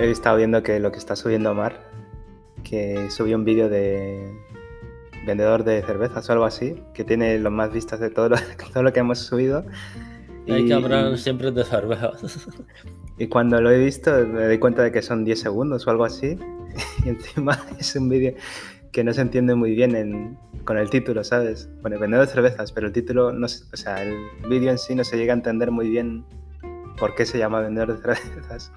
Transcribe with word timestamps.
he 0.00 0.10
estado 0.10 0.36
viendo 0.36 0.62
que 0.62 0.80
lo 0.80 0.90
que 0.92 0.98
está 0.98 1.16
subiendo 1.16 1.50
Omar, 1.50 1.80
que 2.64 3.10
subió 3.10 3.36
un 3.36 3.44
vídeo 3.44 3.68
de 3.68 4.32
vendedor 5.26 5.64
de 5.64 5.82
cervezas 5.82 6.28
o 6.28 6.32
algo 6.32 6.44
así, 6.44 6.82
que 6.94 7.04
tiene 7.04 7.38
los 7.38 7.52
más 7.52 7.72
vistas 7.72 8.00
de 8.00 8.10
todo 8.10 8.30
lo, 8.30 8.36
todo 8.72 8.82
lo 8.82 8.92
que 8.92 9.00
hemos 9.00 9.18
subido. 9.18 9.64
Hay 10.48 10.66
que 10.66 10.72
hablar 10.72 11.16
siempre 11.18 11.52
de 11.52 11.64
cervezas. 11.64 12.48
Y 13.18 13.28
cuando 13.28 13.60
lo 13.60 13.70
he 13.70 13.78
visto 13.78 14.10
me 14.26 14.46
doy 14.46 14.58
cuenta 14.58 14.82
de 14.82 14.90
que 14.90 15.02
son 15.02 15.24
10 15.24 15.38
segundos 15.38 15.86
o 15.86 15.90
algo 15.90 16.04
así. 16.04 16.38
Y 17.04 17.08
encima 17.08 17.58
es 17.78 17.96
un 17.96 18.08
vídeo 18.08 18.34
que 18.92 19.04
no 19.04 19.12
se 19.12 19.20
entiende 19.20 19.54
muy 19.54 19.74
bien 19.74 19.94
en, 19.96 20.38
con 20.64 20.78
el 20.78 20.88
título, 20.88 21.22
¿sabes? 21.24 21.68
Bueno, 21.82 21.98
vendedor 21.98 22.26
de 22.26 22.32
cervezas, 22.32 22.72
pero 22.72 22.86
el 22.86 22.92
título, 22.92 23.32
no, 23.32 23.46
o 23.46 23.76
sea, 23.76 24.02
el 24.02 24.16
vídeo 24.48 24.70
en 24.70 24.78
sí 24.78 24.94
no 24.94 25.04
se 25.04 25.16
llega 25.16 25.32
a 25.32 25.36
entender 25.36 25.70
muy 25.70 25.88
bien 25.90 26.24
por 26.98 27.14
qué 27.14 27.26
se 27.26 27.38
llama 27.38 27.60
vendedor 27.60 27.94
de 27.94 28.00
cervezas. 28.00 28.72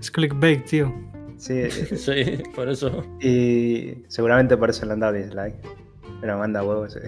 Es 0.00 0.10
clickbait, 0.10 0.64
tío. 0.64 0.92
Sí, 1.36 1.70
sí, 1.96 2.42
por 2.54 2.68
eso. 2.68 3.04
Y 3.20 4.04
seguramente 4.08 4.56
por 4.56 4.70
eso 4.70 4.84
le 4.86 4.92
han 4.92 5.00
dado 5.00 5.14
dislike. 5.14 5.56
Pero 6.20 6.38
manda 6.38 6.62
huevos. 6.62 6.96
Eh. 6.96 7.06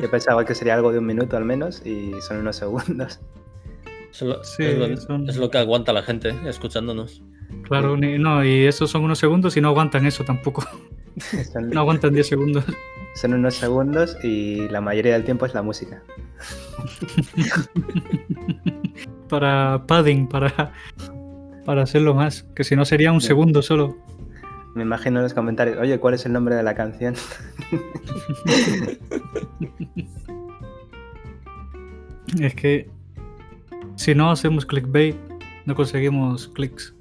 Yo 0.00 0.10
pensaba 0.10 0.44
que 0.44 0.54
sería 0.54 0.74
algo 0.74 0.92
de 0.92 0.98
un 0.98 1.06
minuto 1.06 1.36
al 1.36 1.44
menos 1.44 1.84
y 1.84 2.12
son 2.20 2.38
unos 2.38 2.56
segundos. 2.56 3.20
Es 4.12 4.22
lo, 4.22 4.40
es 4.42 5.36
lo, 5.36 5.50
que 5.50 5.58
aguanta 5.58 5.92
la 5.92 6.02
gente 6.02 6.34
escuchándonos. 6.46 7.22
Claro, 7.64 7.96
no, 7.96 8.44
y 8.44 8.66
esos 8.66 8.90
son 8.90 9.04
unos 9.04 9.18
segundos 9.18 9.56
y 9.56 9.60
no 9.60 9.68
aguantan 9.68 10.06
eso 10.06 10.24
tampoco. 10.24 10.64
no 11.72 11.80
aguantan 11.80 12.14
10 12.14 12.26
segundos. 12.26 12.64
Son 13.14 13.34
unos 13.34 13.54
segundos 13.54 14.16
y 14.22 14.68
la 14.68 14.80
mayoría 14.80 15.14
del 15.14 15.24
tiempo 15.24 15.46
es 15.46 15.54
la 15.54 15.62
música. 15.62 16.02
para 19.28 19.84
padding, 19.86 20.28
para, 20.28 20.72
para 21.68 21.82
hacerlo 21.82 22.14
más, 22.14 22.46
que 22.54 22.64
si 22.64 22.74
no 22.76 22.86
sería 22.86 23.12
un 23.12 23.20
segundo 23.20 23.60
solo. 23.60 23.94
Me 24.74 24.84
imagino 24.84 25.18
en 25.18 25.24
los 25.24 25.34
comentarios, 25.34 25.76
oye, 25.76 25.98
¿cuál 25.98 26.14
es 26.14 26.24
el 26.24 26.32
nombre 26.32 26.54
de 26.54 26.62
la 26.62 26.74
canción? 26.74 27.14
es 32.40 32.54
que 32.54 32.88
si 33.96 34.14
no 34.14 34.30
hacemos 34.30 34.64
clickbait, 34.64 35.14
no 35.66 35.74
conseguimos 35.74 36.48
clics. 36.48 36.94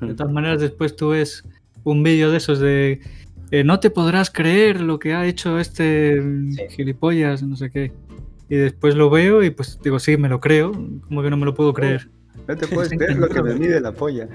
De 0.00 0.14
todas 0.14 0.32
maneras, 0.32 0.60
después 0.60 0.96
tú 0.96 1.10
ves 1.10 1.44
un 1.84 2.02
vídeo 2.02 2.32
de 2.32 2.38
esos 2.38 2.58
de 2.58 3.00
eh, 3.52 3.62
no 3.62 3.78
te 3.78 3.90
podrás 3.90 4.32
creer 4.32 4.80
lo 4.80 4.98
que 4.98 5.14
ha 5.14 5.26
hecho 5.26 5.60
este 5.60 6.20
gilipollas, 6.70 7.44
no 7.44 7.54
sé 7.54 7.70
qué. 7.70 7.92
Y 8.48 8.56
después 8.56 8.96
lo 8.96 9.10
veo 9.10 9.44
y 9.44 9.50
pues 9.50 9.78
digo, 9.80 10.00
sí, 10.00 10.16
me 10.16 10.28
lo 10.28 10.40
creo. 10.40 10.72
Como 10.72 11.22
que 11.22 11.30
no 11.30 11.36
me 11.36 11.44
lo 11.44 11.54
puedo 11.54 11.72
creer. 11.72 12.10
No 12.46 12.56
te 12.56 12.66
puedes 12.66 12.90
creer 12.90 13.16
lo 13.16 13.28
que 13.28 13.42
me 13.42 13.54
mide 13.58 13.80
la 13.80 13.92
polla. 13.92 14.28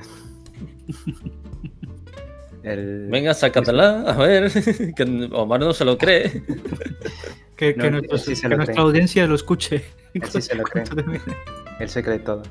Venga, 2.64 3.34
sácatela, 3.34 4.02
a 4.02 4.18
ver, 4.18 4.52
que 4.96 5.30
Omar 5.32 5.60
no 5.60 5.74
se 5.74 5.86
lo 5.86 5.98
cree. 5.98 6.44
que, 7.56 7.74
nuestra 7.76 8.82
audiencia 8.82 9.26
lo 9.26 9.36
escuche. 9.36 9.84
Él 10.14 10.42
se 10.42 10.56
lo 10.56 10.64
cree. 10.66 10.86
Él 11.80 11.90
se 11.90 12.04
cree 12.04 12.20
todo. 12.20 12.44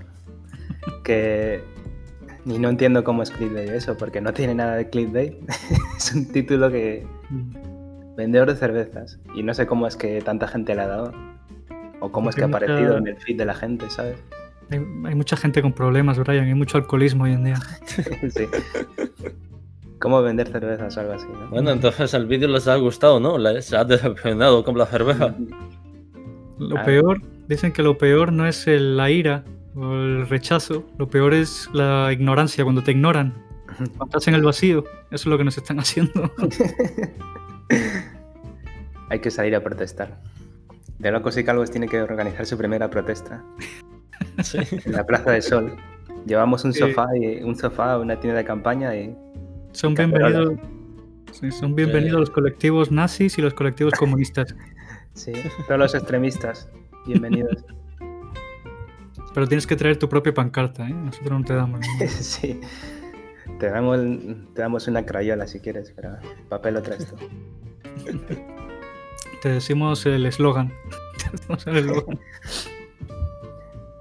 Que 1.05 1.63
y 2.47 2.59
no 2.59 2.71
entiendo 2.71 3.05
cómo 3.05 3.23
es 3.23 3.31
clickbait 3.31 3.71
eso, 3.71 3.97
porque 3.97 4.21
no 4.21 4.33
tiene 4.33 4.55
nada 4.55 4.75
de 4.77 4.89
clickbait. 4.89 5.35
es 5.97 6.13
un 6.15 6.27
título 6.33 6.71
que. 6.71 7.07
Mm. 7.29 8.17
Vendedor 8.17 8.51
de 8.51 8.57
cervezas. 8.57 9.19
Y 9.35 9.43
no 9.43 9.55
sé 9.55 9.67
cómo 9.67 9.87
es 9.87 9.97
que 9.97 10.21
tanta 10.21 10.49
gente 10.49 10.75
le 10.75 10.83
ha 10.83 10.87
dado. 10.87 11.13
O 12.01 12.11
cómo 12.11 12.31
es 12.31 12.37
que 12.37 12.43
ha 12.43 12.47
aparecido 12.47 12.97
en 12.97 13.07
el 13.07 13.17
feed 13.17 13.39
de 13.39 13.45
la 13.45 13.55
gente, 13.55 13.89
¿sabes? 13.91 14.19
Hay, 14.71 14.79
mucha 15.15 15.37
gente 15.37 15.63
con 15.63 15.73
problemas, 15.73 16.19
Brian. 16.19 16.47
Hay 16.47 16.55
mucho 16.55 16.79
alcoholismo 16.79 17.25
hoy 17.25 17.33
en 17.33 17.45
día. 17.45 17.61
sí. 18.35 18.47
¿Cómo 19.99 20.23
vender 20.23 20.49
cervezas 20.49 20.97
o 20.97 21.01
algo 21.01 21.13
así? 21.13 21.27
¿no? 21.27 21.51
Bueno, 21.51 21.71
entonces 21.73 22.15
el 22.15 22.27
vídeo 22.27 22.49
les 22.49 22.69
ha 22.69 22.77
gustado, 22.77 23.21
¿no? 23.21 23.37
Les 23.37 23.73
ha 23.73 23.85
decepcionado 23.85 24.65
con 24.65 24.79
la 24.79 24.87
cerveza. 24.87 25.35
Lo 26.59 26.83
peor, 26.85 27.21
dicen 27.49 27.73
que 27.73 27.83
lo 27.83 27.99
peor 27.99 28.33
no 28.33 28.47
es 28.47 28.67
la 28.67 29.11
ira, 29.11 29.45
o 29.75 29.95
el 29.95 30.29
rechazo, 30.29 30.85
lo 30.99 31.09
peor 31.09 31.35
es 31.35 31.69
la 31.73 32.13
ignorancia, 32.13 32.65
cuando 32.65 32.83
te 32.83 32.93
ignoran. 32.93 33.35
Cuando 33.77 34.05
estás 34.05 34.29
en 34.29 34.35
el 34.35 34.43
vacío, 34.43 34.85
eso 35.11 35.11
es 35.11 35.27
lo 35.27 35.39
que 35.39 35.45
nos 35.45 35.57
están 35.57 35.81
haciendo. 35.81 36.33
Hay 39.09 39.19
que 39.21 39.31
salir 39.31 39.57
a 39.57 39.63
protestar. 39.63 40.21
De 40.99 41.11
locos 41.11 41.37
y 41.37 41.45
calvos 41.45 41.71
tiene 41.71 41.89
que 41.89 42.01
organizar 42.03 42.47
su 42.47 42.57
primera 42.59 42.91
protesta. 42.91 43.43
En 44.85 44.93
la 44.93 45.07
Plaza 45.07 45.33
del 45.33 45.43
Sol. 45.43 45.77
Llevamos 46.27 46.65
un 46.65 46.73
sofá 46.73 47.07
y 47.17 47.43
un 47.43 47.57
sofá, 47.57 47.99
una 47.99 48.19
tienda 48.19 48.39
de 48.39 48.45
campaña 48.45 48.95
y. 48.95 49.17
Son 49.73 49.95
bienvenidos. 49.95 50.55
son 51.59 51.75
bienvenidos 51.75 52.21
los 52.21 52.31
colectivos 52.31 52.91
nazis 52.91 53.39
y 53.39 53.43
los 53.43 53.55
colectivos 53.55 53.95
comunistas. 53.99 54.55
Sí, 55.15 55.33
todos 55.67 55.79
los 55.79 55.95
extremistas. 55.95 56.69
Bienvenidos. 57.07 57.65
Pero 59.33 59.47
tienes 59.47 59.67
que 59.67 59.77
traer 59.77 59.99
tu 59.99 60.09
propia 60.09 60.35
pancarta, 60.35 60.89
¿eh? 60.89 60.93
Nosotros 60.93 61.41
no 61.41 61.45
te 61.45 61.55
damos. 61.55 61.81
sí. 62.09 62.61
Te 63.59 63.71
damos, 63.71 63.99
te 64.55 64.63
damos 64.63 64.89
una 64.89 65.05
crayola 65.05 65.47
si 65.47 65.61
quieres, 65.61 65.93
pero 65.95 66.17
papel 66.49 66.75
lo 66.75 66.83
traes 66.83 67.07
tú. 67.07 67.17
te 69.43 69.49
decimos 69.49 70.07
el 70.07 70.27
eslogan. 70.27 70.73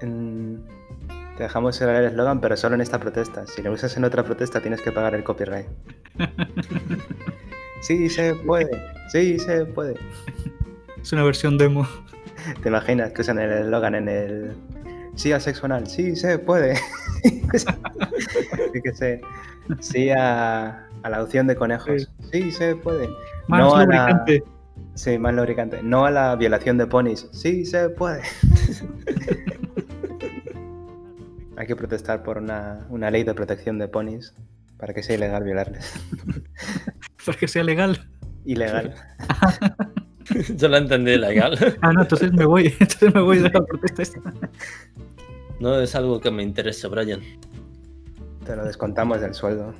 te 0.00 1.42
dejamos 1.42 1.80
el 1.80 2.04
eslogan, 2.04 2.40
pero 2.40 2.56
solo 2.56 2.74
en 2.74 2.80
esta 2.80 2.98
protesta. 2.98 3.46
Si 3.46 3.62
lo 3.62 3.72
usas 3.72 3.96
en 3.96 4.04
otra 4.04 4.24
protesta, 4.24 4.60
tienes 4.60 4.80
que 4.80 4.92
pagar 4.92 5.14
el 5.14 5.24
copyright. 5.24 5.66
sí, 7.82 8.08
se 8.08 8.34
puede. 8.34 8.70
Sí, 9.12 9.38
se 9.38 9.64
puede. 9.66 9.94
Es 11.00 11.12
una 11.12 11.24
versión 11.24 11.58
demo. 11.58 11.86
¿Te 12.62 12.68
imaginas 12.68 13.12
que 13.12 13.22
usan 13.22 13.38
el 13.38 13.50
eslogan 13.50 13.94
en 13.94 14.08
el, 14.08 14.56
sí 15.14 15.32
al 15.32 15.40
sexo 15.40 15.66
anal, 15.66 15.86
sí 15.86 16.16
se 16.16 16.38
puede. 16.38 16.76
sí, 17.52 18.82
que 18.82 19.20
sí 19.80 20.10
a, 20.10 20.86
la 21.02 21.16
adopción 21.16 21.46
de 21.46 21.56
conejos, 21.56 22.10
sí, 22.32 22.50
se 22.50 22.76
puede. 22.76 23.08
Más 23.48 23.60
no 23.60 23.84
lubricante. 23.84 24.42
sí, 24.94 25.18
más 25.18 25.34
lubricante. 25.34 25.82
No 25.82 26.06
a 26.06 26.10
la 26.10 26.36
violación 26.36 26.78
de 26.78 26.86
ponis, 26.86 27.28
sí 27.32 27.64
se 27.64 27.90
puede. 27.90 28.22
Que 31.70 31.76
protestar 31.76 32.24
por 32.24 32.38
una, 32.38 32.84
una 32.90 33.12
ley 33.12 33.22
de 33.22 33.32
protección 33.32 33.78
de 33.78 33.86
ponis 33.86 34.34
para 34.76 34.92
que 34.92 35.04
sea 35.04 35.14
ilegal 35.14 35.44
violarles. 35.44 35.92
para 37.24 37.38
que 37.38 37.46
sea 37.46 37.62
legal. 37.62 38.10
Ilegal. 38.44 38.92
Yo 40.56 40.68
lo 40.68 40.78
entendí 40.78 41.16
legal. 41.16 41.56
Ah, 41.80 41.92
no, 41.92 42.02
entonces 42.02 42.32
me 42.32 42.44
voy. 42.44 42.66
Entonces 42.80 43.14
me 43.14 43.20
voy 43.20 43.38
de 43.38 43.50
la 43.50 43.64
protesta 43.64 44.20
No 45.60 45.80
es 45.80 45.94
algo 45.94 46.20
que 46.20 46.32
me 46.32 46.42
interese, 46.42 46.88
Brian. 46.88 47.20
Te 48.44 48.56
lo 48.56 48.64
descontamos 48.64 49.20
del 49.20 49.34
sueldo. 49.34 49.72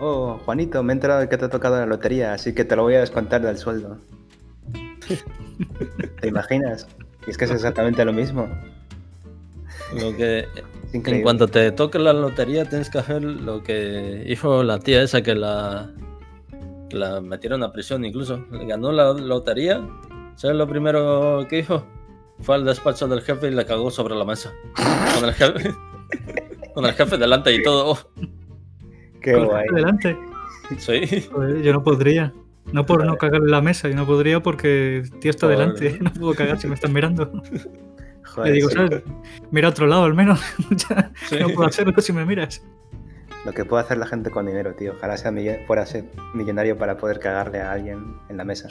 Oh, 0.00 0.38
Juanito, 0.46 0.82
me 0.82 0.94
he 0.94 0.94
enterado 0.94 1.20
de 1.20 1.28
que 1.28 1.36
te 1.36 1.44
ha 1.44 1.50
tocado 1.50 1.76
la 1.76 1.86
lotería, 1.86 2.32
así 2.32 2.54
que 2.54 2.64
te 2.64 2.76
lo 2.76 2.84
voy 2.84 2.94
a 2.94 3.00
descontar 3.00 3.42
del 3.42 3.58
sueldo. 3.58 3.98
¿Te 6.20 6.28
imaginas? 6.28 6.86
Y 7.26 7.30
es 7.30 7.36
que 7.36 7.44
es 7.44 7.50
exactamente 7.50 8.04
lo 8.06 8.12
mismo. 8.14 8.48
Lo 9.94 10.16
que 10.16 10.46
en 10.92 11.22
cuanto 11.22 11.48
te 11.48 11.70
toque 11.72 11.98
la 11.98 12.12
lotería 12.12 12.64
tienes 12.64 12.90
que 12.90 12.98
hacer 12.98 13.22
lo 13.22 13.62
que 13.62 14.24
hizo 14.26 14.62
la 14.64 14.78
tía 14.80 15.02
esa 15.02 15.22
que 15.22 15.34
la 15.34 15.90
la 16.92 17.20
metieron 17.20 17.62
a 17.62 17.72
prisión 17.72 18.04
incluso. 18.04 18.44
Ganó 18.50 18.92
la 18.92 19.12
lotería. 19.12 19.86
¿Sabes 20.34 20.56
lo 20.56 20.66
primero 20.66 21.46
que 21.48 21.60
hizo? 21.60 21.86
Fue 22.40 22.54
al 22.54 22.64
despacho 22.64 23.06
del 23.08 23.20
jefe 23.20 23.48
y 23.48 23.50
le 23.54 23.64
cagó 23.66 23.90
sobre 23.90 24.14
la 24.14 24.24
mesa. 24.24 24.52
Con 25.14 25.28
el 25.28 25.34
jefe. 25.34 25.74
con 26.74 26.86
el 26.86 26.92
jefe 26.92 27.18
delante 27.18 27.54
y 27.54 27.62
todo. 27.62 27.98
Qué 29.20 29.34
guay. 29.34 29.66
delante. 29.72 30.16
Sí. 30.78 31.28
yo 31.62 31.72
no 31.72 31.82
podría. 31.82 32.32
No 32.72 32.86
por 32.86 33.04
no 33.04 33.16
cagar 33.16 33.42
en 33.42 33.50
la 33.50 33.60
mesa, 33.60 33.88
yo 33.88 33.96
no 33.96 34.06
podría 34.06 34.40
porque 34.40 34.98
el 34.98 35.10
tío 35.18 35.30
está 35.30 35.48
delante. 35.48 35.98
No 36.00 36.12
puedo 36.12 36.34
cagar 36.34 36.58
si 36.58 36.68
me 36.68 36.74
están 36.74 36.92
mirando. 36.92 37.30
Joder, 38.34 38.50
Le 38.50 38.56
digo, 38.56 38.70
¿sabes? 38.70 39.02
Mira 39.50 39.68
a 39.68 39.70
otro 39.70 39.86
lado 39.86 40.04
al 40.04 40.14
menos. 40.14 40.40
No 41.40 41.48
puedo 41.48 41.68
hacerlo 41.68 42.00
si 42.00 42.12
me 42.12 42.24
miras. 42.24 42.62
Lo 43.44 43.52
que 43.52 43.64
puede 43.64 43.82
hacer 43.82 43.96
la 43.98 44.06
gente 44.06 44.30
con 44.30 44.46
dinero, 44.46 44.74
tío. 44.74 44.92
Ojalá 44.96 45.16
sea 45.16 45.32
fuera 45.66 45.86
ser 45.86 46.04
millonario 46.34 46.76
para 46.76 46.96
poder 46.96 47.18
cagarle 47.18 47.60
a 47.60 47.72
alguien 47.72 48.16
en 48.28 48.36
la 48.36 48.44
mesa. 48.44 48.68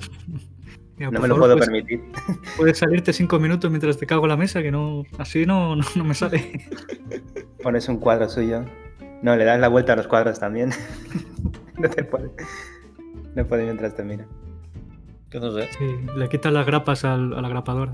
no 0.98 1.12
me 1.12 1.28
lo 1.28 1.38
puedo 1.38 1.58
pues, 1.58 1.68
permitir. 1.68 2.04
Puedes 2.58 2.78
salirte 2.78 3.12
cinco 3.12 3.40
minutos 3.40 3.70
mientras 3.72 3.98
te 3.98 4.06
cago 4.06 4.26
en 4.26 4.30
la 4.30 4.38
mesa, 4.38 4.62
que 4.62 4.72
no 4.72 5.04
así 5.18 5.46
no, 5.46 5.76
no, 5.76 6.04
me 6.04 6.14
sale. 6.14 6.68
Pones 7.64 7.90
un 7.90 7.98
cuadro 7.98 8.30
suyo. 8.30 8.64
No, 9.24 9.36
le 9.36 9.44
das 9.44 9.60
la 9.60 9.68
vuelta 9.68 9.94
a 9.94 9.96
los 9.96 10.08
cuadros 10.08 10.40
también. 10.40 10.70
no 11.78 11.90
te 11.90 12.04
puede. 12.04 12.30
No 13.36 13.46
puede 13.46 13.64
mientras 13.64 13.96
te 13.96 14.04
mira. 14.04 14.26
Que 15.32 15.40
no 15.40 15.52
sé. 15.52 15.68
Sí, 15.78 15.86
le 16.16 16.30
quitas 16.30 16.54
las 16.54 16.66
grapas 16.66 17.06
al, 17.06 17.34
a 17.34 17.42
la 17.42 17.50
grapadora. 17.50 17.94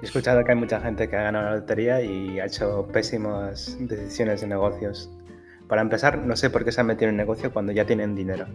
He 0.00 0.06
escuchado 0.06 0.44
que 0.44 0.52
hay 0.52 0.58
mucha 0.58 0.80
gente 0.80 1.08
que 1.08 1.16
ha 1.16 1.22
ganado 1.22 1.50
la 1.50 1.56
lotería 1.56 2.00
y 2.02 2.38
ha 2.38 2.46
hecho 2.46 2.86
pésimas 2.92 3.76
decisiones 3.80 4.40
de 4.40 4.46
negocios 4.46 5.10
Para 5.66 5.82
empezar, 5.82 6.18
no 6.18 6.36
sé 6.36 6.50
por 6.50 6.64
qué 6.64 6.70
se 6.70 6.80
han 6.80 6.86
metido 6.86 7.08
en 7.08 7.14
el 7.14 7.16
negocio 7.16 7.52
cuando 7.52 7.72
ya 7.72 7.84
tienen 7.84 8.14
dinero. 8.14 8.46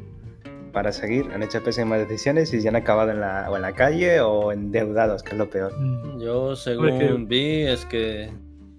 Para 0.72 0.92
seguir, 0.92 1.30
han 1.34 1.44
hecho 1.44 1.62
pésimas 1.62 2.00
decisiones 2.00 2.54
y 2.54 2.62
ya 2.62 2.70
han 2.70 2.78
acabado 2.78 3.12
en 3.12 3.20
la, 3.20 3.48
o 3.52 3.56
en 3.56 3.62
la 3.62 3.74
calle 3.74 4.22
o 4.22 4.52
endeudados, 4.52 5.22
que 5.22 5.32
es 5.32 5.38
lo 5.38 5.50
peor. 5.50 5.78
Mm. 5.78 6.20
Yo, 6.22 6.56
según 6.56 7.28
vi, 7.28 7.64
es 7.64 7.86
que 7.86 8.32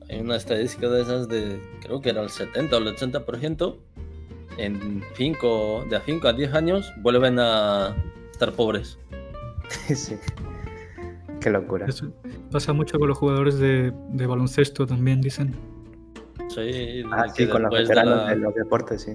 hay 0.09 0.21
una 0.21 0.37
estadística 0.37 0.89
de 0.89 1.03
esas 1.03 1.29
de, 1.29 1.61
creo 1.83 2.01
que 2.01 2.11
era 2.11 2.23
el 2.23 2.31
70 2.31 2.77
o 2.77 2.79
el 2.79 2.97
80%, 2.97 3.77
en 4.57 5.03
cinco, 5.15 5.85
de 5.89 5.97
a 5.97 6.01
5 6.01 6.29
a 6.29 6.33
10 6.33 6.55
años 6.55 6.93
vuelven 7.03 7.39
a 7.39 7.95
estar 8.33 8.53
pobres. 8.53 8.99
sí. 9.95 10.17
Qué 11.45 11.51
locura. 11.51 11.85
Eso 11.87 12.11
pasa 12.51 12.73
mucho 12.73 12.99
con 12.99 13.07
los 13.07 13.19
jugadores 13.19 13.59
de, 13.59 13.93
de 14.13 14.27
baloncesto 14.27 14.87
también, 14.87 15.21
dicen. 15.21 15.55
Sí, 16.49 17.03
Ah, 17.13 17.27
sí, 17.29 17.47
con 17.47 17.61
los 17.65 17.71
de 17.71 17.81
veteranos 17.81 18.17
la- 18.17 18.31
de 18.31 18.37
los 18.37 18.55
deportes, 18.55 19.03
sí. 19.03 19.11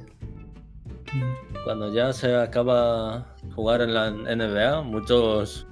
Mm. 1.11 1.63
Cuando 1.63 1.91
ya 1.91 2.13
se 2.13 2.35
acaba 2.35 3.35
jugar 3.55 3.81
en 3.81 3.95
la 3.95 4.11
NBA, 4.11 4.83
muchos 4.83 5.65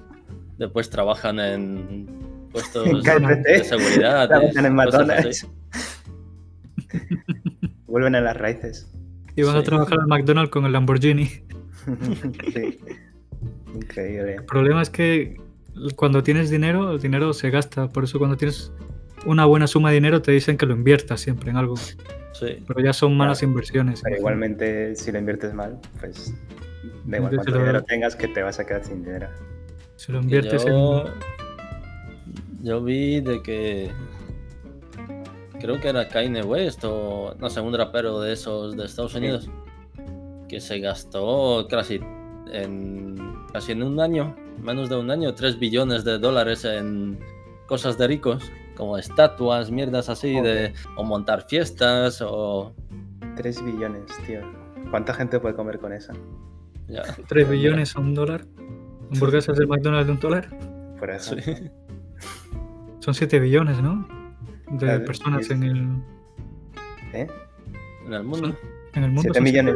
después 0.56 0.90
trabajan 0.90 1.38
en 1.38 2.48
puestos 2.50 2.88
En 2.88 3.42
de 3.44 3.62
seguridad. 3.62 4.26
trabajan 4.28 4.66
en 4.66 4.74
cosas 4.76 5.06
McDonald's. 5.06 5.48
Vuelven 7.86 8.16
a 8.16 8.20
las 8.20 8.36
raíces. 8.36 8.90
Y 9.36 9.42
van 9.42 9.56
a 9.56 9.62
trabajar 9.62 10.00
al 10.00 10.08
McDonald's 10.08 10.50
con 10.50 10.64
el 10.66 10.72
Lamborghini. 10.72 11.26
sí. 12.52 12.78
Increíble. 13.74 14.34
El 14.34 14.44
problema 14.44 14.82
es 14.82 14.90
que 14.90 15.36
cuando 15.96 16.22
tienes 16.22 16.50
dinero, 16.50 16.92
el 16.92 17.00
dinero 17.00 17.32
se 17.32 17.50
gasta. 17.50 17.88
Por 17.88 18.04
eso 18.04 18.18
cuando 18.18 18.36
tienes 18.36 18.72
una 19.26 19.44
buena 19.46 19.66
suma 19.66 19.88
de 19.90 19.94
dinero 19.96 20.22
te 20.22 20.32
dicen 20.32 20.56
que 20.56 20.66
lo 20.66 20.74
inviertas 20.74 21.20
siempre 21.20 21.50
en 21.50 21.56
algo. 21.56 21.76
Sí. 21.76 22.62
Pero 22.66 22.80
ya 22.80 22.92
son 22.92 23.16
malas 23.16 23.38
Claro. 23.40 23.50
inversiones. 23.50 24.00
Pero 24.02 24.16
igualmente, 24.16 24.94
si 24.94 25.10
lo 25.12 25.18
inviertes 25.18 25.52
mal, 25.54 25.78
pues 26.00 26.32
da 27.04 27.16
igual 27.16 27.34
cuánto 27.34 27.50
luego. 27.50 27.66
dinero 27.66 27.84
tengas 27.84 28.14
que 28.16 28.28
te 28.28 28.42
vas 28.42 28.60
a 28.60 28.66
quedar 28.66 28.84
sin 28.84 29.02
dinero. 29.04 29.28
Si 29.96 30.12
lo 30.12 30.20
inviertes 30.20 30.64
yo, 30.64 31.06
en... 31.06 32.64
yo 32.64 32.82
vi 32.82 33.20
de 33.20 33.42
que 33.42 33.90
creo 35.60 35.80
que 35.80 35.88
era 35.88 36.06
Kanye 36.08 36.42
West 36.42 36.84
o 36.84 37.34
no 37.40 37.50
sé, 37.50 37.60
un 37.60 37.74
rapero 37.76 38.20
de 38.20 38.32
esos 38.32 38.76
de 38.76 38.84
Estados 38.84 39.12
Sí. 39.12 39.18
Unidos 39.18 39.50
que 40.48 40.60
se 40.60 40.78
gastó 40.78 41.66
casi 41.68 42.00
en 42.52 43.16
casi 43.52 43.72
en 43.72 43.82
un 43.82 43.98
año, 44.00 44.34
menos 44.62 44.88
de 44.88 44.96
un 44.96 45.10
año, 45.10 45.34
3 45.34 45.58
billones 45.58 46.04
de 46.04 46.18
dólares 46.18 46.64
en 46.64 47.18
cosas 47.66 47.98
de 47.98 48.06
ricos, 48.08 48.50
como 48.76 48.96
estatuas, 48.98 49.70
mierdas 49.70 50.08
así 50.08 50.40
de 50.40 50.72
o 50.96 51.04
montar 51.04 51.42
fiestas 51.48 52.20
o 52.22 52.72
3 53.36 53.64
billones, 53.64 54.02
tío. 54.26 54.40
¿Cuánta 54.90 55.12
gente 55.14 55.38
puede 55.40 55.54
comer 55.54 55.78
con 55.78 55.92
eso? 55.92 56.12
ya. 56.88 57.02
3 57.28 57.48
billones 57.50 57.94
a 57.96 58.00
un 58.00 58.14
dólar. 58.14 58.44
Hamburguesas 59.12 59.56
del 59.56 59.66
McDonald's 59.68 60.06
de 60.06 60.12
un 60.12 60.20
dólar. 60.20 60.48
Por 60.98 61.10
eso. 61.10 61.34
Sí. 61.38 61.70
Son 63.00 63.14
7 63.14 63.38
billones, 63.40 63.80
¿no? 63.80 64.06
De 64.70 64.78
Claro, 64.78 65.04
personas 65.04 65.42
es- 65.42 65.50
en 65.50 65.62
el, 65.62 65.86
¿Eh? 67.14 67.26
En 68.06 68.12
el 68.12 68.22
mundo. 68.24 68.54
en 68.94 69.04
el 69.04 69.10
mundo. 69.10 69.22
7 69.32 69.34
son 69.38 69.44
millones. 69.44 69.74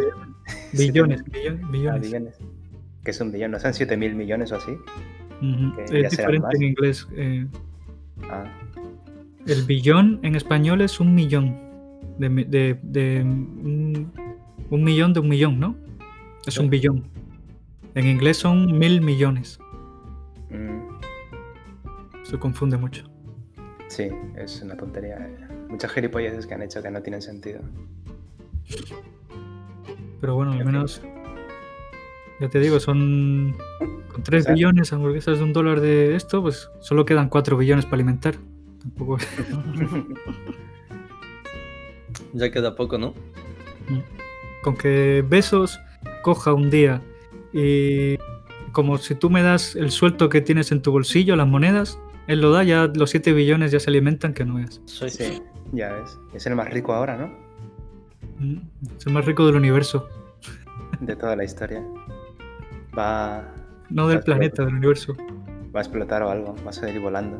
siete 0.70 0.82
Billones, 0.92 1.24
billones, 1.24 1.92
Ah, 1.94 1.98
billones. 1.98 2.38
Que 3.04 3.10
es 3.10 3.20
un 3.20 3.32
billón, 3.32 3.50
¿no 3.50 3.58
son 3.58 3.74
7 3.74 3.96
mil 3.96 4.14
millones 4.14 4.52
o 4.52 4.56
así? 4.56 4.72
Es 5.92 6.10
diferente 6.10 6.48
en 6.56 6.62
inglés. 6.62 7.08
eh, 7.16 7.46
Ah, 8.30 8.44
el 9.46 9.64
billón 9.64 10.20
en 10.22 10.36
español 10.36 10.80
es 10.82 11.00
un 11.00 11.14
millón. 11.14 11.58
De, 12.18 12.28
de, 12.28 12.78
de 12.82 13.22
un, 13.22 14.12
un 14.70 14.84
millón 14.84 15.12
de 15.12 15.20
un 15.20 15.28
millón, 15.28 15.58
¿no? 15.58 15.74
Es 16.46 16.58
un 16.58 16.70
billón. 16.70 17.04
En 17.94 18.06
inglés 18.06 18.36
son 18.36 18.78
mil 18.78 19.00
millones. 19.00 19.58
mm, 20.50 20.78
Se 22.22 22.38
confunde 22.38 22.76
mucho. 22.76 23.04
sí, 23.88 24.08
es 24.36 24.62
una 24.62 24.76
tontería. 24.76 25.16
eh. 25.16 25.48
Muchas 25.68 25.90
gilipolleces 25.92 26.46
que 26.46 26.54
han 26.54 26.62
hecho 26.62 26.82
que 26.82 26.90
no 26.90 27.02
tienen 27.02 27.22
sentido. 27.22 27.60
Pero 30.20 30.36
bueno, 30.36 30.52
al 30.52 30.64
menos. 30.64 31.02
Ya 32.42 32.48
te 32.48 32.58
digo, 32.58 32.78
son. 32.80 33.56
Con 34.12 34.22
3 34.24 34.42
O 34.42 34.44
sea- 34.46 34.54
billones, 34.54 34.92
hamburguesas 34.92 35.38
de 35.38 35.44
un 35.44 35.52
dólar 35.52 35.80
de 35.80 36.16
esto, 36.16 36.42
pues 36.42 36.68
solo 36.80 37.04
quedan 37.06 37.28
4 37.28 37.56
billones 37.56 37.84
para 37.86 37.94
alimentar. 37.96 38.34
Tampoco. 38.82 39.16
Ya 42.34 42.50
queda 42.50 42.74
poco, 42.76 42.96
¿no? 42.98 43.14
Con 44.62 44.76
que 44.76 45.24
Besos 45.28 45.78
coja 46.22 46.52
un 46.54 46.70
día 46.70 47.02
y. 47.52 48.18
Como 48.72 48.96
si 48.96 49.14
tú 49.14 49.28
me 49.28 49.42
das 49.42 49.76
el 49.76 49.90
sueldo 49.90 50.30
que 50.30 50.40
tienes 50.40 50.72
en 50.72 50.80
tu 50.80 50.92
bolsillo, 50.92 51.36
las 51.36 51.46
monedas, 51.46 51.98
él 52.26 52.40
lo 52.40 52.50
da, 52.52 52.64
ya 52.64 52.86
los 52.94 53.10
7 53.10 53.34
billones 53.34 53.70
ya 53.70 53.78
se 53.80 53.90
alimentan 53.90 54.32
que 54.32 54.46
no 54.46 54.58
es. 54.58 54.80
Sí. 54.86 55.10
Sí, 55.10 55.42
ya 55.72 55.92
ves. 55.92 56.18
Es 56.32 56.46
el 56.46 56.56
más 56.56 56.70
rico 56.70 56.94
ahora, 56.94 57.18
¿no? 57.18 57.26
Mm, 58.38 58.60
Es 58.96 59.06
el 59.06 59.12
más 59.12 59.26
rico 59.26 59.44
del 59.44 59.56
universo. 59.56 60.08
De 61.00 61.14
toda 61.16 61.36
la 61.36 61.44
historia. 61.44 61.84
Va, 62.98 63.54
No 63.90 64.08
del 64.08 64.20
planeta, 64.20 64.64
del 64.64 64.74
universo. 64.74 65.14
va 65.74 65.80
a 65.80 65.82
explotar 65.82 66.22
o 66.22 66.30
algo, 66.30 66.54
va 66.64 66.70
a 66.70 66.72
salir 66.72 67.00
volando. 67.00 67.38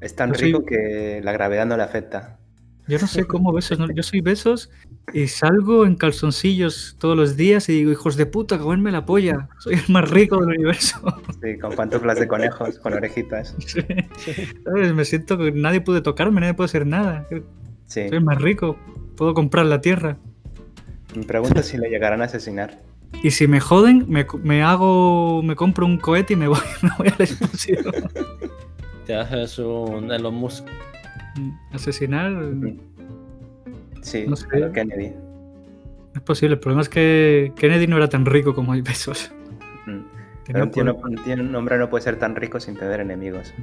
Es 0.00 0.14
tan 0.14 0.30
Yo 0.32 0.38
soy- 0.38 0.46
rico 0.52 0.64
que 0.64 1.20
la 1.22 1.32
gravedad 1.32 1.66
no 1.66 1.76
le 1.76 1.82
afecta. 1.82 2.38
Yo 2.86 2.98
no 2.98 3.06
sé 3.06 3.24
cómo 3.24 3.50
besos, 3.50 3.78
¿no? 3.78 3.90
yo 3.90 4.02
soy 4.02 4.20
besos 4.20 4.70
y 5.14 5.26
salgo 5.28 5.86
en 5.86 5.96
calzoncillos 5.96 6.96
todos 6.98 7.16
los 7.16 7.34
días 7.34 7.70
y 7.70 7.72
digo, 7.78 7.90
hijos 7.90 8.16
de 8.18 8.26
puta, 8.26 8.58
comerme 8.58 8.92
la 8.92 9.06
polla. 9.06 9.48
Soy 9.58 9.76
el 9.76 9.82
más 9.88 10.10
rico 10.10 10.36
del 10.40 10.50
universo. 10.56 10.98
Sí, 11.42 11.58
con 11.58 11.74
pantuflas 11.74 12.18
de 12.20 12.28
conejos, 12.28 12.78
con 12.78 12.92
orejitas. 12.92 13.54
Sí. 13.66 13.80
¿Sabes? 14.64 14.92
Me 14.94 15.04
siento 15.06 15.38
que 15.38 15.50
nadie 15.52 15.80
puede 15.80 16.02
tocarme, 16.02 16.40
nadie 16.42 16.52
puede 16.54 16.66
hacer 16.66 16.86
nada. 16.86 17.26
Sí. 17.86 18.06
Soy 18.08 18.18
el 18.18 18.24
más 18.24 18.40
rico. 18.42 18.76
Puedo 19.16 19.32
comprar 19.32 19.64
la 19.64 19.80
tierra. 19.80 20.18
Me 21.16 21.22
pregunto 21.24 21.62
si 21.62 21.78
le 21.78 21.88
llegarán 21.88 22.20
a 22.20 22.26
asesinar. 22.26 22.82
Y 23.22 23.30
si 23.30 23.46
me 23.48 23.58
joden, 23.60 24.04
me, 24.08 24.26
co- 24.26 24.38
me 24.38 24.62
hago, 24.62 25.42
me 25.42 25.56
compro 25.56 25.86
un 25.86 25.96
cohete 25.98 26.34
y 26.34 26.36
me 26.36 26.48
voy, 26.48 26.58
me 26.82 26.90
voy 26.98 27.08
al 27.08 27.20
espacio. 27.20 27.78
Te 29.06 29.14
haces 29.14 29.58
un 29.58 30.10
Elon 30.12 30.34
Musk. 30.34 30.66
Asesinar 31.72 32.32
Sí, 34.02 34.24
No 34.28 34.36
sé. 34.36 34.46
a 34.64 34.70
Kennedy. 34.70 35.12
es 36.14 36.20
posible. 36.22 36.54
El 36.54 36.60
problema 36.60 36.82
es 36.82 36.88
que 36.90 37.52
Kennedy 37.56 37.86
no 37.86 37.96
era 37.96 38.08
tan 38.08 38.26
rico 38.26 38.54
como 38.54 38.72
hay 38.72 38.82
besos. 38.82 39.32
Mm. 39.86 40.00
Pero 40.46 40.64
un, 40.64 41.50
no- 41.50 41.58
hombre 41.58 41.78
no 41.78 41.88
puede 41.88 42.04
ser 42.04 42.18
tan 42.18 42.36
rico 42.36 42.60
sin 42.60 42.76
tener 42.76 43.00
enemigos. 43.00 43.54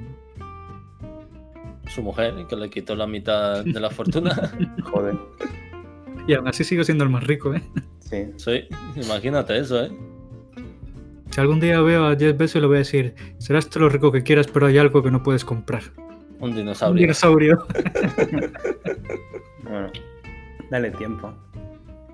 Su 1.87 2.01
mujer, 2.01 2.33
que 2.49 2.55
le 2.55 2.69
quitó 2.69 2.95
la 2.95 3.05
mitad 3.05 3.63
de 3.63 3.79
la 3.79 3.89
fortuna. 3.91 4.51
Joder. 4.91 5.15
Y 6.27 6.33
aún 6.33 6.47
así 6.47 6.63
sigo 6.63 6.83
siendo 6.83 7.03
el 7.03 7.09
más 7.09 7.23
rico, 7.25 7.53
¿eh? 7.53 7.61
Sí. 7.99 8.25
Sí, 8.37 8.67
imagínate 8.95 9.57
eso, 9.57 9.83
¿eh? 9.83 9.91
Si 11.31 11.39
algún 11.39 11.59
día 11.61 11.79
veo 11.81 12.05
a 12.07 12.15
Jeff 12.17 12.37
Bezos 12.37 12.61
le 12.61 12.67
voy 12.67 12.75
a 12.75 12.79
decir, 12.79 13.15
serás 13.37 13.69
todo 13.69 13.83
lo 13.85 13.89
rico 13.89 14.11
que 14.11 14.21
quieras, 14.21 14.47
pero 14.47 14.67
hay 14.67 14.77
algo 14.77 15.01
que 15.01 15.09
no 15.11 15.23
puedes 15.23 15.45
comprar. 15.45 15.81
Un 16.39 16.49
Un 16.49 16.55
dinosaurio. 16.55 16.99
dinosaurio. 17.01 17.65
Bueno, 19.63 19.89
dale 20.69 20.91
tiempo. 20.91 21.33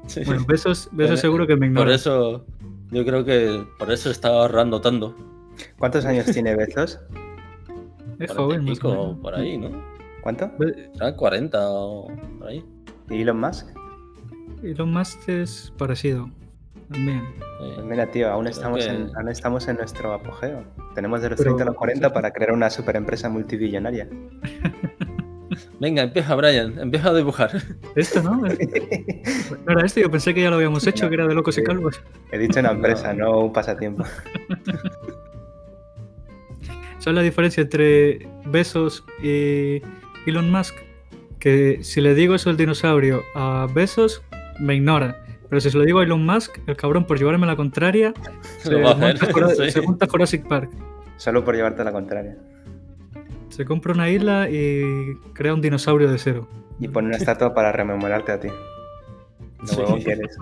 Sí. 0.05 0.21
Bueno, 0.25 0.45
Besos, 0.47 0.89
Besos 0.91 1.11
Por- 1.13 1.17
seguro 1.21 1.47
que 1.47 1.53
me 1.55 1.61
Por 1.61 1.67
ignora. 1.67 1.95
eso, 1.95 2.45
yo 2.91 3.05
creo 3.05 3.25
que 3.25 3.65
por 3.79 3.91
eso 3.91 4.11
está 4.11 4.27
ahorrando 4.29 4.79
tanto. 4.81 5.15
¿Cuántos 5.79 6.05
años 6.05 6.25
tiene 6.27 6.55
Bezos? 6.55 6.99
Es 8.19 8.31
40 8.31 8.33
joven, 8.35 8.65
pico, 8.65 9.17
por 9.21 9.33
ahí, 9.35 9.57
¿no? 9.57 9.71
¿Cuánto? 10.21 10.51
Be- 10.59 10.89
Será 10.93 11.15
40 11.15 11.57
o 11.69 12.07
por 12.39 12.47
ahí. 12.49 12.63
¿Y 13.09 13.21
Elon 13.21 13.39
Musk? 13.39 13.67
Elon 14.63 14.91
Musk 14.91 15.27
es 15.29 15.71
parecido. 15.77 16.29
También. 16.91 17.23
Pues 17.59 17.85
mira, 17.85 18.05
tío, 18.07 18.29
aún 18.29 18.47
estamos, 18.47 18.85
que- 18.85 18.91
en, 18.91 19.11
aún 19.15 19.29
estamos 19.29 19.67
en 19.67 19.77
nuestro 19.77 20.13
apogeo. 20.13 20.63
Tenemos 20.95 21.21
de 21.21 21.29
los 21.31 21.37
Pero- 21.37 21.51
30 21.55 21.63
a 21.63 21.65
los 21.67 21.75
40 21.75 22.13
para 22.13 22.31
crear 22.31 22.51
una 22.53 22.69
superempresa 22.69 23.29
multibillonaria. 23.29 24.07
Venga, 25.79 26.03
empieza, 26.03 26.33
Brian, 26.35 26.77
empieza 26.79 27.09
a 27.09 27.13
dibujar. 27.13 27.51
Esto, 27.95 28.21
¿no? 28.23 28.35
No 28.41 28.47
era 29.71 29.85
esto, 29.85 29.99
yo 29.99 30.09
pensé 30.11 30.33
que 30.33 30.41
ya 30.41 30.49
lo 30.49 30.55
habíamos 30.57 30.85
hecho, 30.87 31.05
No, 31.05 31.09
que 31.09 31.15
era 31.15 31.27
de 31.27 31.33
locos 31.35 31.57
y 31.57 31.61
sí. 31.61 31.65
calvos. 31.65 32.01
He 32.31 32.37
dicho 32.37 32.59
una 32.59 32.71
empresa, 32.71 33.13
no 33.13 33.39
un 33.41 33.53
pasatiempo. 33.53 34.03
¿Sabes 36.99 37.15
la 37.15 37.21
diferencia 37.21 37.61
entre 37.61 38.27
Besos 38.45 39.03
y 39.21 39.81
Elon 40.25 40.51
Musk? 40.51 40.75
Que 41.39 41.79
si 41.83 42.01
le 42.01 42.15
digo 42.15 42.33
eso 42.35 42.49
el 42.49 42.57
dinosaurio 42.57 43.21
a 43.35 43.67
Besos, 43.73 44.21
me 44.59 44.75
ignora. 44.75 45.23
Pero 45.49 45.61
si 45.61 45.69
se 45.69 45.77
lo 45.77 45.83
digo 45.85 45.99
a 45.99 46.03
Elon 46.03 46.25
Musk, 46.25 46.57
el 46.67 46.75
cabrón, 46.75 47.05
por 47.05 47.17
llevarme 47.17 47.47
la 47.47 47.55
contraria, 47.55 48.13
se, 48.59 48.71
Lo 48.71 48.81
va 48.81 48.89
a 48.89 48.93
hacer. 48.93 49.17
monta, 49.19 49.33
Jura- 49.33 49.49
sí. 49.55 49.71
se 49.71 49.81
monta 49.81 50.07
Jurassic 50.07 50.47
Park. 50.47 50.71
Solo 51.17 51.43
por 51.45 51.55
llevarte 51.55 51.81
a 51.81 51.85
la 51.85 51.91
contraria. 51.91 52.37
Se 53.49 53.63
compra 53.65 53.93
una 53.93 54.09
isla 54.09 54.49
y 54.49 55.15
crea 55.33 55.53
un 55.53 55.61
dinosaurio 55.61 56.11
de 56.11 56.17
cero. 56.19 56.47
Y 56.79 56.87
pone 56.89 57.07
una 57.07 57.17
estatua 57.17 57.53
para 57.53 57.71
rememorarte 57.71 58.31
a 58.33 58.39
ti. 58.39 58.49
No 58.49 59.77
huevo 59.77 59.97
quieres. 60.03 60.37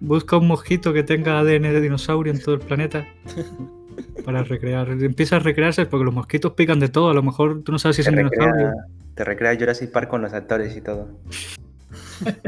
Busca 0.00 0.36
un 0.36 0.46
mosquito 0.46 0.92
que 0.92 1.02
tenga 1.02 1.38
ADN 1.38 1.62
de 1.62 1.80
dinosaurio 1.80 2.32
en 2.32 2.40
todo 2.40 2.54
el 2.54 2.60
planeta 2.60 3.06
para 4.24 4.42
recrear. 4.44 4.90
Empieza 4.90 5.36
a 5.36 5.38
recrearse 5.40 5.86
porque 5.86 6.04
los 6.04 6.14
mosquitos 6.14 6.52
pican 6.52 6.78
de 6.80 6.88
todo. 6.88 7.10
A 7.10 7.14
lo 7.14 7.22
mejor 7.22 7.62
tú 7.62 7.72
no 7.72 7.78
sabes 7.78 7.96
si 7.96 8.02
es 8.02 8.08
un 8.08 8.14
recrea, 8.16 8.52
dinosaurio. 8.52 8.72
Te 9.18 9.24
recrea 9.24 9.56
Jurassic 9.58 9.90
Park 9.90 10.08
con 10.08 10.22
los 10.22 10.32
actores 10.32 10.76
y 10.76 10.80
todo. 10.80 11.08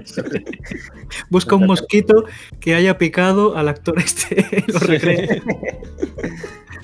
Busca 1.28 1.56
un 1.56 1.66
mosquito 1.66 2.26
que 2.60 2.76
haya 2.76 2.96
picado 2.96 3.56
al 3.56 3.68
actor 3.68 3.98
este. 3.98 4.46
lo 4.72 4.78
recrea. 4.78 5.42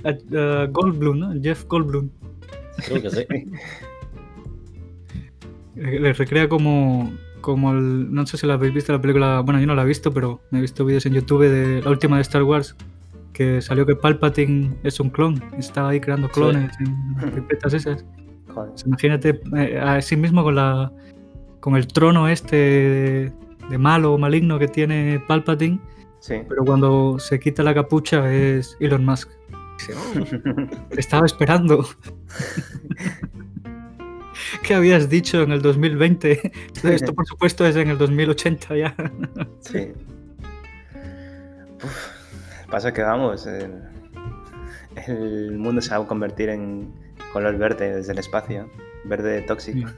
A, 0.02 0.08
a 0.38 0.66
Goldblum, 0.66 1.18
¿no? 1.20 1.40
Jeff 1.40 1.66
Goldblum. 1.66 2.10
Creo 2.84 3.00
que 3.00 3.10
sí. 3.10 3.26
Eh, 5.76 6.00
Le 6.00 6.12
recrea 6.12 6.48
como, 6.48 7.12
como 7.40 7.70
el. 7.70 8.12
No 8.12 8.26
sé 8.26 8.38
si 8.38 8.46
la 8.48 8.54
habéis 8.54 8.74
visto 8.74 8.92
la 8.92 9.00
película. 9.00 9.38
Bueno, 9.38 9.60
yo 9.60 9.68
no 9.68 9.76
la 9.76 9.82
he 9.82 9.86
visto, 9.86 10.12
pero 10.12 10.40
me 10.50 10.58
he 10.58 10.62
visto 10.62 10.84
vídeos 10.84 11.06
en 11.06 11.12
YouTube 11.12 11.48
de 11.48 11.80
la 11.80 11.90
última 11.90 12.16
de 12.16 12.22
Star 12.22 12.42
Wars. 12.42 12.74
Que 13.32 13.62
salió 13.62 13.86
que 13.86 13.94
Palpatine 13.94 14.78
es 14.82 14.98
un 14.98 15.10
clon. 15.10 15.40
Estaba 15.56 15.90
ahí 15.90 16.00
creando 16.00 16.28
clones 16.28 16.72
en 16.80 17.46
las 17.62 17.72
esas. 17.72 18.04
Joder. 18.56 18.70
Pues 18.70 18.86
imagínate 18.86 19.40
eh, 19.56 19.78
a 19.78 20.00
sí 20.00 20.16
mismo 20.16 20.42
con 20.42 20.54
la. 20.56 20.90
con 21.60 21.76
el 21.76 21.86
trono 21.86 22.28
este 22.28 22.56
de, 22.56 23.32
de 23.68 23.78
malo 23.78 24.14
o 24.14 24.18
maligno 24.18 24.58
que 24.58 24.66
tiene 24.68 25.22
Palpatine. 25.28 25.78
Sí. 26.20 26.36
Pero 26.48 26.64
cuando 26.64 27.18
se 27.18 27.38
quita 27.38 27.62
la 27.62 27.74
capucha 27.74 28.32
es 28.32 28.76
Elon 28.80 29.04
Musk. 29.04 29.28
Dice, 29.78 29.92
"Oh, 29.94 30.14
te 30.88 31.00
estaba 31.00 31.26
esperando. 31.26 31.86
¿Qué 34.62 34.74
habías 34.74 35.08
dicho 35.10 35.42
en 35.42 35.52
el 35.52 35.60
2020? 35.60 36.52
Esto, 36.84 37.14
por 37.14 37.26
supuesto, 37.26 37.66
es 37.66 37.76
en 37.76 37.90
el 37.90 37.98
2080 37.98 38.76
ya. 38.76 38.94
Sí. 39.60 39.92
Uf, 41.84 42.08
pasa 42.70 42.92
que 42.92 43.02
vamos, 43.02 43.46
el, 43.46 43.82
el 45.06 45.58
mundo 45.58 45.82
se 45.82 45.90
va 45.90 46.02
a 46.02 46.06
convertir 46.06 46.48
en 46.48 46.92
color 47.36 47.58
verde 47.58 47.96
desde 47.96 48.12
el 48.12 48.18
espacio, 48.18 48.66
verde 49.04 49.42
tóxico. 49.42 49.90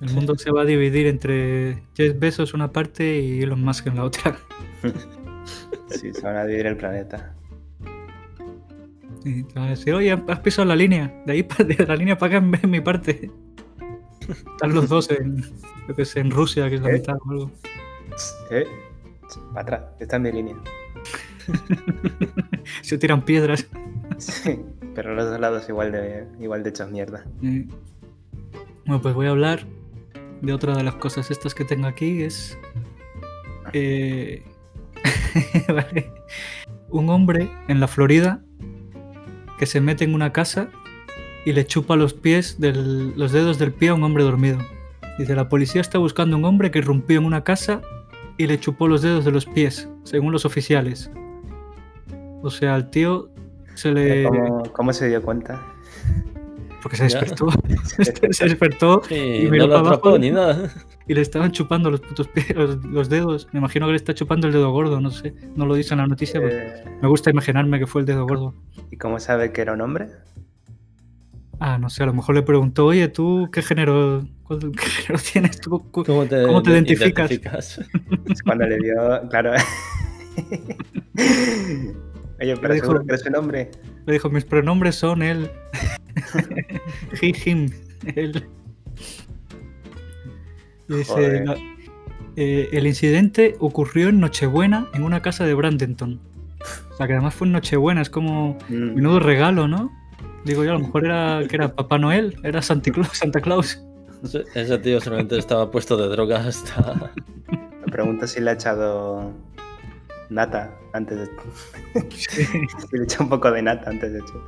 El 0.00 0.14
mundo 0.14 0.34
se 0.38 0.50
va 0.50 0.62
a 0.62 0.64
dividir 0.64 1.08
entre 1.08 1.82
Jeff 1.94 2.18
Bezos 2.18 2.54
una 2.54 2.72
parte 2.72 3.20
y 3.20 3.42
Elon 3.42 3.62
Musk 3.62 3.88
en 3.88 3.96
la 3.96 4.04
otra. 4.04 4.38
Sí, 5.88 6.14
se 6.14 6.22
van 6.22 6.36
a 6.36 6.44
dividir 6.44 6.66
el 6.66 6.76
planeta. 6.76 7.34
Y 9.24 9.42
te 9.42 9.54
van 9.54 9.64
a 9.64 9.70
decir, 9.70 9.92
oye, 9.92 10.12
has 10.12 10.38
pisado 10.38 10.68
la 10.68 10.76
línea. 10.76 11.12
De 11.26 11.32
ahí, 11.32 11.42
de 11.58 11.84
la 11.84 11.96
línea 11.96 12.16
para 12.16 12.38
acá 12.38 12.46
en 12.62 12.70
mi 12.70 12.80
parte. 12.80 13.28
Están 14.28 14.72
los 14.72 14.88
dos 14.88 15.10
en, 15.10 15.42
yo 15.88 15.96
qué 15.96 16.04
sé, 16.04 16.20
en 16.20 16.30
Rusia, 16.30 16.68
que 16.68 16.76
es 16.76 16.80
la 16.80 16.90
¿Eh? 16.90 16.92
mitad 16.92 17.16
o 17.16 17.30
algo. 17.30 17.50
¿Eh? 18.52 18.66
Para 19.52 19.60
atrás, 19.62 19.82
está 19.98 20.16
en 20.16 20.22
mi 20.22 20.32
línea. 20.32 20.56
Se 22.82 22.96
tiran 22.96 23.22
piedras. 23.24 23.66
Sí, 24.18 24.60
pero 25.02 25.14
los 25.14 25.30
dos 25.30 25.40
lados 25.40 25.66
igual 25.70 25.92
de, 25.92 26.26
igual 26.40 26.62
de 26.62 26.68
hechos 26.68 26.90
mierda. 26.90 27.24
Bueno, 27.40 29.00
pues 29.00 29.14
voy 29.14 29.26
a 29.28 29.30
hablar 29.30 29.60
de 30.42 30.52
otra 30.52 30.76
de 30.76 30.82
las 30.82 30.96
cosas 30.96 31.30
estas 31.30 31.54
que 31.54 31.64
tengo 31.64 31.86
aquí. 31.86 32.22
Es. 32.22 32.58
eh, 33.72 34.42
vale, 35.68 36.12
Un 36.90 37.08
hombre 37.08 37.50
en 37.68 37.80
la 37.80 37.88
Florida 37.88 38.42
que 39.58 39.64
se 39.64 39.80
mete 39.80 40.04
en 40.04 40.14
una 40.14 40.32
casa 40.34 40.68
y 41.46 41.54
le 41.54 41.64
chupa 41.66 41.96
los 41.96 42.12
pies 42.12 42.60
del- 42.60 43.14
los 43.18 43.32
dedos 43.32 43.58
del 43.58 43.72
pie 43.72 43.88
a 43.88 43.94
un 43.94 44.02
hombre 44.04 44.22
dormido. 44.22 44.58
Dice, 45.18 45.34
la 45.34 45.48
policía 45.48 45.80
está 45.80 45.96
buscando 45.96 46.36
a 46.36 46.38
un 46.38 46.44
hombre 46.44 46.70
que 46.70 46.80
irrumpió 46.80 47.18
en 47.20 47.24
una 47.24 47.42
casa 47.42 47.80
y 48.36 48.46
le 48.46 48.60
chupó 48.60 48.86
los 48.86 49.00
dedos 49.00 49.24
de 49.24 49.30
los 49.32 49.46
pies, 49.46 49.88
según 50.04 50.32
los 50.32 50.44
oficiales. 50.44 51.10
O 52.42 52.50
sea, 52.50 52.74
al 52.74 52.90
tío 52.90 53.30
se 53.80 53.92
le... 53.92 54.24
¿Cómo, 54.24 54.62
cómo 54.72 54.92
se 54.92 55.08
dio 55.08 55.22
cuenta? 55.22 55.60
Porque 56.82 56.96
se 56.96 57.04
despertó. 57.04 57.48
se 58.30 58.44
despertó 58.44 59.02
Sí, 59.08 59.14
Y 59.14 59.44
no 59.44 59.50
miró 59.50 59.66
lo 59.66 59.72
para 59.74 59.80
abajo. 59.80 59.94
atrapó 59.96 60.18
ni 60.18 60.30
nada. 60.30 60.70
y 61.08 61.14
le 61.14 61.20
estaban 61.20 61.52
chupando 61.52 61.90
los 61.90 62.00
putos 62.00 62.28
pies, 62.28 62.54
los, 62.54 62.84
los 62.84 63.08
dedos. 63.08 63.48
Me 63.52 63.58
imagino 63.58 63.86
que 63.86 63.92
le 63.92 63.96
está 63.96 64.14
chupando 64.14 64.46
el 64.46 64.52
dedo 64.52 64.70
gordo, 64.70 65.00
no 65.00 65.10
sé. 65.10 65.34
No 65.56 65.66
lo 65.66 65.74
dice 65.74 65.94
en 65.94 65.98
la 66.00 66.06
noticia, 66.06 66.40
pero 66.40 66.56
Eh, 66.58 66.84
me 67.02 67.08
gusta 67.08 67.30
imaginarme 67.30 67.78
que 67.78 67.86
fue 67.86 68.02
el 68.02 68.06
dedo 68.06 68.26
gordo. 68.26 68.54
¿Y 68.90 68.96
cómo 68.96 69.18
sabe 69.20 69.52
que 69.52 69.60
era 69.62 69.72
un 69.72 69.80
hombre? 69.80 70.08
Ah, 71.62 71.76
no 71.78 71.90
sé, 71.90 72.02
a 72.02 72.06
lo 72.06 72.14
mejor 72.14 72.34
le 72.34 72.42
preguntó, 72.42 72.86
oye, 72.86 73.08
¿tú 73.08 73.50
qué 73.52 73.60
género, 73.60 74.24
cuál- 74.44 74.72
qué 74.72 74.86
género 74.86 75.22
tienes? 75.32 75.60
¿Tú, 75.60 75.78
cu- 75.90 76.04
¿Cómo 76.04 76.24
te, 76.24 76.46
¿Cómo 76.46 76.62
te 76.62 76.70
identificas? 76.70 77.30
Es 77.30 78.42
cuando 78.42 78.66
le 78.66 78.78
dio, 78.78 79.28
claro. 79.28 79.52
Oye, 82.40 82.56
pero 82.56 82.74
dijo- 82.74 82.86
seguro 82.86 83.04
que 83.04 83.12
eres 83.14 83.26
un 83.26 83.36
hombre. 83.36 83.70
Le 84.06 84.12
dijo, 84.14 84.30
mis 84.30 84.44
pronombres 84.44 84.94
son 84.96 85.22
él. 85.22 85.50
He, 87.22 87.34
him, 87.50 87.70
él. 88.16 88.46
Dice, 90.88 91.44
eh, 92.36 92.68
el 92.72 92.86
incidente 92.86 93.56
ocurrió 93.60 94.08
en 94.08 94.20
Nochebuena 94.20 94.88
en 94.94 95.02
una 95.04 95.22
casa 95.22 95.44
de 95.44 95.54
Brandenton. 95.54 96.20
O 96.90 96.96
sea, 96.96 97.06
que 97.06 97.12
además 97.14 97.34
fue 97.34 97.46
en 97.46 97.52
Nochebuena, 97.52 98.02
es 98.02 98.10
como 98.10 98.58
Mm, 98.68 98.94
menudo 98.94 99.20
regalo, 99.20 99.68
¿no? 99.68 99.90
Digo 100.44 100.64
yo, 100.64 100.70
a 100.70 100.74
lo 100.74 100.80
mejor 100.80 101.04
era 101.04 101.42
que 101.48 101.56
era 101.56 101.74
Papá 101.74 101.98
Noel, 101.98 102.36
era 102.42 102.60
Santa 102.62 102.90
Claus. 102.90 103.08
Santa 103.12 103.40
Claus. 103.40 103.82
Ese- 104.24 104.44
Ese 104.54 104.78
tío 104.78 105.00
solamente 105.00 105.38
estaba 105.38 105.70
puesto 105.70 105.96
de 105.96 106.08
droga 106.08 106.38
hasta. 106.46 107.12
Me 107.50 107.92
pregunto 107.92 108.26
si 108.26 108.40
le 108.40 108.50
ha 108.50 108.54
echado 108.54 109.32
nata 110.30 110.74
antes 110.92 111.18
de. 111.18 111.26
Sí, 112.10 112.44
si 112.44 112.56
le 112.96 113.04
echa 113.04 113.22
un 113.22 113.28
poco 113.28 113.50
de 113.50 113.62
nata 113.62 113.90
antes 113.90 114.12
de 114.12 114.18
hecho. 114.20 114.42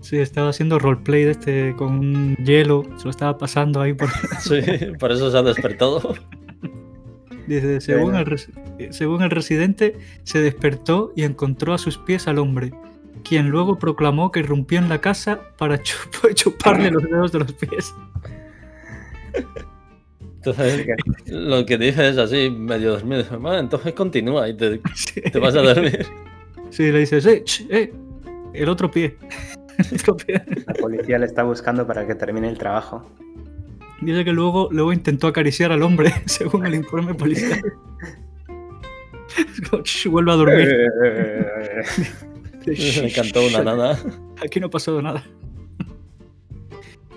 sí, 0.00 0.18
estaba 0.18 0.50
haciendo 0.50 0.78
roleplay 0.78 1.24
de 1.24 1.30
este 1.32 1.74
con 1.76 1.98
un 1.98 2.36
hielo, 2.36 2.84
se 2.96 3.04
lo 3.04 3.10
estaba 3.10 3.36
pasando 3.38 3.80
ahí 3.80 3.92
por, 3.94 4.08
Sí, 4.40 4.60
por 4.98 5.10
eso 5.12 5.30
se 5.30 5.38
ha 5.38 5.42
despertado. 5.42 6.14
Dice, 7.46 7.80
según 7.80 8.14
el, 8.14 8.92
según 8.92 9.22
el 9.22 9.30
residente, 9.30 9.98
se 10.22 10.40
despertó 10.40 11.12
y 11.16 11.24
encontró 11.24 11.74
a 11.74 11.78
sus 11.78 11.98
pies 11.98 12.28
al 12.28 12.38
hombre, 12.38 12.72
quien 13.24 13.48
luego 13.50 13.76
proclamó 13.78 14.30
que 14.30 14.38
irrumpió 14.40 14.78
en 14.78 14.88
la 14.88 15.00
casa 15.00 15.40
para 15.58 15.76
chup- 15.82 16.34
chuparle 16.34 16.90
los 16.92 17.02
dedos 17.02 17.32
de 17.32 17.38
los 17.40 17.52
pies. 17.54 17.92
Entonces, 20.42 20.86
lo 21.26 21.66
que 21.66 21.76
dice 21.76 22.08
es 22.08 22.16
así, 22.18 22.48
medio 22.50 22.92
dormido. 22.92 23.22
Dice, 23.22 23.36
"Bueno, 23.36 23.58
entonces 23.58 23.92
continúa 23.92 24.48
y 24.48 24.56
te, 24.56 24.80
Sí, 24.94 25.20
te 25.20 25.38
vas 25.38 25.54
a 25.54 25.62
dormir. 25.62 26.06
Sí, 26.70 26.92
le 26.92 27.00
dices, 27.00 27.26
eh, 27.26 27.42
eh, 27.68 27.92
el 28.54 28.68
otro 28.68 28.88
pie. 28.88 29.16
El 29.78 29.98
otro 29.98 30.16
pie. 30.16 30.40
La 30.68 30.74
policía 30.74 31.18
le 31.18 31.26
está 31.26 31.42
buscando 31.42 31.84
para 31.84 32.06
que 32.06 32.14
termine 32.14 32.48
el 32.48 32.56
trabajo. 32.58 33.10
Dice 34.00 34.24
que 34.24 34.32
luego, 34.32 34.68
luego 34.70 34.92
intentó 34.92 35.26
acariciar 35.26 35.72
al 35.72 35.82
hombre, 35.82 36.12
según 36.26 36.66
el 36.66 36.76
informe 36.76 37.14
policial. 37.14 37.60
Es 39.36 39.68
como, 39.68 39.82
"Ch, 39.82 40.06
Vuelve 40.06 40.30
a 40.30 40.34
dormir. 40.36 40.68
Me 42.66 43.12
cantó 43.12 43.44
una 43.44 43.64
nana. 43.64 43.98
Aquí 44.44 44.60
no 44.60 44.66
ha 44.68 44.70
pasado 44.70 45.02
nada. 45.02 45.24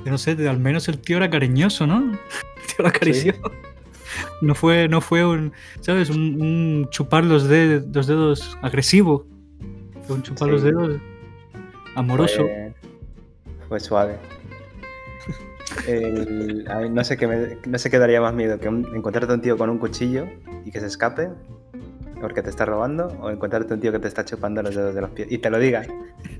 Yo 0.03 0.11
no 0.11 0.17
sé, 0.17 0.31
al 0.31 0.59
menos 0.59 0.87
el 0.87 0.97
tío 0.99 1.17
era 1.17 1.29
cariñoso, 1.29 1.85
¿no? 1.85 2.17
Lo 2.79 2.87
acarició. 2.87 3.33
No 4.41 4.53
fue, 4.55 4.87
no 4.87 5.01
fue 5.01 5.25
un, 5.25 5.53
¿sabes? 5.79 6.09
Un, 6.09 6.41
un 6.41 6.87
chupar 6.91 7.23
los, 7.25 7.47
de- 7.47 7.83
los 7.93 8.07
dedos 8.07 8.57
agresivo. 8.61 9.25
Fue 10.05 10.17
un 10.17 10.23
chupar 10.23 10.47
Sí. 10.47 10.51
los 10.51 10.63
dedos 10.63 11.01
amoroso. 11.95 12.43
Fue, 12.43 12.73
fue 13.69 13.79
suave. 13.79 14.17
El- 15.87 16.65
a 16.69 16.79
mí 16.79 16.89
no 16.89 17.03
sé 17.03 17.17
qué 17.17 17.27
me- 17.27 17.57
no 17.65 17.77
sé 17.79 17.89
qué 17.89 17.97
daría 17.99 18.21
más 18.21 18.33
miedo 18.33 18.59
que 18.59 18.67
un- 18.67 18.87
encontrarte 18.95 19.31
a 19.31 19.35
un 19.35 19.41
tío 19.41 19.57
con 19.57 19.69
un 19.69 19.77
cuchillo 19.79 20.27
y 20.65 20.71
que 20.71 20.79
se 20.79 20.87
escape 20.87 21.29
porque 22.23 22.41
te 22.41 22.49
está 22.49 22.63
robando 22.63 23.07
o 23.19 23.29
encontrarte 23.29 23.73
un 23.73 23.81
tío 23.81 23.91
que 23.91 23.99
te 23.99 24.07
está 24.07 24.23
chupando 24.23 24.63
los 24.63 24.73
dedos 24.73 24.95
de 24.95 25.01
los 25.01 25.09
pies 25.09 25.27
y 25.29 25.39
te 25.39 25.49
lo 25.49 25.59
diga 25.59 25.81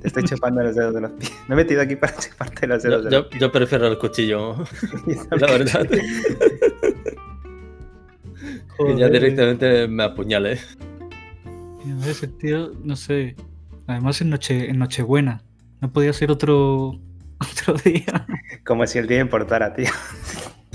te 0.01 0.07
estoy 0.07 0.23
chupando 0.23 0.63
los 0.63 0.73
dedos 0.75 0.93
de 0.93 1.01
los 1.01 1.11
pies 1.11 1.33
me 1.49 1.55
he 1.55 1.57
metido 1.57 1.81
aquí 1.81 1.97
para 1.97 2.15
chuparte 2.17 2.65
los 2.67 2.81
dedos 2.81 3.03
Yo, 3.03 3.09
de 3.09 3.15
los 3.17 3.29
yo- 3.31 3.37
yo 3.37 3.51
prefiero 3.51 3.87
el 3.87 3.97
cuchillo, 3.97 4.55
pies 5.05 5.27
la 5.31 5.47
verdad. 5.47 5.85
Que 8.77 8.97
ya 8.97 9.07
directamente 9.09 9.87
me 9.87 10.03
apuñale. 10.03 10.59
Ese 12.07 12.27
tío, 12.27 12.71
no 12.83 12.95
sé. 12.95 13.35
Además 13.87 14.21
en, 14.21 14.29
noche, 14.29 14.69
en 14.69 14.79
Nochebuena. 14.79 15.43
No 15.81 15.91
podía 15.91 16.13
ser 16.13 16.31
otro, 16.31 16.89
otro 17.39 17.73
día. 17.83 18.25
como 18.65 18.87
si 18.87 18.99
el 18.99 19.07
día 19.07 19.19
importara 19.19 19.73
tío 19.73 19.89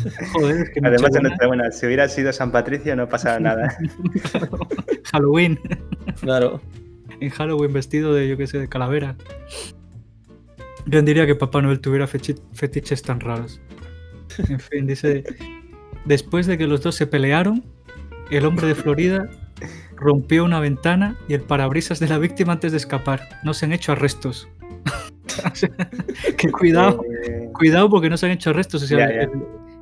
Joder, 0.32 0.56
es 0.62 0.70
que 0.70 0.80
además 0.82 1.12
de 1.12 1.20
Nochebuena- 1.20 1.30
Nochebuena 1.30 1.70
si 1.70 1.86
hubiera 1.86 2.08
sido 2.08 2.32
San 2.32 2.52
Patricio 2.52 2.94
no 2.96 3.08
pasaba 3.08 3.38
nada 3.40 3.76
Halloween. 5.12 5.58
Claro. 6.20 6.60
en 7.20 7.30
Halloween 7.30 7.72
vestido 7.72 8.14
de, 8.14 8.28
yo 8.28 8.36
qué 8.36 8.46
sé, 8.46 8.58
de 8.58 8.68
calavera. 8.68 9.16
Yo 10.86 11.02
diría 11.02 11.26
que 11.26 11.34
Papá 11.34 11.60
Noel 11.62 11.80
tuviera 11.80 12.06
fetiches 12.06 13.02
tan 13.02 13.20
raros. 13.20 13.60
En 14.48 14.60
fin, 14.60 14.86
dice... 14.86 15.24
después 16.04 16.46
de 16.46 16.56
que 16.56 16.66
los 16.66 16.82
dos 16.82 16.94
se 16.94 17.06
pelearon, 17.06 17.64
el 18.30 18.44
hombre 18.46 18.66
de 18.68 18.74
Florida 18.74 19.28
rompió 19.96 20.44
una 20.44 20.60
ventana 20.60 21.16
y 21.28 21.34
el 21.34 21.42
parabrisas 21.42 21.98
de 21.98 22.08
la 22.08 22.18
víctima 22.18 22.52
antes 22.54 22.72
de 22.72 22.78
escapar. 22.78 23.20
No 23.42 23.52
se 23.52 23.66
han 23.66 23.72
hecho 23.72 23.92
arrestos. 23.92 24.48
que 26.36 26.50
cuidado, 26.50 27.02
Eh, 27.26 27.50
cuidado 27.52 27.90
porque 27.90 28.08
no 28.08 28.16
se 28.16 28.26
han 28.26 28.32
hecho 28.32 28.50
arrestos. 28.50 28.82
O 28.82 28.86
sea, 28.86 28.98
Ya, 28.98 29.14
ya. 29.14 29.22
el, 29.22 29.30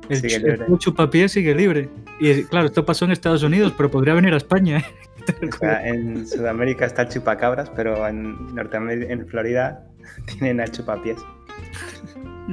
el 0.09 0.17
Sigue 0.17 0.39
libre. 0.39 0.65
el 0.67 1.29
sigue 1.29 1.55
libre. 1.55 1.89
Y 2.19 2.43
claro, 2.43 2.67
esto 2.67 2.85
pasó 2.85 3.05
en 3.05 3.11
Estados 3.11 3.43
Unidos, 3.43 3.73
pero 3.75 3.91
podría 3.91 4.13
venir 4.13 4.33
a 4.33 4.37
España. 4.37 4.79
¿eh? 4.79 4.85
o 5.53 5.57
sea, 5.57 5.87
en 5.87 6.27
Sudamérica 6.27 6.85
está 6.85 7.03
el 7.03 7.09
chupacabras, 7.09 7.69
pero 7.69 8.07
en 8.07 8.55
Norteamérica, 8.55 9.11
en 9.11 9.27
Florida, 9.27 9.85
tienen 10.27 10.61
al 10.61 10.71
chupapiés. 10.71 11.19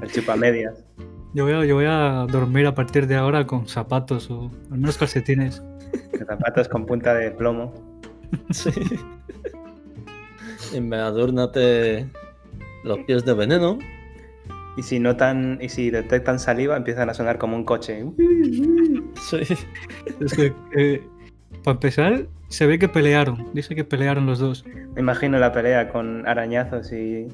El 0.02 0.10
chupamedias. 0.10 0.84
Yo 1.34 1.44
voy, 1.44 1.52
a, 1.52 1.64
yo 1.64 1.74
voy 1.74 1.86
a 1.88 2.26
dormir 2.30 2.66
a 2.66 2.74
partir 2.74 3.06
de 3.06 3.16
ahora 3.16 3.44
con 3.46 3.66
zapatos 3.66 4.30
o 4.30 4.50
al 4.70 4.78
menos 4.78 4.96
calcetines. 4.96 5.62
Zapatos 6.26 6.68
con 6.68 6.86
punta 6.86 7.14
de 7.14 7.30
plomo. 7.32 8.00
Sí. 8.50 8.70
Y 10.72 10.80
me 10.80 10.96
adórnate 10.96 12.06
los 12.84 12.98
pies 13.00 13.24
de 13.24 13.34
veneno. 13.34 13.78
Y 14.76 14.82
si 14.82 14.98
notan, 14.98 15.58
y 15.60 15.68
si 15.68 15.90
detectan 15.90 16.38
saliva, 16.38 16.76
empiezan 16.76 17.08
a 17.10 17.14
sonar 17.14 17.38
como 17.38 17.56
un 17.56 17.64
coche. 17.64 18.04
Sí. 19.30 19.38
Es 20.20 20.34
que, 20.34 20.52
eh, 20.76 21.02
para 21.62 21.74
empezar, 21.76 22.26
se 22.48 22.66
ve 22.66 22.78
que 22.78 22.88
pelearon. 22.88 23.50
Dice 23.54 23.74
que 23.74 23.84
pelearon 23.84 24.26
los 24.26 24.38
dos. 24.40 24.64
Me 24.94 25.00
imagino 25.00 25.38
la 25.38 25.52
pelea 25.52 25.90
con 25.90 26.26
arañazos 26.26 26.92
y 26.92 27.28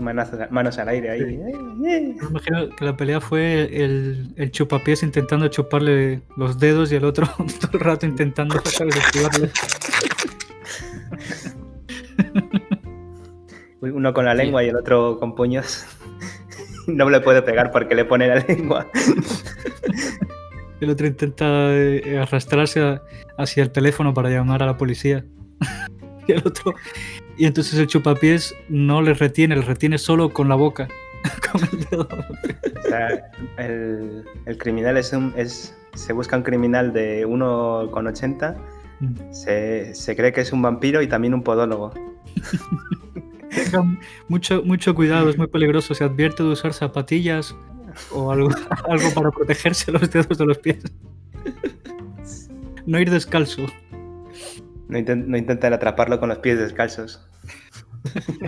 manazos- 0.00 0.50
manos 0.50 0.78
al 0.78 0.88
aire 0.88 1.10
ahí. 1.10 1.20
Sí. 1.20 1.36
Me 1.78 2.26
imagino 2.28 2.68
que 2.76 2.84
la 2.84 2.96
pelea 2.96 3.20
fue 3.20 3.62
el, 3.84 4.32
el 4.36 4.50
chupapiés 4.50 5.02
intentando 5.04 5.46
chuparle 5.48 6.22
los 6.36 6.58
dedos 6.58 6.90
y 6.92 6.96
el 6.96 7.04
otro 7.04 7.28
todo 7.60 7.72
el 7.74 7.80
rato 7.80 8.06
intentando 8.06 8.56
esquivarle. 8.56 9.50
Uno 13.80 14.12
con 14.14 14.24
la 14.24 14.34
lengua 14.34 14.62
y 14.62 14.68
el 14.68 14.76
otro 14.76 15.18
con 15.18 15.34
puños. 15.34 15.86
No 16.86 17.08
le 17.10 17.20
puede 17.20 17.42
pegar 17.42 17.70
porque 17.70 17.94
le 17.94 18.04
pone 18.04 18.28
la 18.28 18.36
lengua. 18.36 18.86
El 20.80 20.90
otro 20.90 21.06
intenta 21.06 21.72
eh, 21.72 22.18
arrastrarse 22.20 23.00
hacia 23.38 23.62
el 23.62 23.70
teléfono 23.70 24.12
para 24.12 24.30
llamar 24.30 24.62
a 24.62 24.66
la 24.66 24.76
policía. 24.76 25.24
y 26.26 26.32
el 26.32 26.38
otro. 26.44 26.74
Y 27.36 27.46
entonces 27.46 27.78
el 27.78 27.86
chupapiés 27.86 28.54
no 28.68 29.00
le 29.00 29.14
retiene, 29.14 29.56
le 29.56 29.62
retiene 29.62 29.98
solo 29.98 30.30
con 30.30 30.48
la 30.48 30.56
boca. 30.56 30.88
con 31.52 31.62
el 31.62 31.84
dedo. 31.84 32.08
O 32.78 32.82
sea, 32.88 33.30
el, 33.58 34.24
el 34.44 34.58
criminal 34.58 34.96
es 34.96 35.12
un. 35.12 35.32
Es, 35.36 35.76
se 35.94 36.12
busca 36.12 36.36
un 36.36 36.42
criminal 36.42 36.92
de 36.92 37.26
1,80. 37.26 38.56
Se, 39.30 39.94
se 39.94 40.16
cree 40.16 40.32
que 40.32 40.40
es 40.42 40.52
un 40.52 40.62
vampiro 40.62 41.02
y 41.02 41.08
también 41.08 41.34
un 41.34 41.42
podólogo. 41.42 41.92
Tengan 43.72 43.98
mucho, 44.28 44.62
mucho 44.64 44.94
cuidado, 44.94 45.28
es 45.30 45.38
muy 45.38 45.46
peligroso. 45.48 45.94
Se 45.94 46.04
advierte 46.04 46.42
de 46.42 46.50
usar 46.50 46.72
zapatillas 46.74 47.54
o 48.12 48.30
algo, 48.30 48.50
algo 48.88 49.10
para 49.14 49.30
protegerse 49.30 49.90
los 49.92 50.10
dedos 50.10 50.38
de 50.38 50.46
los 50.46 50.58
pies. 50.58 50.82
No 52.86 53.00
ir 53.00 53.10
descalzo. 53.10 53.62
No, 54.88 54.98
inten- 54.98 55.24
no 55.26 55.36
intenten 55.36 55.72
atraparlo 55.72 56.18
con 56.20 56.28
los 56.28 56.38
pies 56.38 56.58
descalzos. 56.58 57.26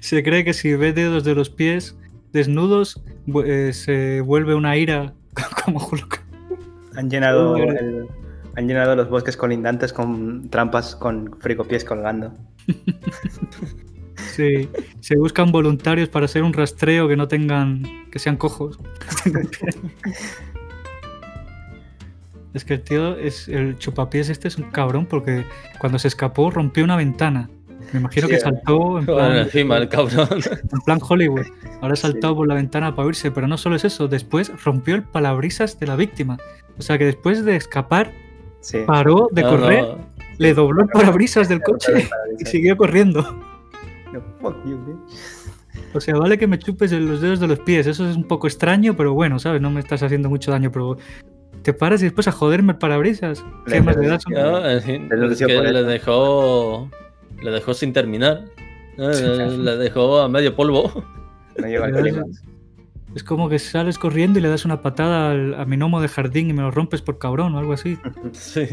Se 0.00 0.22
cree 0.22 0.44
que 0.44 0.52
si 0.52 0.74
ve 0.74 0.92
dedos 0.92 1.24
de 1.24 1.34
los 1.34 1.50
pies 1.50 1.96
desnudos, 2.32 3.02
eh, 3.44 3.70
se 3.72 4.20
vuelve 4.20 4.54
una 4.54 4.76
ira 4.76 5.14
como. 5.64 5.88
Han 6.96 7.10
llenado, 7.10 7.56
el- 7.56 8.06
han 8.56 8.68
llenado 8.68 8.94
los 8.96 9.08
bosques 9.10 9.36
colindantes 9.36 9.92
con 9.92 10.48
trampas 10.50 10.94
con 10.96 11.36
frigopiés 11.40 11.84
colgando. 11.84 12.32
Sí, 14.32 14.68
se 15.00 15.16
buscan 15.16 15.50
voluntarios 15.52 16.08
para 16.08 16.24
hacer 16.26 16.42
un 16.42 16.52
rastreo 16.52 17.08
que 17.08 17.16
no 17.16 17.28
tengan, 17.28 17.82
que 18.10 18.18
sean 18.18 18.36
cojos. 18.36 18.78
Es 22.54 22.64
que 22.64 22.74
el 22.74 22.82
tío 22.82 23.16
es 23.16 23.48
el 23.48 23.76
chupapiés 23.78 24.28
este 24.28 24.46
es 24.46 24.56
un 24.58 24.70
cabrón 24.70 25.06
porque 25.06 25.44
cuando 25.80 25.98
se 25.98 26.06
escapó 26.06 26.50
rompió 26.52 26.84
una 26.84 26.94
ventana. 26.96 27.50
Me 27.92 27.98
imagino 27.98 28.28
Sí, 28.28 28.32
que 28.34 28.38
saltó 28.40 28.98
en 29.00 29.06
Bueno, 29.06 29.16
plan, 29.16 29.36
encima 29.38 29.76
el 29.78 29.88
cabrón. 29.88 30.28
en 30.32 30.80
plan 30.86 31.00
Hollywood. 31.02 31.46
Ahora 31.80 31.94
ha 31.94 31.96
Sí. 31.96 32.02
saltado 32.02 32.36
por 32.36 32.46
la 32.46 32.54
ventana 32.54 32.94
para 32.94 33.08
irse, 33.08 33.32
pero 33.32 33.48
no 33.48 33.56
solo 33.58 33.74
es 33.74 33.84
eso, 33.84 34.06
después 34.06 34.52
rompió 34.64 34.94
el 34.94 35.02
palabrisas 35.02 35.80
de 35.80 35.86
la 35.88 35.96
víctima. 35.96 36.38
O 36.78 36.82
sea 36.82 36.96
que 36.96 37.06
después 37.06 37.44
de 37.44 37.56
escapar, 37.56 38.12
Sí. 38.64 38.78
paró 38.86 39.28
de 39.30 39.42
No, 39.42 39.50
correr, 39.50 39.82
no. 39.82 39.98
le 40.38 40.54
dobló 40.54 40.82
el 40.84 40.88
parabrisas 40.88 41.48
del 41.48 41.60
coche 41.62 42.08
y 42.38 42.44
siguió 42.46 42.76
corriendo. 42.76 43.20
No, 44.12 44.20
fuck 44.40 44.56
you, 44.64 44.78
bitch. 44.86 45.18
O 45.94 46.00
sea, 46.00 46.14
vale 46.16 46.38
que 46.38 46.46
me 46.46 46.58
chupes 46.58 46.90
en 46.92 47.06
los 47.08 47.20
dedos 47.20 47.40
de 47.40 47.46
los 47.46 47.58
pies, 47.60 47.86
eso 47.86 48.08
es 48.08 48.16
un 48.16 48.24
poco 48.24 48.46
extraño, 48.46 48.96
pero 48.96 49.12
bueno, 49.12 49.38
¿sabes? 49.38 49.60
No 49.60 49.70
me 49.70 49.80
estás 49.80 50.02
haciendo 50.02 50.28
mucho 50.30 50.50
daño, 50.50 50.72
pero 50.72 50.96
te 51.62 51.72
paras 51.72 52.00
y 52.00 52.04
después 52.04 52.26
a 52.26 52.32
joderme 52.32 52.72
el 52.72 52.78
parabrisas. 52.78 53.44
¿Qué 53.66 53.72
Le- 53.76 53.82
más 53.82 53.96
le 53.96 54.02
le- 54.02 54.08
das? 54.08 54.24
Dejó. 55.86 56.88
Le 57.42 57.50
dejó 57.50 57.74
sin 57.74 57.92
terminar. 57.92 58.44
Le 58.96 59.76
dejó 59.76 60.20
a 60.20 60.28
medio 60.28 60.54
polvo. 60.54 60.90
No 61.58 61.66
clímax. 62.00 62.42
Es 63.14 63.22
como 63.24 63.48
que 63.48 63.58
sales 63.58 63.98
corriendo 63.98 64.38
y 64.38 64.42
le 64.42 64.48
das 64.48 64.64
una 64.64 64.80
patada 64.82 65.30
al- 65.30 65.54
a 65.54 65.64
mi 65.64 65.76
gnomo 65.76 66.00
de 66.00 66.08
jardín 66.08 66.50
y 66.50 66.52
me 66.52 66.62
lo 66.62 66.70
rompes 66.70 67.00
por 67.02 67.18
cabrón 67.18 67.54
o 67.54 67.58
algo 67.58 67.72
así. 67.72 67.98
Sí. 68.32 68.66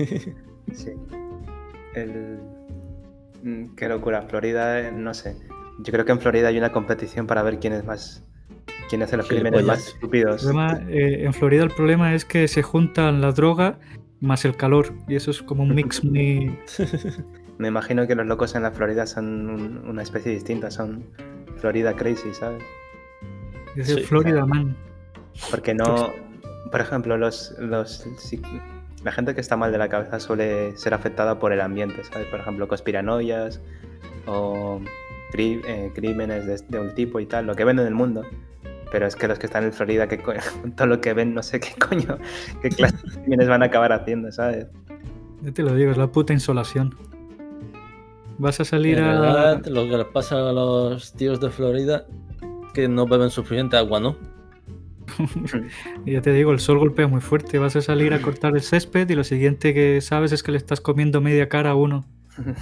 Sí. 0.74 0.92
El... 1.96 2.40
mm, 3.44 3.76
Qué 3.76 3.88
locura. 3.90 4.22
Florida, 4.24 4.80
eh, 4.80 4.92
no 4.92 5.14
sé. 5.14 5.36
Yo 5.80 5.92
creo 5.92 6.06
que 6.06 6.12
en 6.12 6.20
Florida 6.20 6.48
hay 6.50 6.58
una 6.58 6.72
competición 6.72 7.28
para 7.28 7.44
ver 7.44 7.60
quién 7.60 7.74
es 7.74 7.86
más. 7.86 8.24
quién 8.90 9.04
hace 9.04 9.18
los 9.18 9.28
crímenes 9.28 9.60
Gilipollas. 9.62 9.78
más 9.80 9.88
estúpidos. 9.96 10.44
El 10.46 10.50
problema, 10.54 10.82
eh, 10.90 11.26
en 11.26 11.34
Florida 11.34 11.64
el 11.64 11.72
problema 11.72 12.14
es 12.14 12.26
que 12.26 12.48
se 12.48 12.62
juntan 12.64 13.22
la 13.22 13.32
droga 13.32 13.80
más 14.20 14.46
el 14.46 14.56
calor 14.56 14.94
y 15.08 15.16
eso 15.16 15.32
es 15.32 15.42
como 15.42 15.64
un 15.64 15.74
mix 15.76 16.04
muy... 16.04 16.58
Me 17.58 17.68
imagino 17.68 18.08
que 18.08 18.16
los 18.16 18.26
locos 18.26 18.56
en 18.56 18.64
la 18.64 18.72
Florida 18.72 19.06
son 19.06 19.50
un- 19.50 19.88
una 19.88 20.02
especie 20.02 20.32
distinta, 20.32 20.72
son 20.72 21.06
Florida 21.58 21.96
Crazy, 21.96 22.34
¿sabes? 22.34 22.64
Es 23.76 23.90
el 23.90 24.00
Sí. 24.00 24.04
Florida 24.04 24.46
Man. 24.46 24.76
Porque 25.50 25.74
no. 25.74 26.12
Por 26.72 26.82
ejemplo, 26.82 27.18
los, 27.18 27.54
los 27.60 28.06
si- 28.18 28.42
la 29.04 29.12
gente 29.12 29.34
que 29.36 29.42
está 29.42 29.58
mal 29.58 29.72
de 29.72 29.78
la 29.78 29.90
cabeza 29.90 30.20
suele 30.20 30.76
ser 30.78 30.94
afectada 30.94 31.40
por 31.40 31.52
el 31.54 31.62
ambiente, 31.62 32.04
¿sabes? 32.04 32.28
Por 32.28 32.40
ejemplo, 32.40 32.68
conspiranoias 32.68 33.60
o 34.28 34.80
cri- 35.34 35.62
eh, 35.68 35.92
crímenes 35.96 36.46
de, 36.46 36.62
de 36.70 36.80
un 36.80 36.94
tipo 36.96 37.20
y 37.20 37.26
tal, 37.26 37.48
lo 37.48 37.56
que 37.56 37.64
ven 37.66 37.80
en 37.80 37.88
el 37.88 37.94
mundo. 37.96 38.24
Pero 38.92 39.08
es 39.08 39.16
que 39.16 39.28
los 39.28 39.40
que 39.40 39.46
están 39.48 39.64
en 39.64 39.74
Florida, 39.74 40.08
que 40.08 40.18
todo 40.78 40.88
lo 40.88 41.02
que 41.02 41.14
ven, 41.14 41.34
no 41.34 41.42
sé 41.44 41.60
qué 41.60 41.70
coño, 41.80 42.18
qué 42.62 42.70
clase 42.70 42.96
de 43.08 43.22
crímenes 43.22 43.48
van 43.48 43.64
a 43.64 43.68
acabar 43.68 43.92
haciendo, 43.94 44.32
¿sabes? 44.32 44.68
Ya 45.42 45.52
te 45.52 45.64
lo 45.64 45.74
digo, 45.74 45.92
es 45.92 45.98
la 45.98 46.08
puta 46.08 46.34
insolación. 46.34 46.96
Vas 48.38 48.60
a 48.60 48.66
salir 48.66 48.98
En 48.98 49.04
a... 49.06 49.54
lo 49.66 49.84
que 49.90 49.98
les 49.98 50.06
pasa 50.08 50.36
a 50.50 50.52
los 50.54 51.14
tíos 51.14 51.40
de 51.40 51.50
Florida 51.50 52.06
que 52.74 52.88
no 52.88 53.06
beben 53.08 53.30
suficiente 53.30 53.78
agua, 53.78 54.00
¿no? 54.00 54.16
Ya 56.06 56.22
te 56.22 56.32
digo, 56.34 56.52
el 56.52 56.60
sol 56.60 56.80
golpea 56.80 57.08
muy 57.08 57.22
fuerte. 57.22 57.58
Vas 57.60 57.76
a 57.76 57.82
salir 57.82 58.14
a 58.14 58.22
cortar 58.22 58.54
el 58.56 58.62
césped 58.62 59.10
y 59.10 59.16
lo 59.16 59.24
siguiente 59.24 59.74
que 59.74 60.00
sabes 60.02 60.32
es 60.32 60.42
que 60.44 60.52
le 60.52 60.58
estás 60.58 60.80
comiendo 60.82 61.22
media 61.22 61.50
cara 61.50 61.72
a 61.72 61.76
uno. 61.76 62.06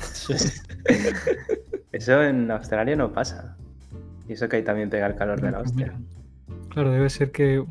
Sí. 0.01 0.33
Eso 1.91 2.23
en 2.23 2.49
Australia 2.51 2.95
no 2.95 3.11
pasa. 3.13 3.55
Y 4.27 4.33
eso 4.33 4.47
que 4.49 4.57
ahí 4.57 4.63
también 4.63 4.89
pega 4.89 5.07
el 5.07 5.15
calor 5.15 5.41
de 5.41 5.51
la 5.51 5.59
Pues 5.59 5.71
hostia. 5.71 5.93
mira, 5.93 5.99
Claro, 6.69 6.91
debe 6.91 7.09
ser 7.09 7.31
que 7.31 7.63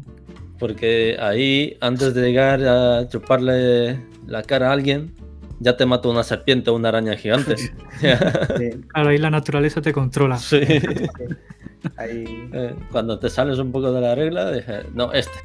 Porque 0.59 1.17
ahí, 1.21 1.77
antes 1.81 2.15
de 2.15 2.23
llegar 2.23 2.63
a 2.65 3.09
chuparle 3.09 4.01
la 4.27 4.43
cara 4.43 4.71
a 4.71 4.73
alguien, 4.73 5.13
ya 5.61 5.77
te 5.77 5.87
mata 5.87 6.09
una 6.09 6.23
serpiente 6.25 6.71
o 6.71 6.75
una 6.75 6.89
araña 6.91 7.17
gigante. 7.17 7.57
Sí, 7.99 8.71
claro, 8.89 9.09
ahí 9.11 9.19
la 9.19 9.31
naturaleza 9.31 9.83
te 9.83 9.93
controla. 9.93 10.39
Sí. 10.39 10.61
ahí, 11.97 12.49
Eh, 12.53 12.75
Cuando 12.91 13.19
te 13.19 13.29
sales 13.31 13.59
un 13.59 13.73
poco 13.73 13.93
de 13.93 14.01
la 14.01 14.15
regla, 14.15 14.51
dije, 14.53 14.83
no, 14.95 15.13
este. 15.13 15.39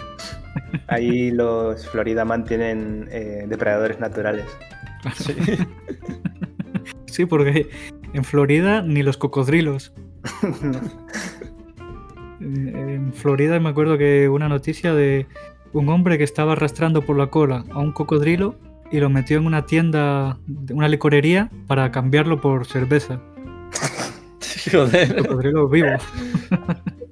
ahí 0.88 1.32
los 1.32 1.88
Florida 1.88 2.25
Man 2.25 2.45
tienen 2.45 3.08
eh, 3.12 3.45
depredadores 3.47 3.99
naturales. 3.99 4.45
Sí. 5.15 5.34
Sí, 7.06 7.25
porque 7.27 7.69
en 8.13 8.23
Florida 8.23 8.82
ni 8.82 9.03
los 9.03 9.17
cocodrilos. 9.17 9.93
En 12.41 12.75
en 12.75 13.13
Florida 13.13 13.60
me 13.60 13.69
acuerdo 13.69 13.97
que 13.97 14.29
una 14.29 14.49
noticia 14.49 14.93
de 14.93 15.27
un 15.73 15.89
hombre 15.89 16.17
que 16.17 16.23
estaba 16.23 16.53
arrastrando 16.53 17.01
por 17.03 17.17
la 17.17 17.27
cola 17.27 17.65
a 17.71 17.79
un 17.79 17.91
cocodrilo 17.91 18.56
y 18.91 18.99
lo 18.99 19.10
metió 19.10 19.38
en 19.38 19.45
una 19.45 19.65
tienda, 19.65 20.38
una 20.71 20.88
licorería, 20.88 21.49
para 21.67 21.91
cambiarlo 21.91 22.39
por 22.41 22.65
cerveza. 22.65 23.19
Joder. 24.71 25.15
Cocodrilo 25.23 25.67
vivo. 25.67 25.89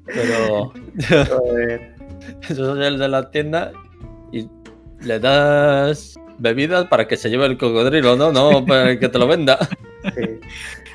Pero 0.05 0.73
Joder. 1.25 1.95
Eso 2.47 2.79
es 2.79 2.87
el 2.87 2.99
de 2.99 3.07
la 3.07 3.31
tienda 3.31 3.71
y 4.31 4.47
le 5.01 5.19
das 5.19 6.19
bebidas 6.39 6.85
para 6.87 7.07
que 7.07 7.17
se 7.17 7.29
lleve 7.29 7.45
el 7.45 7.57
cocodrilo, 7.57 8.15
¿no? 8.15 8.31
No 8.31 8.65
para 8.65 8.97
que 8.97 9.09
te 9.09 9.19
lo 9.19 9.27
venda. 9.27 9.57
Sí. 10.15 10.39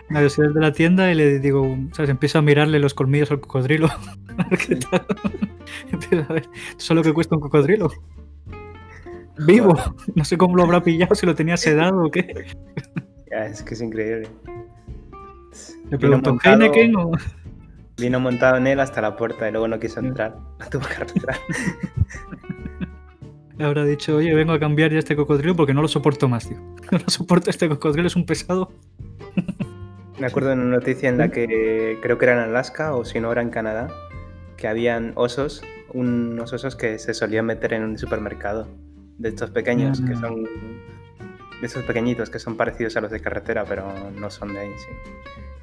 No, 0.09 0.21
yo 0.21 0.31
soy 0.31 0.47
el 0.47 0.55
de 0.55 0.61
la 0.61 0.73
tienda 0.73 1.11
y 1.11 1.14
le 1.14 1.38
digo, 1.40 1.77
¿sabes? 1.92 2.11
Empiezo 2.11 2.38
a 2.38 2.42
mirarle 2.42 2.79
los 2.79 2.95
colmillos 2.95 3.31
al 3.31 3.40
cocodrilo. 3.40 3.88
qué 4.66 4.77
tal. 4.77 5.07
Empiezo 5.92 6.27
a 6.29 6.35
ver, 6.35 6.49
¿solo 6.77 7.03
que 7.03 7.12
cuesta 7.12 7.35
un 7.35 7.40
cocodrilo? 7.40 7.90
Vivo. 9.38 9.77
No 10.14 10.25
sé 10.25 10.38
cómo 10.38 10.57
lo 10.57 10.62
habrá 10.62 10.83
pillado, 10.83 11.14
si 11.14 11.27
lo 11.27 11.35
tenía 11.35 11.57
sedado 11.57 12.05
o 12.05 12.11
qué. 12.11 12.47
Ya, 13.31 13.47
es 13.47 13.62
que 13.62 13.75
es 13.75 13.83
increíble. 13.83 14.29
Le 15.90 15.99
pregunto, 15.99 16.37
¿Heineken 16.42 16.96
o...? 16.96 17.12
Vino 17.99 18.20
montado 18.20 18.57
en 18.59 18.66
él 18.66 18.81
hasta 18.81 19.01
la 19.01 19.16
puerta 19.16 19.49
y 19.49 19.53
luego 19.53 19.68
no 19.68 19.79
quiso 19.81 20.01
entrar. 20.01 20.37
La 20.59 20.68
tuvo 20.68 20.87
que 20.87 20.94
arrastrar. 20.94 21.37
Le 23.59 23.64
habrá 23.64 23.85
dicho, 23.85 24.16
oye, 24.16 24.35
vengo 24.35 24.53
a 24.53 24.59
cambiar 24.61 24.92
ya 24.92 24.99
este 24.99 25.16
cocodrilo 25.16 25.57
porque 25.57 25.72
no 25.72 25.81
lo 25.81 25.88
soporto 25.88 26.29
más, 26.29 26.49
tío. 26.49 26.59
No 26.92 26.99
lo 26.99 27.09
soporto, 27.09 27.49
este 27.51 27.68
cocodrilo 27.68 28.07
es 28.07 28.16
un 28.16 28.27
pesado. 28.27 28.70
Me 30.18 30.27
acuerdo 30.27 30.51
de 30.51 30.55
una 30.57 30.64
noticia 30.77 31.09
en 31.09 31.18
la 31.18 31.31
que 31.31 31.99
creo 32.03 32.16
que 32.18 32.25
era 32.27 32.35
en 32.35 32.51
Alaska 32.51 32.94
o 32.94 33.05
si 33.05 33.18
no 33.20 33.31
era 33.33 33.42
en 33.42 33.51
Canadá, 33.51 33.88
que 34.57 34.66
habían 34.68 35.12
osos, 35.14 35.62
unos 35.92 36.53
osos 36.53 36.75
que 36.77 36.99
se 36.99 37.12
solían 37.14 37.44
meter 37.46 37.72
en 37.75 37.83
un 37.83 37.99
supermercado 37.99 38.66
de 39.18 39.29
estos 39.31 39.51
pequeños, 39.51 40.01
que 40.01 40.12
Ah. 40.14 40.20
son 40.20 40.44
de 41.61 41.66
esos 41.66 41.83
pequeñitos 41.85 42.31
que 42.31 42.38
son 42.38 42.57
parecidos 42.57 42.97
a 42.97 43.01
los 43.01 43.11
de 43.11 43.21
carretera, 43.21 43.64
pero 43.64 43.87
no 44.19 44.31
son 44.31 44.53
de 44.55 44.61
ahí. 44.61 44.71
sí. 44.79 45.11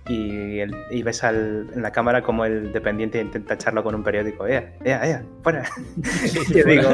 Y, 0.10 0.60
el- 0.60 0.76
y 0.92 1.02
ves 1.02 1.24
al- 1.24 1.70
en 1.74 1.82
la 1.82 1.92
cámara 1.94 2.22
como 2.24 2.44
el 2.44 2.74
dependiente 2.74 3.22
intenta 3.22 3.54
echarlo 3.54 3.84
con 3.86 3.96
un 3.96 4.04
periódico. 4.04 4.46
¡Ea, 4.46 4.74
ea, 4.84 5.08
ea! 5.08 5.24
¡Fuera! 5.44 5.64
yo, 6.54 6.64
digo, 6.66 6.90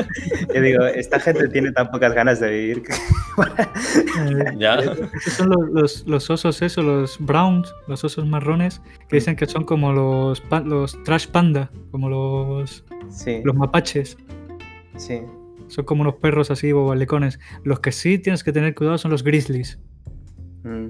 yo 0.54 0.62
digo, 0.62 0.86
esta 0.86 1.20
gente 1.20 1.48
tiene 1.48 1.72
tan 1.72 1.90
pocas 1.90 2.14
ganas 2.14 2.40
de 2.40 2.52
vivir. 2.52 2.84
que- 2.84 2.94
Eh, 4.20 4.54
Ya. 4.58 4.76
Esos 4.76 5.34
son 5.34 5.50
los, 5.50 5.70
los- 5.72 6.08
los 6.08 6.30
osos, 6.30 6.62
eso, 6.62 6.84
los 6.84 7.18
browns, 7.20 7.74
los 7.88 8.04
osos 8.04 8.28
marrones, 8.28 8.80
que 9.08 9.16
dicen 9.16 9.36
que 9.36 9.48
son 9.48 9.64
como 9.64 9.92
los, 9.92 10.44
los 10.66 11.02
trash 11.04 11.28
panda, 11.30 11.72
como 11.90 12.10
los, 12.10 12.84
sí, 13.10 13.42
los 13.44 13.56
mapaches. 13.56 14.18
sí. 14.98 15.22
Son 15.70 15.86
como 15.86 16.02
unos 16.02 16.16
perros 16.16 16.52
así, 16.52 16.72
bobalicones. 16.74 17.40
Los 17.64 17.80
que 17.80 17.92
sí 17.92 18.20
tienes 18.20 18.44
que 18.44 18.52
tener 18.52 18.76
cuidado 18.76 18.98
son 18.98 19.12
los 19.12 19.24
grizzlies. 19.24 19.80
Mm, 20.64 20.88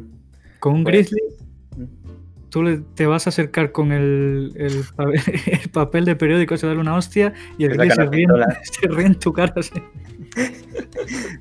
Con 0.59 0.73
un 0.73 0.83
Pues- 0.83 0.93
grizzly, 1.11 1.21
mm. 1.77 1.83
tú 2.49 2.63
le- 2.63 2.81
te 2.95 3.05
vas 3.05 3.27
a 3.27 3.29
acercar 3.29 3.71
con 3.71 3.91
el, 3.91 4.51
el 4.55 4.83
pa- 4.95 5.05
el 5.63 5.69
papel 5.69 6.05
de 6.05 6.15
periódico, 6.15 6.57
se 6.57 6.65
darle 6.67 6.81
una 6.81 6.95
hostia 6.95 7.33
y 7.57 7.65
el 7.65 7.77
grizzly 7.77 7.91
se 7.95 8.05
ríe, 8.07 8.25
se 8.63 8.87
ríe 8.87 9.05
en 9.05 9.15
tu 9.15 9.31
cara. 9.31 9.53
así. 9.57 9.71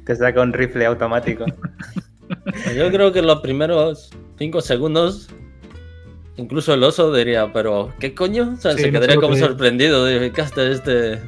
Te 0.04 0.16
saca 0.16 0.40
un 0.42 0.52
rifle 0.52 0.84
automático. 0.86 1.44
Yo 2.76 2.90
creo 2.90 3.12
que 3.12 3.22
los 3.22 3.40
primeros 3.40 4.10
cinco 4.38 4.60
segundos, 4.60 5.28
incluso 6.36 6.74
el 6.74 6.82
oso 6.82 7.12
diría, 7.14 7.52
pero 7.52 7.92
¿qué 7.98 8.14
coño? 8.14 8.52
O 8.52 8.56
sea, 8.56 8.72
Sí, 8.72 8.82
se 8.82 8.90
quedaría 8.92 9.16
como 9.16 9.34
sorprendido. 9.36 10.04
de 10.04 10.30
¿Qué 10.32 10.42
este? 10.42 11.20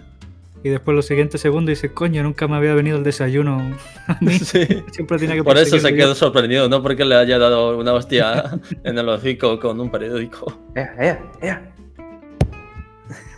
Y 0.63 0.69
después 0.69 0.95
los 0.95 1.07
siguientes 1.07 1.41
segundos 1.41 1.71
dice, 1.71 1.93
coño, 1.95 2.23
nunca 2.23 2.47
me 2.47 2.57
había 2.57 2.75
venido 2.75 2.99
el 2.99 3.03
desayuno 3.05 3.59
a 4.07 4.19
mí. 4.21 4.33
Sí. 4.39 4.67
Siempre 4.93 5.19
tenía 5.19 5.35
que 5.37 5.43
Por 5.45 5.57
eso 5.57 5.79
se 5.79 5.95
quedó 5.95 6.09
yo". 6.09 6.15
sorprendido, 6.15 6.69
no 6.69 6.83
porque 6.83 7.05
le 7.05 7.15
haya 7.17 7.39
dado 7.39 7.79
una 7.79 7.93
hostia 7.95 8.59
en 8.85 8.99
el 8.99 9.09
hocico 9.09 9.59
con 9.59 9.81
un 9.81 9.91
periódico. 9.91 10.53
¡Ea, 10.75 10.95
ea, 10.99 11.23
ea! 11.41 11.73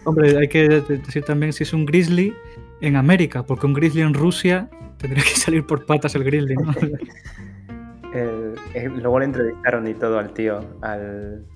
Hombre, 0.04 0.36
hay 0.36 0.48
que 0.48 0.68
de- 0.68 0.80
decir 0.98 1.22
también 1.24 1.52
si 1.52 1.62
es 1.62 1.72
un 1.72 1.86
grizzly 1.86 2.34
en 2.80 2.96
América, 2.96 3.44
porque 3.46 3.66
un 3.66 3.72
grizzly 3.72 4.02
en 4.02 4.14
Rusia 4.14 4.68
tendría 4.98 5.22
que 5.22 5.30
salir 5.36 5.64
por 5.64 5.86
patas 5.86 6.14
el 6.16 6.24
grizzly, 6.24 6.56
¿no? 6.56 6.74
El- 8.14 8.54
el- 8.74 8.92
luego 9.00 9.20
le 9.20 9.24
entrevistaron 9.26 9.86
y 9.88 9.94
todo 9.94 10.18
al 10.18 10.34
tío, 10.34 10.60
al, 10.82 11.46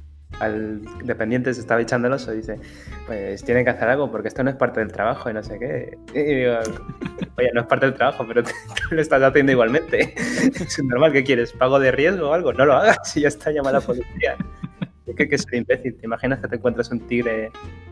al 0.41 0.83
dependiente 1.05 1.53
se 1.55 1.61
estaba 1.61 1.81
echando 1.81 2.09
el 2.09 2.15
oso 2.15 2.33
y 2.33 2.39
dice, 2.39 2.59
pues 3.07 3.43
tienen 3.45 3.65
que 3.65 3.71
hacer 3.71 3.89
algo 3.89 4.11
porque 4.11 4.29
esto 4.29 4.43
no 4.43 4.51
es 4.51 4.57
parte 4.57 4.81
del 4.81 4.93
trabajo 4.93 5.31
y 5.31 5.35
no 5.35 5.43
sé 5.43 5.59
qué. 5.59 5.99
Y 6.15 6.35
digo, 6.35 6.55
oye, 7.39 7.51
no 7.55 7.63
es 7.63 7.67
parte 7.67 7.87
del 7.87 7.95
trabajo, 7.95 8.25
pero 8.27 8.43
tú 8.43 8.51
lo 8.91 9.01
estás 9.01 9.23
haciendo 9.23 9.53
igualmente. 9.53 10.15
Es 10.67 10.83
normal, 10.83 11.13
¿qué 11.13 11.25
quieres? 11.25 11.53
¿Pago 11.53 11.79
de 11.79 11.91
riesgo 11.91 12.31
o 12.31 12.33
algo? 12.33 12.53
No 12.53 12.67
lo 12.67 12.75
hagas 12.75 13.17
y 13.17 13.23
ya 13.23 13.29
está, 13.29 13.51
llama 13.51 13.71
a 13.71 13.75
la 13.75 13.81
policía. 13.81 14.37
Es 15.07 15.15
que 15.15 15.29
que 15.29 15.39
ser 15.39 15.55
imbécil. 15.55 15.97
¿Te 15.97 16.07
imaginas 16.07 16.41
que 16.41 16.49
te 16.49 16.57
encuentras 16.57 16.91
un 16.91 17.01
tigre 17.01 17.51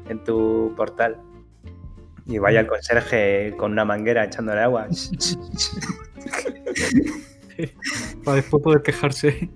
en 0.09 0.23
tu 0.25 0.75
portal? 0.77 1.17
Y 2.27 2.39
vaya 2.39 2.61
el 2.61 2.67
conserje 2.67 3.55
con 3.57 3.73
una 3.73 3.85
manguera 3.85 4.25
echándole 4.25 4.61
agua. 4.61 4.89
Para 8.25 8.37
después 8.37 8.63
poder 8.63 8.83
quejarse. 8.83 9.51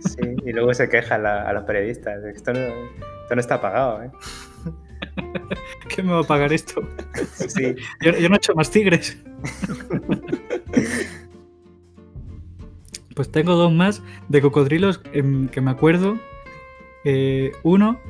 Sí, 0.00 0.36
y 0.44 0.52
luego 0.52 0.74
se 0.74 0.88
queja 0.88 1.14
a, 1.16 1.18
la- 1.18 1.42
a 1.48 1.52
los 1.52 1.64
periodistas. 1.64 2.24
Esto 2.24 2.52
no, 2.52 2.60
esto 2.60 3.34
no 3.34 3.40
está 3.40 3.60
pagado, 3.60 4.02
¿eh? 4.02 4.10
¿Qué 5.88 6.02
me 6.02 6.12
va 6.12 6.20
a 6.20 6.24
pagar 6.24 6.52
esto? 6.52 6.82
Sí, 7.34 7.74
Yo, 8.00 8.12
yo 8.12 8.28
no 8.28 8.34
he 8.34 8.38
hecho 8.38 8.54
más 8.54 8.70
tigres. 8.70 9.16
Pues 13.14 13.30
tengo 13.30 13.54
dos 13.56 13.70
más 13.72 14.02
de 14.28 14.40
cocodrilos 14.40 15.02
em, 15.12 15.48
que 15.48 15.60
me 15.60 15.70
acuerdo. 15.70 16.16
Eh, 17.04 17.52
uno 17.62 18.00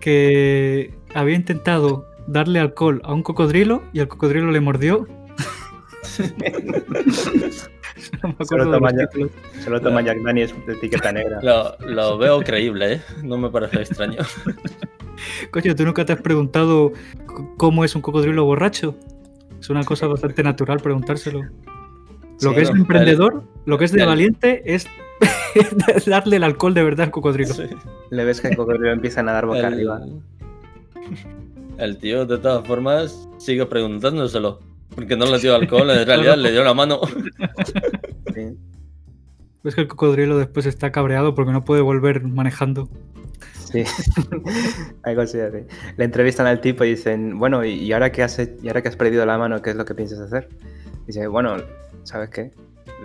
que 0.00 0.92
había 1.14 1.36
intentado 1.36 2.06
darle 2.26 2.58
alcohol 2.58 3.00
a 3.04 3.14
un 3.14 3.22
cocodrilo 3.22 3.82
y 3.94 4.00
el 4.00 4.08
cocodrilo 4.08 4.50
le 4.50 4.60
mordió. 4.60 5.06
no 8.22 8.28
me 8.30 8.34
acuerdo 8.38 8.70
de 8.72 8.80
los 8.80 8.92
ya- 8.92 9.06
títulos. 9.06 9.30
solo 9.64 9.80
toma 9.80 10.02
Jack 10.02 10.18
Daniels 10.22 10.54
de 10.66 10.72
etiqueta 10.74 11.12
negra. 11.12 11.40
Lo, 11.42 11.76
lo 11.86 12.18
veo 12.18 12.40
creíble, 12.42 12.94
¿eh? 12.94 13.00
No 13.22 13.38
me 13.38 13.50
parece 13.50 13.78
extraño. 13.80 14.18
Coño, 15.50 15.74
¿tú 15.74 15.84
nunca 15.84 16.04
te 16.04 16.12
has 16.12 16.20
preguntado 16.20 16.92
cómo 17.56 17.84
es 17.84 17.94
un 17.96 18.02
cocodrilo 18.02 18.44
borracho? 18.44 18.94
Es 19.60 19.70
una 19.70 19.82
cosa 19.84 20.06
bastante 20.06 20.42
natural 20.42 20.80
preguntárselo. 20.80 21.40
Lo 22.42 22.50
Sí, 22.50 22.54
que 22.54 22.60
es 22.62 22.68
no, 22.68 22.74
de 22.74 22.80
emprendedor, 22.82 23.44
lo 23.64 23.78
que 23.78 23.86
es 23.86 23.92
de 23.92 24.00
el- 24.02 24.06
valiente 24.06 24.62
es 24.74 24.86
darle 26.06 26.36
el 26.36 26.44
alcohol 26.44 26.74
de 26.74 26.82
verdad 26.82 27.06
al 27.06 27.10
cocodrilo. 27.10 27.54
Sí. 27.54 27.62
Le 28.10 28.24
ves 28.26 28.42
que 28.42 28.48
el 28.48 28.56
cocodrilo 28.56 28.92
empieza 28.92 29.20
a 29.20 29.22
nadar 29.22 29.46
boca 29.46 29.66
arriba. 29.66 30.00
el 31.78 31.96
tío, 31.98 32.26
de 32.26 32.36
todas 32.38 32.66
formas, 32.66 33.26
sigue 33.38 33.64
preguntándoselo. 33.64 34.60
Porque 34.94 35.16
no 35.16 35.26
le 35.26 35.38
dio 35.38 35.54
alcohol, 35.54 35.90
en 35.90 36.06
realidad 36.06 36.36
le 36.36 36.52
dio 36.52 36.64
la 36.64 36.74
mano. 36.74 37.00
Sí. 38.34 38.54
Es 39.64 39.74
que 39.74 39.80
el 39.80 39.88
cocodrilo 39.88 40.36
después 40.36 40.66
está 40.66 40.92
cabreado 40.92 41.34
porque 41.34 41.52
no 41.52 41.64
puede 41.64 41.80
volver 41.80 42.22
manejando. 42.22 42.90
Sí, 43.64 43.82
algo 45.02 45.22
así, 45.22 45.40
así. 45.40 45.58
Le 45.96 46.04
entrevistan 46.04 46.46
al 46.46 46.60
tipo 46.60 46.84
y 46.84 46.90
dicen, 46.90 47.38
bueno, 47.38 47.64
¿y 47.64 47.90
ahora 47.92 48.12
que 48.12 48.22
has, 48.22 48.38
y 48.38 48.68
ahora 48.68 48.82
que 48.82 48.88
has 48.88 48.96
perdido 48.96 49.24
la 49.26 49.38
mano, 49.38 49.62
qué 49.62 49.70
es 49.70 49.76
lo 49.76 49.84
que 49.84 49.94
piensas 49.94 50.20
hacer? 50.20 50.48
Dice, 51.06 51.26
bueno, 51.26 51.56
¿sabes 52.04 52.30
qué? 52.30 52.52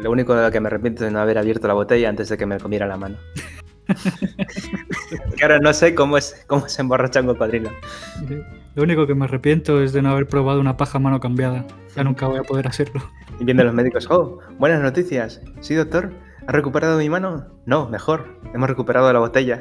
Lo 0.02 0.12
único 0.12 0.36
de 0.36 0.44
lo 0.44 0.52
que 0.52 0.60
me 0.60 0.68
arrepiento 0.68 1.06
es 1.06 1.12
no 1.12 1.20
haber 1.20 1.38
abierto 1.38 1.68
la 1.68 1.74
botella 1.74 2.10
antes 2.10 2.30
de 2.30 2.38
que 2.38 2.46
me 2.46 2.60
comiera 2.60 2.88
la 2.88 2.98
mano. 2.98 3.18
que 5.38 5.44
ahora 5.44 5.60
no 5.60 5.74
sé 5.74 5.96
cómo 5.96 6.18
es 6.18 6.44
cómo 6.48 6.68
se 6.68 6.82
emborracha 6.82 7.22
un 7.22 7.28
cocodrilo. 7.28 7.72
Lo 8.76 8.84
único 8.84 9.06
que 9.06 9.16
me 9.16 9.26
arrepiento 9.26 9.82
es 9.82 9.92
de 9.94 10.02
no 10.02 10.12
haber 10.12 10.28
probado 10.28 10.60
una 10.62 10.78
paja 10.78 10.98
mano 11.00 11.20
cambiada. 11.20 11.66
Ya 11.96 12.04
nunca 12.04 12.28
voy 12.28 12.40
a 12.40 12.44
poder 12.44 12.68
hacerlo. 12.68 13.02
Y 13.40 13.44
viendo 13.46 13.64
los 13.64 13.74
médicos, 13.74 14.08
oh, 14.10 14.40
buenas 14.58 14.82
noticias. 14.82 15.42
Sí, 15.60 15.76
doctor, 15.76 16.14
¿has 16.48 16.56
recuperado 16.56 16.98
mi 16.98 17.10
mano? 17.10 17.48
No, 17.66 17.90
mejor, 17.90 18.40
hemos 18.54 18.70
recuperado 18.70 19.12
la 19.12 19.20
botella. 19.20 19.60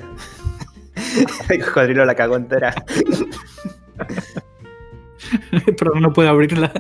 El 1.49 1.65
cocodrilo 1.65 2.05
la 2.05 2.15
cagó 2.15 2.37
entera. 2.37 2.73
Pero 5.79 5.95
no 6.01 6.13
puede 6.13 6.29
abrirla. 6.29 6.73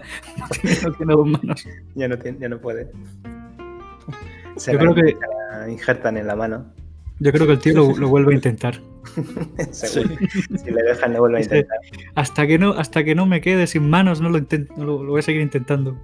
No 0.84 0.92
tiene, 0.92 1.14
dos 1.14 1.26
manos. 1.26 1.66
Ya 1.94 2.08
no, 2.08 2.18
tiene, 2.18 2.38
ya 2.38 2.48
no 2.48 2.58
puede. 2.58 2.90
Se 4.56 4.72
Yo 4.72 4.78
creo 4.78 4.94
que- 4.94 5.16
injertan 5.68 6.16
en 6.16 6.26
la 6.26 6.36
mano. 6.36 6.72
Yo 7.20 7.32
creo 7.32 7.46
que 7.46 7.52
el 7.52 7.58
tío 7.58 7.74
lo, 7.74 7.96
lo 7.96 8.08
vuelve 8.08 8.32
a 8.32 8.36
intentar. 8.36 8.80
Si 9.72 10.70
le 10.70 10.82
dejan, 10.82 11.12
le 11.12 11.20
vuelve 11.20 11.38
a 11.38 11.42
intentar. 11.42 11.78
Hasta 12.14 12.46
que 12.46 12.58
no, 12.58 12.72
hasta 12.72 13.04
que 13.04 13.14
no 13.14 13.26
me 13.26 13.40
quede 13.40 13.66
sin 13.66 13.88
manos, 13.88 14.20
no 14.20 14.30
lo 14.30 14.38
intento, 14.38 14.72
no 14.76 14.84
lo, 14.84 15.02
lo 15.02 15.10
voy 15.10 15.20
a 15.20 15.22
seguir 15.22 15.42
intentando. 15.42 15.96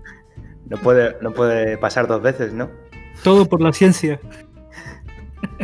No 0.68 0.76
puede, 0.78 1.16
no 1.22 1.32
puede 1.32 1.78
pasar 1.78 2.06
dos 2.06 2.22
veces, 2.22 2.52
¿no? 2.52 2.70
Todo 3.22 3.46
por 3.46 3.60
la 3.60 3.72
ciencia. 3.72 4.20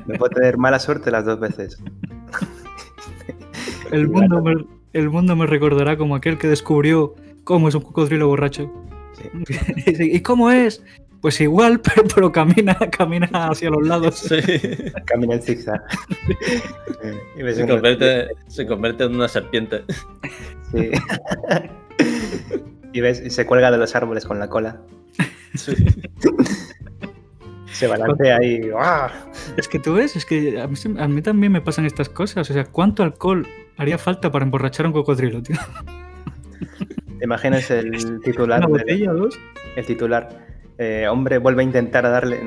No 0.07 0.15
puede 0.15 0.35
tener 0.35 0.59
mala 0.59 0.79
suerte 0.79 1.11
las 1.11 1.25
dos 1.25 1.41
veces. 1.41 1.79
El 3.91 4.09
mundo, 4.09 4.41
me, 4.41 4.55
el 4.95 5.11
mundo 5.11 5.37
me 5.37 5.45
recordará 5.45 5.99
como 5.99 6.17
aquel 6.17 6.38
que 6.38 6.49
descubrió 6.49 7.15
cómo 7.45 7.69
es 7.69 7.75
un 7.75 7.83
cocodrilo 7.83 8.27
borracho. 8.27 8.73
Sí. 9.12 9.29
¿Y 9.99 10.21
cómo 10.21 10.51
es? 10.51 10.83
Pues 11.23 11.41
igual, 11.41 11.81
pero, 11.85 12.03
pero 12.15 12.33
camina, 12.33 12.75
camina 12.91 13.29
hacia 13.33 13.71
los 13.71 13.87
lados. 13.87 14.17
Sí. 14.19 14.37
Camina 15.07 15.35
en 15.37 15.43
zigzag. 15.43 15.81
y 17.39 17.43
ves 17.43 17.57
Se 17.57 17.67
convierte, 17.67 18.29
se 18.49 18.67
convierte 18.67 19.05
en 19.05 19.15
una 19.15 19.29
serpiente. 19.29 19.85
Sí. 20.73 20.91
Y 22.93 23.01
ves, 23.01 23.23
y 23.25 23.31
se 23.31 23.47
cuelga 23.47 23.71
de 23.71 23.79
los 23.79 23.95
árboles 23.95 24.25
con 24.27 24.39
la 24.39 24.49
cola. 24.49 24.81
Sí. 25.55 25.73
Se 27.73 27.87
balancea 27.87 28.37
ahí. 28.37 28.71
¡ah! 28.79 29.11
Es 29.57 29.67
que 29.69 29.79
tú 29.79 29.95
ves, 29.95 30.15
es 30.17 30.27
que 30.27 30.61
a 30.61 30.67
mí, 30.67 30.77
se- 30.77 30.95
a 31.01 31.09
mí 31.09 31.23
también 31.23 31.53
me 31.53 31.61
pasan 31.61 31.87
estas 31.87 32.09
cosas. 32.09 32.51
O 32.51 32.53
sea, 32.53 32.65
¿cuánto 32.65 33.03
alcohol 33.03 33.47
haría 33.79 33.97
falta 33.97 34.31
para 34.31 34.45
emborrachar 34.45 34.87
a 34.87 34.89
un 34.91 34.93
cocodrilo, 34.93 35.43
tío? 35.43 35.57
¿Te 37.19 37.25
imaginas 37.25 37.71
el 37.71 38.21
titular? 38.23 38.59
¿Una 38.67 38.79
del- 38.79 38.85
botella 38.85 39.11
o 39.13 39.15
dos? 39.15 39.39
el 39.77 39.87
titular. 39.87 40.52
Eh, 40.79 41.07
hombre 41.09 41.39
vuelve 41.39 41.63
a 41.63 41.65
intentar 41.65 42.07
a 42.07 42.11
darle. 42.11 42.41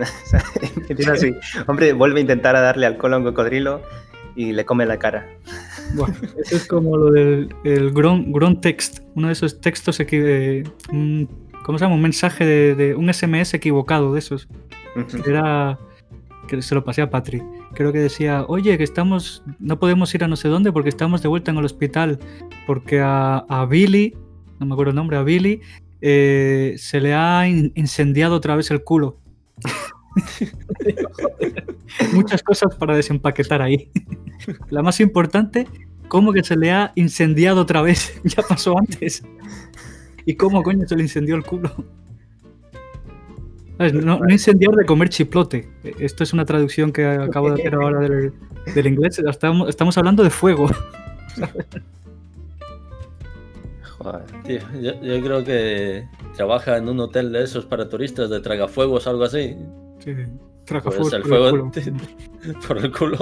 Empieza 0.89 1.13
así. 1.13 1.33
Hombre 1.67 1.93
vuelve 1.93 2.19
a 2.19 2.21
intentar 2.21 2.55
a 2.55 2.61
darle 2.61 2.85
alcohol 2.85 3.13
a 3.13 3.17
un 3.17 3.23
cocodrilo 3.23 3.81
y 4.35 4.51
le 4.51 4.65
come 4.65 4.85
la 4.85 4.97
cara. 4.99 5.27
Buah, 5.95 6.09
eso 6.43 6.55
es 6.55 6.67
como 6.67 6.97
lo 6.97 7.11
del 7.11 7.49
el 7.63 7.91
Gron, 7.91 8.31
Gron 8.33 8.59
Text, 8.59 8.99
uno 9.15 9.27
de 9.27 9.33
esos 9.33 9.61
textos, 9.61 9.99
eh, 9.99 10.63
un- 10.91 11.29
¿cómo 11.63 11.77
se 11.77 11.85
llama? 11.85 11.95
Un 11.95 12.01
mensaje 12.01 12.45
de, 12.45 12.75
de- 12.75 12.95
un 12.95 13.07
SMS 13.13 13.53
equivocado 13.53 14.11
de 14.13 14.19
esos. 14.19 14.47
Era 15.27 15.77
que 16.47 16.61
se 16.61 16.75
lo 16.75 16.83
pasé 16.83 17.01
a 17.01 17.09
Patri. 17.09 17.41
Creo 17.73 17.91
que 17.91 17.99
decía, 17.99 18.45
oye, 18.47 18.77
que 18.77 18.83
estamos, 18.83 19.43
no 19.59 19.79
podemos 19.79 20.13
ir 20.15 20.23
a 20.23 20.27
no 20.27 20.35
sé 20.35 20.47
dónde 20.47 20.71
porque 20.71 20.89
estamos 20.89 21.21
de 21.21 21.27
vuelta 21.27 21.51
en 21.51 21.57
el 21.57 21.65
hospital. 21.65 22.19
Porque 22.67 22.99
a, 23.01 23.39
a 23.49 23.65
Billy, 23.65 24.15
no 24.59 24.65
me 24.67 24.73
acuerdo 24.73 24.91
el 24.91 24.95
nombre, 24.95 25.17
a 25.17 25.23
Billy, 25.23 25.61
eh, 26.01 26.75
se 26.77 26.99
le 27.01 27.13
ha 27.13 27.47
in- 27.47 27.71
incendiado 27.75 28.35
otra 28.35 28.55
vez 28.55 28.69
el 28.71 28.83
culo. 28.83 29.17
Muchas 32.13 32.43
cosas 32.43 32.75
para 32.75 32.95
desempaquetar 32.95 33.61
ahí. 33.61 33.89
La 34.69 34.81
más 34.81 34.99
importante, 34.99 35.67
¿cómo 36.07 36.33
que 36.33 36.43
se 36.43 36.55
le 36.55 36.71
ha 36.71 36.91
incendiado 36.95 37.61
otra 37.61 37.81
vez? 37.81 38.19
ya 38.23 38.43
pasó 38.43 38.77
antes. 38.77 39.23
¿Y 40.25 40.35
cómo 40.35 40.63
coño 40.63 40.87
se 40.87 40.95
le 40.95 41.03
incendió 41.03 41.35
el 41.35 41.43
culo? 41.43 41.71
No, 43.77 44.19
no 44.19 44.29
incendiar 44.31 44.73
de 44.73 44.85
comer 44.85 45.09
chiplote. 45.09 45.67
Esto 45.99 46.23
es 46.23 46.31
una 46.31 46.45
traducción 46.45 46.93
que 46.93 47.05
acabo 47.05 47.51
de 47.51 47.61
hacer 47.61 47.75
ahora 47.75 47.99
del, 47.99 48.31
del 48.73 48.87
inglés. 48.87 49.19
Estamos, 49.19 49.67
estamos 49.69 49.97
hablando 49.97 50.23
de 50.23 50.29
fuego. 50.29 50.69
Tío, 54.43 54.59
yo, 54.81 55.01
yo 55.01 55.21
creo 55.21 55.43
que 55.43 56.07
trabaja 56.35 56.77
en 56.77 56.89
un 56.89 56.99
hotel 56.99 57.31
de 57.31 57.43
esos 57.43 57.65
para 57.65 57.87
turistas 57.89 58.29
de 58.29 58.39
tragafuegos 58.39 59.07
o 59.07 59.09
algo 59.09 59.23
así. 59.23 59.55
Sí, 59.99 60.13
traga 60.65 60.83
Pues 60.91 61.13
el 61.13 61.21
por 61.21 61.29
fuego 61.29 61.49
culo. 61.49 61.71
por 62.67 62.77
el 62.77 62.91
culo. 62.91 63.17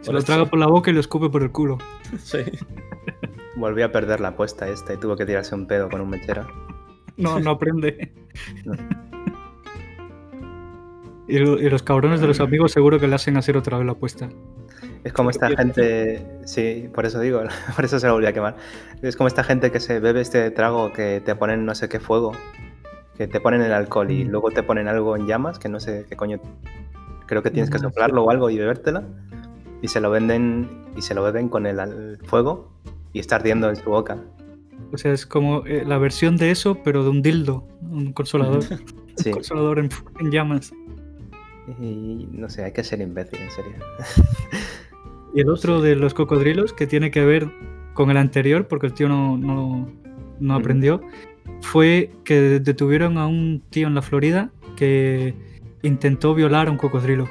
Se 0.00 0.06
Por 0.06 0.12
lo 0.14 0.18
eso. 0.18 0.26
traga 0.26 0.44
por 0.46 0.58
la 0.58 0.66
boca 0.66 0.90
y 0.90 0.94
lo 0.94 1.00
escupe 1.00 1.28
por 1.28 1.42
el 1.42 1.50
culo. 1.52 1.78
Sí. 2.22 2.38
Volvió 3.56 3.86
a 3.86 3.92
perder 3.92 4.20
la 4.20 4.28
apuesta 4.28 4.68
esta 4.68 4.92
y 4.94 4.96
tuvo 4.98 5.16
que 5.16 5.24
tirarse 5.26 5.54
un 5.54 5.66
pedo 5.66 5.88
con 5.88 6.00
un 6.00 6.10
mechero. 6.10 6.46
No, 7.16 7.40
no 7.40 7.50
aprende. 7.52 8.12
No. 8.64 8.74
Y, 11.28 11.38
lo- 11.38 11.58
y 11.60 11.68
los 11.68 11.82
cabrones 11.82 12.20
de 12.20 12.26
los 12.28 12.38
amigos 12.40 12.70
seguro 12.72 13.00
que 13.00 13.08
le 13.08 13.14
hacen 13.16 13.36
hacer 13.36 13.56
otra 13.56 13.78
vez 13.78 13.86
la 13.86 13.92
apuesta. 13.92 14.28
Es 15.04 15.12
como 15.12 15.30
esta 15.30 15.48
gente, 15.50 16.26
sí, 16.44 16.88
por 16.94 17.06
eso 17.06 17.20
digo, 17.20 17.42
por 17.76 17.84
eso 17.84 17.98
se 18.00 18.06
lo 18.06 18.14
volví 18.14 18.26
a 18.26 18.32
quemar. 18.32 18.56
Es 19.02 19.16
como 19.16 19.28
esta 19.28 19.44
gente 19.44 19.70
que 19.70 19.80
se 19.80 20.00
bebe 20.00 20.20
este 20.20 20.50
trago 20.50 20.92
que 20.92 21.20
te 21.24 21.34
ponen 21.36 21.64
no 21.64 21.74
sé 21.74 21.88
qué 21.88 22.00
fuego, 22.00 22.32
que 23.16 23.26
te 23.28 23.40
ponen 23.40 23.62
el 23.62 23.72
alcohol 23.72 24.10
y 24.10 24.24
Mm. 24.24 24.28
luego 24.30 24.50
te 24.50 24.62
ponen 24.62 24.88
algo 24.88 25.16
en 25.16 25.26
llamas, 25.26 25.58
que 25.58 25.68
no 25.68 25.78
sé 25.80 26.06
qué 26.08 26.16
coño, 26.16 26.40
creo 27.26 27.42
que 27.42 27.50
tienes 27.50 27.70
que 27.70 27.78
sí. 27.78 27.84
soplarlo 27.84 28.24
o 28.24 28.30
algo 28.30 28.50
y 28.50 28.58
bebértela, 28.58 29.04
y 29.82 29.88
se 29.88 30.00
lo 30.00 30.10
venden 30.10 30.84
y 30.96 31.02
se 31.02 31.14
lo 31.14 31.22
beben 31.22 31.48
con 31.48 31.66
el 31.66 32.18
fuego 32.24 32.72
y 33.12 33.20
está 33.20 33.36
ardiendo 33.36 33.68
en 33.68 33.76
su 33.76 33.88
boca. 33.90 34.18
O 34.92 34.98
sea, 34.98 35.12
es 35.12 35.26
como 35.26 35.64
eh, 35.66 35.84
la 35.86 35.98
versión 35.98 36.36
de 36.36 36.50
eso, 36.50 36.78
pero 36.84 37.02
de 37.04 37.10
un 37.10 37.22
dildo, 37.22 37.66
un 37.82 38.12
consolador. 38.12 38.62
Sí, 39.18 39.30
Un 39.30 39.36
consolador 39.36 39.78
en, 39.78 39.88
en 40.20 40.30
llamas. 40.30 40.72
y 41.80 42.28
no 42.32 42.50
sé, 42.50 42.64
hay 42.64 42.72
que 42.72 42.84
ser 42.84 43.00
imbécil, 43.00 43.38
en 43.40 43.50
serio. 43.50 43.72
Y 45.34 45.40
el 45.40 45.50
otro 45.50 45.80
de 45.82 45.96
los 45.96 46.14
cocodrilos, 46.14 46.72
que 46.72 46.86
tiene 46.86 47.10
que 47.10 47.24
ver 47.24 47.50
con 47.94 48.10
el 48.10 48.16
anterior, 48.16 48.66
porque 48.68 48.86
el 48.86 48.92
tío 48.92 49.08
no, 49.08 49.36
no, 49.36 49.90
no 50.40 50.54
aprendió, 50.54 51.00
fue 51.60 52.10
que 52.24 52.60
detuvieron 52.60 53.18
a 53.18 53.26
un 53.26 53.62
tío 53.70 53.86
en 53.86 53.94
la 53.94 54.02
Florida 54.02 54.50
que 54.76 55.34
intentó 55.82 56.34
violar 56.34 56.68
a 56.68 56.70
un 56.70 56.76
cocodrilo. 56.76 57.28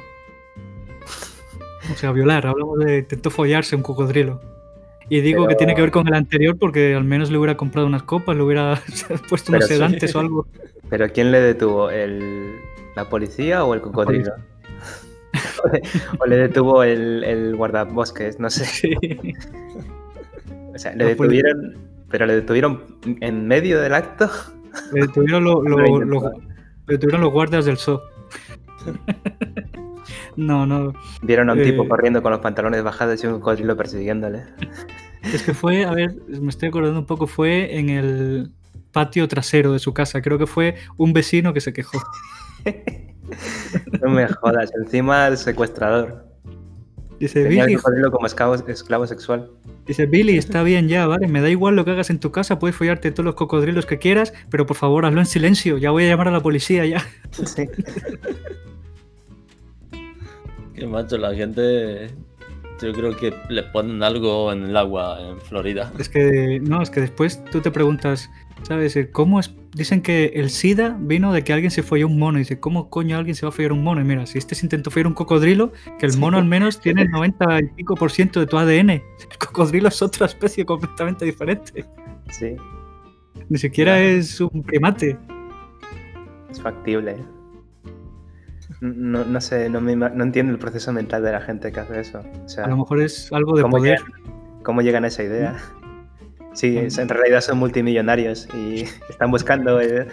O 1.91 1.95
sea, 1.95 2.11
violar, 2.11 2.47
hablamos 2.47 2.79
de 2.79 2.99
intentó 2.99 3.29
follarse 3.29 3.75
a 3.75 3.77
un 3.77 3.83
cocodrilo. 3.83 4.41
Y 5.07 5.21
digo 5.21 5.47
que 5.47 5.55
tiene 5.55 5.75
que 5.75 5.81
ver 5.81 5.91
con 5.91 6.07
el 6.07 6.15
anterior 6.15 6.57
porque 6.57 6.95
al 6.95 7.03
menos 7.03 7.29
le 7.29 7.37
hubiera 7.37 7.55
comprado 7.55 7.87
unas 7.87 8.03
copas, 8.03 8.35
le 8.35 8.41
hubiera 8.41 8.81
puesto 9.29 9.51
unos 9.51 9.67
sí. 9.67 9.75
sedantes 9.75 10.15
o 10.15 10.19
algo. 10.19 10.47
¿Pero 10.89 11.07
quién 11.11 11.31
le 11.31 11.39
detuvo? 11.39 11.89
¿El, 11.89 12.55
¿La 12.95 13.07
policía 13.07 13.63
o 13.65 13.73
el 13.73 13.81
cocodrilo? 13.81 14.31
o, 16.19 16.25
le, 16.25 16.37
detuvo 16.37 16.83
el, 16.83 17.23
el 17.23 17.55
guardabosques, 17.55 18.39
no 18.39 18.49
sé. 18.49 18.65
Sí. 18.65 18.93
O 20.73 20.77
sea, 20.77 20.93
le 20.95 21.15
poli- 21.15 21.37
detuvieron, 21.37 21.77
pero 22.09 22.25
le 22.25 22.35
detuvieron 22.35 22.83
en 23.21 23.47
medio 23.47 23.79
del 23.81 23.93
acto. 23.93 24.29
Le 24.93 25.01
detuvieron, 25.01 25.43
lo- 25.43 25.61
le 25.63 25.77
detuvieron 26.87 27.21
los 27.21 27.31
guardias 27.31 27.65
del 27.65 27.77
zoo. 27.77 28.01
no, 30.35 30.65
no. 30.65 30.93
Vieron 31.21 31.49
a 31.49 31.53
un 31.53 31.63
tipo 31.63 31.83
Eh. 31.83 31.87
corriendo 31.87 32.21
con 32.21 32.31
los 32.31 32.41
pantalones 32.41 32.83
bajados 32.83 33.23
y 33.23 33.27
un 33.27 33.33
cocodrilo 33.33 33.75
persiguiéndole. 33.77 34.43
Es 35.23 35.43
que 35.43 35.53
fue, 35.53 35.85
a 35.85 35.91
ver, 35.91 36.15
me 36.27 36.49
estoy 36.49 36.69
acordando 36.69 36.99
un 36.99 37.05
poco, 37.05 37.25
fue 37.25 37.77
en 37.79 37.89
el 37.89 38.51
patio 38.91 39.27
trasero 39.27 39.71
de 39.73 39.79
su 39.79 39.93
casa. 39.93 40.21
Creo 40.21 40.37
que 40.37 40.45
fue 40.47 40.75
un 40.97 41.13
vecino 41.13 41.53
que 41.53 41.61
se 41.61 41.73
quejó. 41.73 41.99
No 44.01 44.09
me 44.09 44.27
jodas, 44.27 44.71
encima 44.81 45.27
el 45.27 45.37
secuestrador. 45.37 46.25
Dice, 47.19 47.43
Tenía 47.43 47.65
Billy, 47.65 47.77
cocodrilo 47.77 48.11
como 48.11 48.27
esclavo, 48.27 48.55
esclavo 48.55 49.07
sexual. 49.07 49.49
dice, 49.87 50.05
Billy, 50.05 50.37
está 50.37 50.63
bien 50.63 50.89
ya, 50.89 51.07
¿vale? 51.07 51.27
Me 51.27 51.39
da 51.41 51.49
igual 51.49 51.75
lo 51.75 51.85
que 51.85 51.91
hagas 51.91 52.09
en 52.09 52.19
tu 52.19 52.31
casa, 52.31 52.59
puedes 52.59 52.75
follarte 52.75 53.11
todos 53.11 53.25
los 53.25 53.35
cocodrilos 53.35 53.85
que 53.85 53.99
quieras, 53.99 54.33
pero 54.49 54.65
por 54.65 54.75
favor 54.75 55.05
hazlo 55.05 55.21
en 55.21 55.25
silencio, 55.25 55.77
ya 55.77 55.91
voy 55.91 56.05
a 56.05 56.09
llamar 56.09 56.27
a 56.27 56.31
la 56.31 56.41
policía 56.41 56.85
ya. 56.85 57.03
Sí. 57.31 57.67
Que 60.75 60.85
macho, 60.85 61.17
la 61.17 61.33
gente. 61.33 62.09
Yo 62.81 62.91
creo 62.91 63.15
que 63.15 63.33
le 63.47 63.63
ponen 63.63 64.03
algo 64.03 64.51
en 64.51 64.65
el 64.65 64.75
agua 64.75 65.17
en 65.21 65.39
Florida. 65.39 65.91
Es 65.97 66.09
que, 66.09 66.59
no, 66.61 66.81
es 66.81 66.89
que 66.89 66.99
después 66.99 67.41
tú 67.45 67.61
te 67.61 67.71
preguntas, 67.71 68.29
¿sabes? 68.63 68.95
Eh, 68.95 69.09
¿Cómo 69.11 69.39
es? 69.39 69.53
Dicen 69.73 70.01
que 70.01 70.27
el 70.35 70.49
SIDA 70.49 70.95
vino 70.99 71.33
de 71.33 71.43
que 71.43 71.51
alguien 71.51 71.69
se 71.71 71.83
folló 71.83 72.07
un 72.07 72.17
mono. 72.17 72.37
Y 72.37 72.41
dice, 72.41 72.59
¿cómo 72.59 72.89
coño 72.89 73.17
alguien 73.17 73.35
se 73.35 73.45
va 73.45 73.49
a 73.49 73.51
follar 73.51 73.73
un 73.73 73.83
mono? 73.83 73.99
Y 74.01 74.05
mira, 74.05 74.25
si 74.25 74.37
este 74.37 74.55
se 74.55 74.65
intentó 74.65 74.89
follar 74.89 75.07
un 75.07 75.13
cocodrilo, 75.13 75.73
que 75.99 76.05
el 76.05 76.17
mono 76.17 76.37
al 76.37 76.45
menos 76.45 76.79
tiene 76.79 77.01
el 77.03 77.09
90 77.11 77.59
y 77.59 77.67
pico 77.69 77.95
por 77.95 78.11
ciento 78.11 78.39
de 78.39 78.47
tu 78.47 78.57
ADN. 78.57 78.89
El 78.89 79.03
cocodrilo 79.39 79.89
es 79.89 80.01
otra 80.01 80.27
especie 80.27 80.65
completamente 80.65 81.25
diferente. 81.25 81.85
Sí, 82.31 82.55
Ni 83.49 83.57
siquiera 83.57 83.99
es 83.99 84.39
un 84.41 84.63
primate. 84.63 85.17
es 86.49 86.61
factible. 86.61 87.11
¿eh? 87.11 87.25
No, 88.81 89.23
no 89.25 89.41
sé, 89.41 89.69
no, 89.69 89.79
me 89.81 89.95
no 89.95 90.23
entiendo 90.23 90.51
el 90.51 90.59
proceso 90.59 90.91
mental 90.93 91.23
de 91.23 91.31
la 91.31 91.41
gente 91.41 91.71
que 91.71 91.79
hace 91.79 91.99
eso. 91.99 92.21
O 92.45 92.49
sea, 92.49 92.65
A 92.65 92.67
lo 92.69 92.77
mejor 92.77 93.01
es 93.01 93.31
algo 93.31 93.55
de 93.55 93.61
¿cómo 93.61 93.77
poder. 93.77 93.99
llegan, 93.99 94.13
cómo 94.63 94.81
llegan 94.81 95.03
a 95.05 95.07
esa 95.07 95.23
idea? 95.23 95.57
Sí, 95.59 95.84
es- 96.63 96.97
en 96.97 97.09
realidad 97.09 97.41
son 97.41 97.57
multimillonarios 97.59 98.47
y 98.55 98.81
están 99.09 99.29
buscando. 99.31 99.79
eh, 99.81 100.07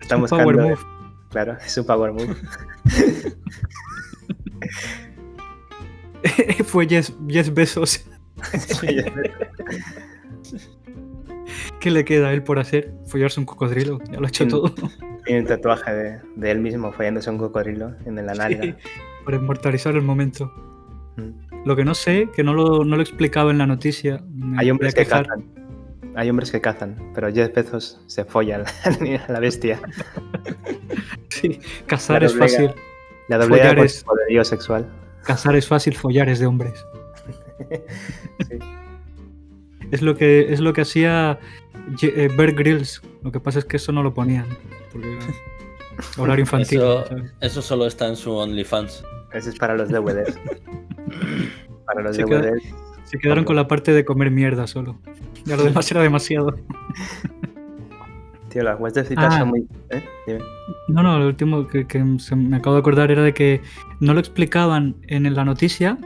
están 0.00 0.18
un 0.18 0.22
buscando. 0.22 0.44
power 0.44 0.56
move. 0.56 0.78
Claro, 1.30 1.56
es 1.64 1.76
un 1.78 1.86
power 1.86 2.12
move. 2.12 2.34
Fue 6.64 6.86
Yes, 6.86 7.12
Yes 7.26 7.52
Besos. 7.52 8.04
¿Qué 11.80 11.90
le 11.90 12.04
queda 12.04 12.28
a 12.28 12.32
él 12.32 12.42
por 12.42 12.58
hacer? 12.58 12.92
Follarse 13.06 13.40
un 13.40 13.46
cocodrilo. 13.46 13.98
Ya 14.10 14.20
lo 14.20 14.26
ha 14.26 14.28
hecho 14.28 14.46
todo. 14.46 14.74
Tiene 15.24 15.40
un 15.40 15.46
tatuaje 15.46 15.92
de, 15.92 16.20
de 16.36 16.50
él 16.50 16.60
mismo 16.60 16.92
follándose 16.92 17.30
un 17.30 17.38
cocodrilo 17.38 17.94
en 18.04 18.16
la 18.16 18.34
nalga. 18.34 18.62
Sí, 18.62 18.74
para 19.24 19.36
inmortalizar 19.38 19.94
el 19.94 20.02
momento. 20.02 20.52
Mm. 21.16 21.64
Lo 21.66 21.76
que 21.76 21.84
no 21.84 21.94
sé, 21.94 22.28
que 22.34 22.42
no 22.42 22.54
lo, 22.54 22.84
no 22.84 22.96
lo 22.96 23.02
explicaba 23.02 23.50
en 23.50 23.58
la 23.58 23.66
noticia. 23.66 24.22
Hay 24.56 24.70
hombres 24.70 24.94
que 24.94 25.04
quejar. 25.04 25.26
Hay 26.16 26.28
hombres 26.30 26.50
que 26.50 26.60
cazan, 26.60 26.96
pero 27.14 27.32
Jeff 27.32 27.54
Bezos 27.54 28.00
se 28.06 28.24
folla 28.24 28.56
a 28.56 28.58
la, 28.58 29.24
a 29.28 29.32
la 29.32 29.40
bestia. 29.40 29.80
Sí, 31.28 31.58
cazar 31.86 32.22
es 32.24 32.36
fácil. 32.36 32.70
La 33.28 33.38
doblea 33.38 33.68
Follar 33.68 33.84
es- 33.84 34.04
poderío 34.04 34.44
sexual. 34.44 34.86
Cazar 35.24 35.56
es 35.56 35.66
fácil, 35.66 35.96
follar 35.96 36.28
es 36.28 36.38
de 36.40 36.46
hombres. 36.46 36.84
Sí. 38.48 38.58
Es 39.90 40.02
lo 40.02 40.16
que, 40.16 40.52
es 40.52 40.60
lo 40.60 40.72
que 40.72 40.80
hacía 40.82 41.38
eh, 42.02 42.28
Bear 42.36 42.52
Grylls. 42.52 43.02
Lo 43.22 43.30
que 43.32 43.40
pasa 43.40 43.58
es 43.58 43.64
que 43.64 43.76
eso 43.76 43.92
no 43.92 44.02
lo 44.02 44.12
ponían. 44.14 44.46
Porque 44.92 45.18
horario 46.18 46.42
infantil. 46.42 46.78
Eso, 46.78 47.04
eso 47.40 47.62
solo 47.62 47.86
está 47.86 48.06
en 48.08 48.16
su 48.16 48.32
OnlyFans. 48.32 49.04
Ese 49.32 49.50
es 49.50 49.56
para 49.58 49.74
los 49.74 49.88
DVDs. 49.90 50.38
para 51.86 52.02
los 52.02 52.16
DVDs. 52.16 52.62
Se 53.10 53.18
quedaron 53.18 53.44
con 53.44 53.56
la 53.56 53.66
parte 53.66 53.92
de 53.92 54.04
comer 54.04 54.30
mierda 54.30 54.66
solo. 54.66 54.98
Ya 55.44 55.56
lo 55.56 55.64
demás 55.64 55.90
era 55.90 56.02
demasiado. 56.02 56.54
Tío, 58.48 58.62
las 58.64 58.80
webs 58.80 58.94
de 58.94 59.04
citas 59.04 59.32
Ah. 59.34 59.38
son 59.40 59.48
muy. 59.48 59.66
¿eh? 59.90 60.04
Dime. 60.26 60.40
No, 60.88 61.02
no, 61.02 61.18
lo 61.18 61.26
último 61.26 61.66
que, 61.66 61.86
que 61.86 62.04
se 62.18 62.34
me 62.36 62.56
acabo 62.56 62.74
de 62.74 62.80
acordar 62.80 63.10
era 63.10 63.22
de 63.22 63.32
que 63.34 63.60
no 64.00 64.12
lo 64.14 64.20
explicaban 64.20 64.96
en 65.06 65.32
la 65.34 65.44
noticia 65.44 65.98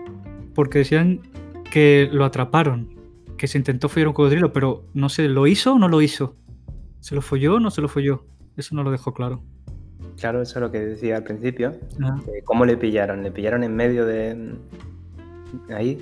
porque 0.55 0.79
decían 0.79 1.21
que 1.71 2.09
lo 2.13 2.25
atraparon, 2.25 2.89
que 3.37 3.49
se 3.49 3.59
intentó 3.59 3.89
follar 3.89 4.09
un 4.09 4.15
cocodrilo, 4.15 4.53
pero 4.53 4.85
no 4.95 5.09
sé, 5.09 5.29
¿lo 5.29 5.47
hizo 5.47 5.75
o 5.75 5.79
no 5.79 5.89
lo 5.89 6.01
hizo? 6.03 6.37
¿Se 7.01 7.15
lo 7.15 7.23
folló 7.23 7.55
o 7.57 7.61
no 7.61 7.71
se 7.71 7.81
lo 7.81 7.89
folló? 7.89 8.25
Eso 8.57 8.75
no 8.75 8.83
lo 8.83 8.91
dejó 8.91 9.13
claro. 9.15 9.43
Claro, 10.19 10.43
eso 10.43 10.59
es 10.59 10.63
lo 10.63 10.71
que 10.71 10.81
decía 10.81 11.17
al 11.17 11.25
principio. 11.25 11.75
Ah, 12.03 12.17
¿Cómo 12.45 12.65
le 12.65 12.77
pillaron? 12.77 13.23
¿Le 13.23 13.31
pillaron 13.31 13.65
en 13.65 13.75
medio 13.75 14.07
de. 14.07 14.55
ahí? 15.75 15.99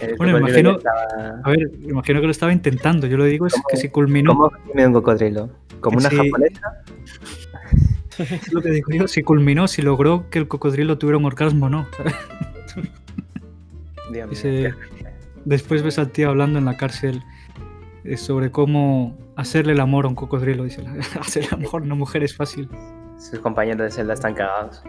El 0.00 0.16
Bueno, 0.16 0.38
imagino- 0.38 0.76
estaba- 0.76 1.40
A 1.44 1.50
ver, 1.50 1.70
imagino 1.82 2.20
que 2.20 2.26
lo 2.26 2.30
estaba 2.30 2.52
intentando. 2.52 3.06
Yo 3.06 3.16
lo 3.16 3.24
digo 3.24 3.46
es 3.46 3.52
¿Cómo- 3.54 3.64
que 3.70 3.76
si 3.76 3.88
culminó, 3.88 4.34
¿Cómo 4.34 4.50
un 4.74 4.92
cocodrilo? 4.92 5.50
¿Como 5.80 5.98
una 5.98 6.10
Sí. 6.10 6.16
japonesa? 6.16 6.60
es 8.18 8.18
lo 8.52 8.62
que 8.62 8.70
digo 8.70 8.90
yo, 8.92 9.08
si 9.08 9.22
culminó, 9.22 9.68
si 9.68 9.82
logró 9.82 10.28
que 10.30 10.38
el 10.38 10.48
cocodrilo 10.48 10.96
tuviera 10.98 11.18
un 11.18 11.24
orgasmo 11.26 11.66
o 11.66 11.68
no. 11.68 11.86
Dios 14.12 14.30
Ese- 14.32 14.74
Después 15.44 15.82
ves 15.82 15.98
al 15.98 16.10
tío 16.10 16.28
hablando 16.30 16.58
en 16.58 16.64
la 16.64 16.76
cárcel 16.76 17.22
eh, 18.04 18.16
sobre 18.16 18.50
cómo 18.50 19.16
hacerle 19.36 19.72
el 19.74 19.80
amor 19.80 20.06
a 20.06 20.08
un 20.08 20.14
cocodrilo. 20.14 20.64
Dice, 20.64 20.82
hacer 21.20 21.44
el 21.44 21.54
amor 21.64 21.82
a 21.82 21.84
una 21.84 21.94
mujer 21.94 22.22
es 22.24 22.34
fácil. 22.34 22.68
Sus 23.18 23.38
compañeros 23.40 23.82
de 23.84 23.90
celda 23.90 24.14
están 24.14 24.34
cagados. 24.34 24.82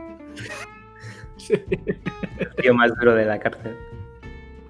El 1.50 2.56
tío 2.62 2.74
más 2.74 2.92
duro 2.98 3.14
de 3.16 3.26
la 3.26 3.40
cárcel. 3.40 3.76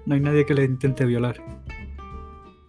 No 0.08 0.14
hay 0.14 0.20
nadie 0.22 0.46
que 0.46 0.54
le 0.54 0.64
intente 0.64 1.04
violar. 1.04 1.36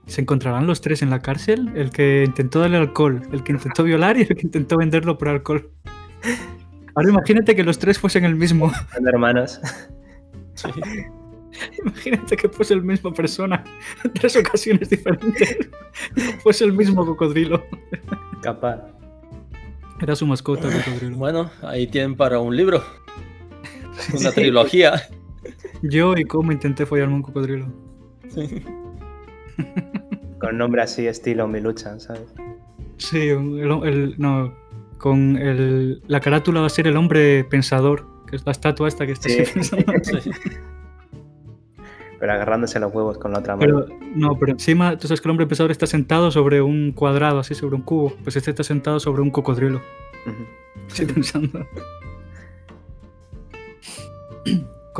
¿Se 0.08 0.20
encontrarán 0.20 0.68
los 0.68 0.82
tres 0.82 1.02
en 1.02 1.10
la 1.10 1.22
cárcel? 1.22 1.72
El 1.74 1.90
que 1.90 2.26
intentó 2.26 2.60
darle 2.60 2.76
alcohol, 2.76 3.22
el 3.32 3.44
que 3.44 3.54
intentó 3.54 3.84
violar 3.86 4.18
y 4.18 4.24
el 4.24 4.28
que 4.28 4.42
intentó 4.42 4.78
venderlo 4.78 5.18
por 5.18 5.30
alcohol. 5.30 5.72
Ahora 6.96 7.10
imagínate 7.10 7.56
que 7.56 7.64
los 7.64 7.80
tres 7.80 7.98
fuesen 7.98 8.26
el 8.26 8.36
mismo. 8.36 8.74
Son 8.94 9.08
hermanos. 9.08 9.62
Sí. 10.56 10.70
Imagínate 11.86 12.36
que 12.36 12.50
fuese 12.50 12.74
el 12.74 12.84
misma 12.84 13.14
persona 13.14 13.64
en 14.04 14.12
tres 14.14 14.36
ocasiones 14.36 14.90
diferentes. 14.90 15.58
Fuese 16.44 16.64
el 16.66 16.74
mismo 16.74 17.06
cocodrilo. 17.06 17.66
Capaz. 18.44 18.82
Era 20.02 20.16
su 20.16 20.28
mascota 20.28 20.68
el 20.68 20.84
cocodrilo. 20.84 21.18
Bueno, 21.18 21.50
ahí 21.64 21.88
tienen 21.88 22.16
para 22.16 22.40
un 22.40 22.56
libro. 22.56 22.84
Una 24.12 24.30
Sí. 24.30 24.36
trilogía. 24.36 25.02
Yo 25.82 26.16
y 26.18 26.26
cómo 26.26 26.52
intenté 26.52 26.86
follarme 26.86 27.16
un 27.16 27.22
cocodrilo. 27.22 27.68
Con 30.40 30.58
nombre 30.58 30.82
así, 30.82 31.08
estilo 31.08 31.48
Miluchan, 31.48 32.00
¿sabes? 32.00 32.34
Sí, 32.98 33.30
el, 33.30 33.72
el- 33.84 34.16
no, 34.18 34.54
con 34.98 35.38
el, 35.38 36.02
la 36.08 36.20
carátula 36.20 36.62
va 36.62 36.68
a 36.68 36.70
ser 36.70 36.88
el 36.88 36.98
hombre 36.98 37.44
pensador, 37.46 38.06
que 38.28 38.36
es 38.38 38.46
la 38.46 38.52
estatua 38.52 38.88
esta 38.88 39.06
que 39.06 39.14
está 39.14 39.30
Sí. 39.30 39.40
así 39.42 39.54
pensando. 39.54 39.94
Sí. 40.04 40.32
Pero 42.20 42.34
agarrándose 42.34 42.80
los 42.82 42.94
huevos 42.94 43.18
con 43.18 43.32
la 43.32 43.40
otra 43.40 43.56
mano. 43.56 43.86
Pero, 43.86 44.00
no, 44.16 44.38
pero 44.38 44.52
encima, 44.52 44.98
tú 44.98 45.08
sabes 45.08 45.22
que 45.22 45.28
el 45.30 45.32
hombre 45.32 45.48
pensador 45.48 45.72
está 45.72 45.88
sentado 45.88 46.32
sobre 46.32 46.62
un 46.62 46.92
cuadrado, 46.92 47.40
así 47.40 47.56
sobre 47.56 47.76
un 47.78 47.82
cubo. 47.82 48.14
Pues 48.24 48.36
este 48.36 48.50
está 48.50 48.64
sentado 48.64 49.00
sobre 49.00 49.22
un 49.22 49.30
cocodrilo. 49.32 49.80
Estoy 50.90 51.06
pensando. 51.06 51.66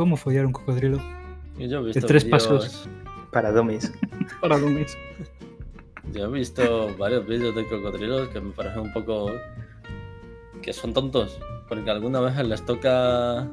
¿Cómo 0.00 0.16
follar 0.16 0.46
un 0.46 0.52
cocodrilo? 0.52 0.98
Yo 1.58 1.80
he 1.80 1.84
visto 1.84 2.06
tres 2.06 2.24
pasos. 2.24 2.88
Para 3.32 3.52
dummies. 3.52 3.92
Para 4.40 4.58
dummies. 4.58 4.96
Yo 6.14 6.24
he 6.24 6.28
visto 6.30 6.88
varios 6.98 7.26
vídeos 7.26 7.54
de 7.54 7.66
cocodrilos 7.66 8.28
que 8.28 8.40
me 8.40 8.50
parecen 8.52 8.80
un 8.80 8.92
poco 8.94 9.30
que 10.62 10.72
son 10.72 10.94
tontos, 10.94 11.38
porque 11.68 11.90
alguna 11.90 12.20
vez 12.20 12.34
les 12.46 12.64
toca 12.64 13.46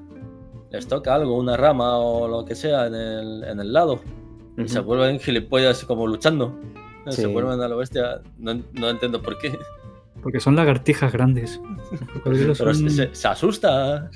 les 0.72 0.88
toca 0.88 1.16
algo, 1.16 1.36
una 1.38 1.58
rama 1.58 1.98
o 1.98 2.30
lo 2.30 2.46
que 2.46 2.56
sea 2.56 2.88
en 2.88 2.96
el, 2.96 3.44
en 3.44 3.60
el 3.60 3.74
lado 3.74 4.00
y 4.58 4.70
se 4.70 4.80
vuelven 4.80 5.20
gilipollas 5.20 5.84
como 5.84 6.08
luchando. 6.08 6.58
Se 7.10 7.28
vuelven 7.28 7.60
a 7.60 7.68
la 7.68 7.76
bestia, 7.76 8.22
no, 8.38 8.54
no 8.72 8.90
entiendo 8.90 9.22
por 9.22 9.38
qué, 9.38 9.60
Porque 10.24 10.40
son 10.40 10.56
lagartijas 10.56 11.12
grandes. 11.12 11.60
Los 11.92 12.10
cocodrilos 12.14 12.58
pero 12.58 12.74
son- 12.74 12.90
se- 12.90 13.14
se 13.14 13.28
asusta. 13.28 14.10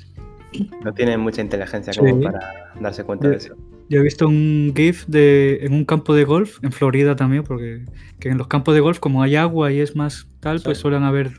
No 0.84 0.92
tienen 0.92 1.20
mucha 1.20 1.40
inteligencia 1.40 1.92
Sí. 1.92 2.00
como 2.00 2.20
para 2.20 2.40
darse 2.80 3.04
cuenta 3.04 3.28
de 3.28 3.36
eso. 3.36 3.54
Yo 3.88 4.00
he 4.00 4.02
visto 4.02 4.26
un 4.26 4.72
GIF 4.76 5.06
de, 5.06 5.60
en 5.62 5.72
un 5.74 5.84
campo 5.84 6.14
de 6.14 6.24
golf, 6.24 6.58
en 6.62 6.72
Florida 6.72 7.14
también, 7.16 7.44
porque 7.44 7.84
que 8.20 8.28
en 8.30 8.38
los 8.38 8.46
campos 8.46 8.74
de 8.74 8.80
golf, 8.80 8.98
como 8.98 9.22
hay 9.22 9.36
agua 9.36 9.70
y 9.72 9.80
es 9.80 9.96
más 9.96 10.28
tal, 10.40 10.60
pues 10.62 10.78
Sí. 10.78 10.82
suelen 10.82 11.02
haber 11.02 11.32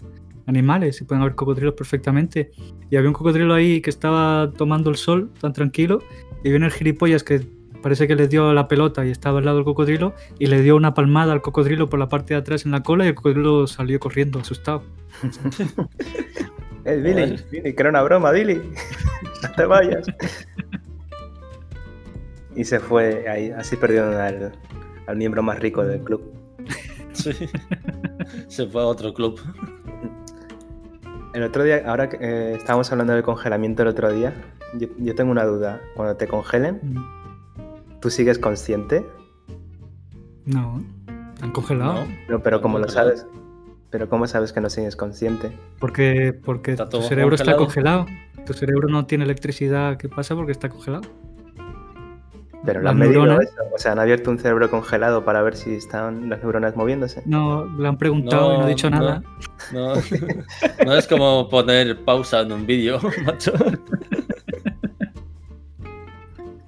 animales 0.45 0.99
y 1.02 1.06
pueden 1.06 1.21
haber 1.21 1.36
cocodrilos 1.36 1.73
perfectamente. 1.73 2.52
Y 2.89 2.95
había 2.97 3.10
un 3.10 3.13
cocodrilo 3.13 3.54
ahí 3.54 3.82
que 3.82 3.89
estaba 3.89 4.52
tomando 4.58 4.89
el 4.89 4.97
sol 4.97 5.32
tan 5.39 5.54
tranquilo 5.54 5.99
y 6.43 6.49
viene 6.49 6.65
el 6.65 6.71
gilipollas 6.71 7.23
que 7.23 7.41
parece 7.82 8.08
que 8.08 8.15
le 8.15 8.28
dio 8.28 8.54
la 8.54 8.67
pelota 8.67 9.06
y 9.06 9.10
estaba 9.12 9.39
al 9.39 9.45
lado 9.45 9.58
del 9.58 9.65
cocodrilo 9.65 10.13
y 10.39 10.45
le 10.47 10.62
dio 10.62 10.76
una 10.76 10.93
palmada 10.93 11.34
al 11.34 11.41
cocodrilo 11.41 11.89
por 11.89 11.99
la 11.99 12.08
parte 12.10 12.34
de 12.34 12.39
atrás 12.39 12.65
en 12.65 12.71
la 12.71 12.82
cola 12.84 13.06
y 13.06 13.10
el 13.10 13.15
cocodrilo 13.15 13.67
salió 13.67 13.99
corriendo 13.99 14.39
asustado. 14.39 14.84
Eh, 16.86 16.96
Billy. 16.98 17.38
Billy, 17.52 17.74
que 17.74 17.82
era 17.82 17.89
una 17.89 18.02
broma, 18.02 18.32
Billy. 18.32 18.62
No 19.41 19.52
te 19.56 19.65
vayas. 19.65 20.06
Y 22.56 22.63
se 22.65 22.80
fue 22.80 23.28
ahí, 23.28 23.52
así 23.52 23.76
perdieron 23.76 24.13
al, 24.15 24.52
al 25.08 25.17
miembro 25.17 25.41
más 25.43 25.60
rico 25.60 25.84
del 25.84 26.02
club. 26.02 26.34
Sí. 27.13 27.32
Se 28.48 28.67
fue 28.67 28.82
a 28.82 28.86
otro 28.86 29.13
club. 29.13 29.39
El 31.34 31.43
otro 31.43 31.63
día, 31.63 31.84
ahora 31.86 32.10
que 32.10 32.17
eh, 32.22 32.54
estábamos 32.56 32.91
hablando 32.91 33.13
del 33.13 33.24
congelamiento 33.24 33.82
el 33.82 33.89
otro 33.89 34.12
día, 34.12 34.34
yo, 34.76 34.88
yo 34.98 35.15
tengo 35.15 35.32
una 35.32 35.46
duda. 35.46 35.82
Cuando 35.96 36.15
te 36.15 36.28
congelen, 36.28 36.80
¿tú 38.02 38.10
sigues 38.10 38.38
consciente? 38.38 39.06
No, 40.46 40.84
han 41.41 41.52
congelado. 41.52 42.06
No, 42.06 42.08
No, 42.30 42.43
pero 42.43 42.62
¿cómo 42.62 42.78
lo 42.78 42.88
sabes? 42.88 43.26
Pero 43.93 44.10
¿cómo 44.10 44.25
sabes 44.25 44.51
que 44.51 44.60
no 44.60 44.71
sigues 44.71 44.95
consciente? 44.95 45.51
Porque, 45.77 46.34
porque 46.34 46.71
Está 46.71 46.89
tu 46.89 47.03
cerebro 47.03 47.36
está 47.36 47.56
congelado. 47.56 48.08
Tu 48.43 48.53
cerebro 48.53 48.88
no 48.88 49.06
tiene 49.06 49.23
electricidad. 49.23 49.97
¿Qué 49.97 50.10
pasa? 50.10 50.34
Porque 50.36 50.51
está 50.51 50.67
congelado. 50.67 51.03
Pero 52.65 52.79
lo 52.79 52.86
Las 52.86 52.93
han 52.93 52.97
medido 52.97 53.23
neuronas. 53.23 53.51
eso. 53.51 53.62
O 53.71 53.77
sea, 53.77 53.91
han 53.91 53.99
abierto 53.99 54.32
un 54.32 54.39
cerebro 54.39 54.67
congelado 54.71 55.23
para 55.23 55.43
ver 55.43 55.56
si 55.56 55.75
están 55.75 56.27
las 56.27 56.39
neuronas 56.41 56.75
moviéndose. 56.75 57.21
No, 57.27 57.65
le 57.65 57.88
han 57.88 57.99
preguntado 57.99 58.56
y 58.56 58.58
no 58.58 58.63
ha 58.63 58.67
dicho 58.67 58.89
no, 58.89 58.97
nada. 58.97 59.23
No, 59.71 59.93
no 60.86 60.95
es 60.95 61.08
como 61.08 61.47
poner 61.47 62.03
pausa 62.03 62.41
en 62.41 62.51
un 62.51 62.65
vídeo, 62.65 62.99
macho. 63.25 63.53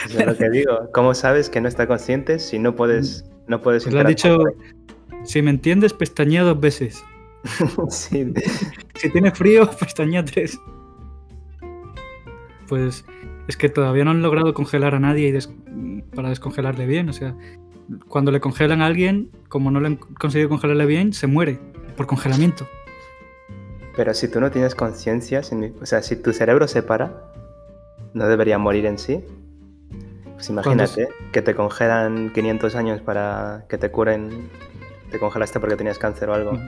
Eso 0.06 0.20
es 0.20 0.26
lo 0.28 0.38
que 0.38 0.50
digo. 0.52 0.92
¿Cómo 0.94 1.16
sabes 1.16 1.50
que 1.50 1.60
no 1.60 1.68
está 1.68 1.88
consciente 1.88 2.38
si 2.38 2.60
no 2.60 2.76
puedes, 2.76 3.26
no 3.48 3.64
puedes 3.64 3.82
Pues 3.82 3.96
le 3.96 4.02
han 4.02 4.06
dicho, 4.06 4.38
si 5.24 5.42
me 5.42 5.50
entiendes, 5.50 5.92
pestañea 5.92 6.44
dos 6.44 6.60
veces. 6.60 7.04
Sí. 7.90 8.34
Si 8.96 9.10
tiene 9.12 9.32
frío, 9.32 9.70
pestañea 9.80 10.24
tres. 10.26 10.60
Pues 12.68 13.06
es 13.48 13.58
que 13.58 13.70
todavía 13.70 14.06
no 14.06 14.12
han 14.12 14.22
logrado 14.22 14.54
congelar 14.54 14.96
a 14.96 15.00
nadie 15.00 15.28
y 15.28 15.32
des- 15.32 15.52
para 16.16 16.30
descongelarle 16.30 16.86
bien. 16.86 17.10
O 17.10 17.14
sea, 17.14 17.36
cuando 18.08 18.32
le 18.32 18.40
congelan 18.40 18.82
a 18.82 18.88
alguien, 18.88 19.30
como 19.50 19.70
no 19.72 19.80
le 19.80 19.88
han 19.88 19.96
conseguido 19.98 20.50
congelarle 20.50 20.86
bien, 20.86 21.14
se 21.14 21.28
muere 21.28 21.60
por 21.96 22.08
congelamiento. 22.08 22.68
Pero 23.96 24.14
si 24.14 24.28
tú 24.28 24.42
no 24.42 24.52
tienes 24.52 24.76
conciencia, 24.76 25.42
o 25.82 25.86
sea, 25.86 26.02
si 26.02 26.16
tu 26.16 26.34
cerebro 26.34 26.68
se 26.68 26.84
para, 26.84 27.32
no 28.14 28.28
debería 28.28 28.58
morir 28.58 28.86
en 28.88 28.98
sí. 28.98 29.24
Pues 30.34 30.50
imagínate 30.50 31.08
que 31.32 31.42
te 31.42 31.56
congelan 31.56 32.34
500 32.34 32.76
años 32.76 33.00
para 33.02 33.66
que 33.70 33.78
te 33.78 33.90
curen, 33.92 34.50
te 35.16 35.20
congelaste 35.20 35.60
porque 35.62 35.78
tenías 35.78 35.98
cáncer 35.98 36.30
o 36.30 36.34
algo. 36.34 36.60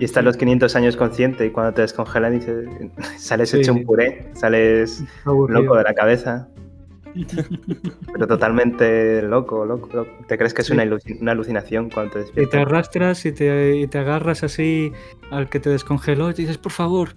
Y 0.00 0.04
estás 0.04 0.24
los 0.24 0.36
500 0.38 0.74
años 0.76 0.96
consciente 0.96 1.44
y 1.46 1.50
cuando 1.50 1.74
te 1.74 1.82
descongelan 1.82 2.32
dices, 2.32 2.66
sales 3.18 3.50
Sí. 3.50 3.58
hecho 3.58 3.72
un 3.74 3.84
puré, 3.84 4.30
sales 4.34 5.04
aburrido. 5.24 5.60
loco 5.62 5.76
de 5.76 5.82
la 5.84 5.94
cabeza. 5.94 6.48
Pero 8.12 8.26
totalmente 8.26 9.22
loco, 9.22 9.64
loco, 9.64 9.88
loco. 9.94 10.10
Te 10.26 10.36
crees 10.38 10.54
que 10.54 10.62
es 10.62 10.66
Sí. 10.68 10.72
una, 10.72 10.84
una 11.20 11.32
alucinación 11.32 11.90
cuando 11.90 12.12
te 12.14 12.18
Y 12.20 12.22
te 12.22 12.26
despiertas. 12.40 12.60
arrastras 12.62 13.26
y 13.26 13.32
te, 13.32 13.76
y 13.76 13.86
te 13.86 13.98
agarras 13.98 14.42
así 14.42 14.92
al 15.30 15.48
que 15.48 15.60
te 15.60 15.70
descongeló 15.70 16.30
y 16.30 16.34
te 16.34 16.42
dices, 16.42 16.58
por 16.58 16.72
favor, 16.72 17.10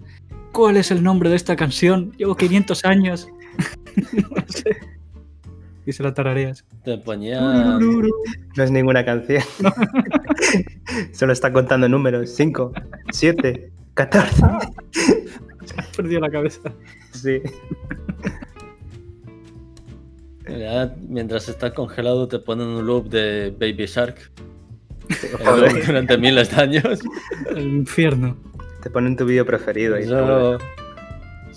¿cuál 0.52 0.76
es 0.76 0.90
el 0.90 1.02
nombre 1.02 1.30
de 1.30 1.36
esta 1.36 1.56
canción? 1.56 2.12
Llevo 2.16 2.36
500 2.36 2.84
años. 2.84 3.28
No 4.14 4.44
sé. 4.46 4.76
Y 5.88 5.92
se 5.94 6.02
la 6.02 6.12
tarareas. 6.12 6.66
Te 6.84 6.98
ponía. 6.98 7.40
No 7.40 8.62
es 8.62 8.70
ninguna 8.70 9.06
canción. 9.06 9.42
No. 9.62 9.72
Solo 11.12 11.32
está 11.32 11.50
contando 11.50 11.88
números. 11.88 12.28
5, 12.30 12.72
7, 13.10 13.72
14. 13.94 14.42
Has 14.44 15.86
perdido 15.96 16.20
la 16.20 16.30
cabeza. 16.30 16.60
Sí. 17.12 17.40
Ya, 20.46 20.94
mientras 21.08 21.48
estás 21.48 21.72
congelado, 21.72 22.28
te 22.28 22.38
ponen 22.38 22.66
un 22.66 22.86
loop 22.86 23.08
de 23.08 23.50
Baby 23.58 23.86
Shark. 23.86 24.30
durante 25.86 26.18
miles 26.18 26.54
de 26.54 26.62
años. 26.62 27.00
El 27.50 27.66
infierno. 27.66 28.36
Te 28.82 28.90
ponen 28.90 29.16
tu 29.16 29.24
vídeo 29.24 29.46
preferido. 29.46 29.98
Y 29.98 30.06
Yo, 30.06 30.58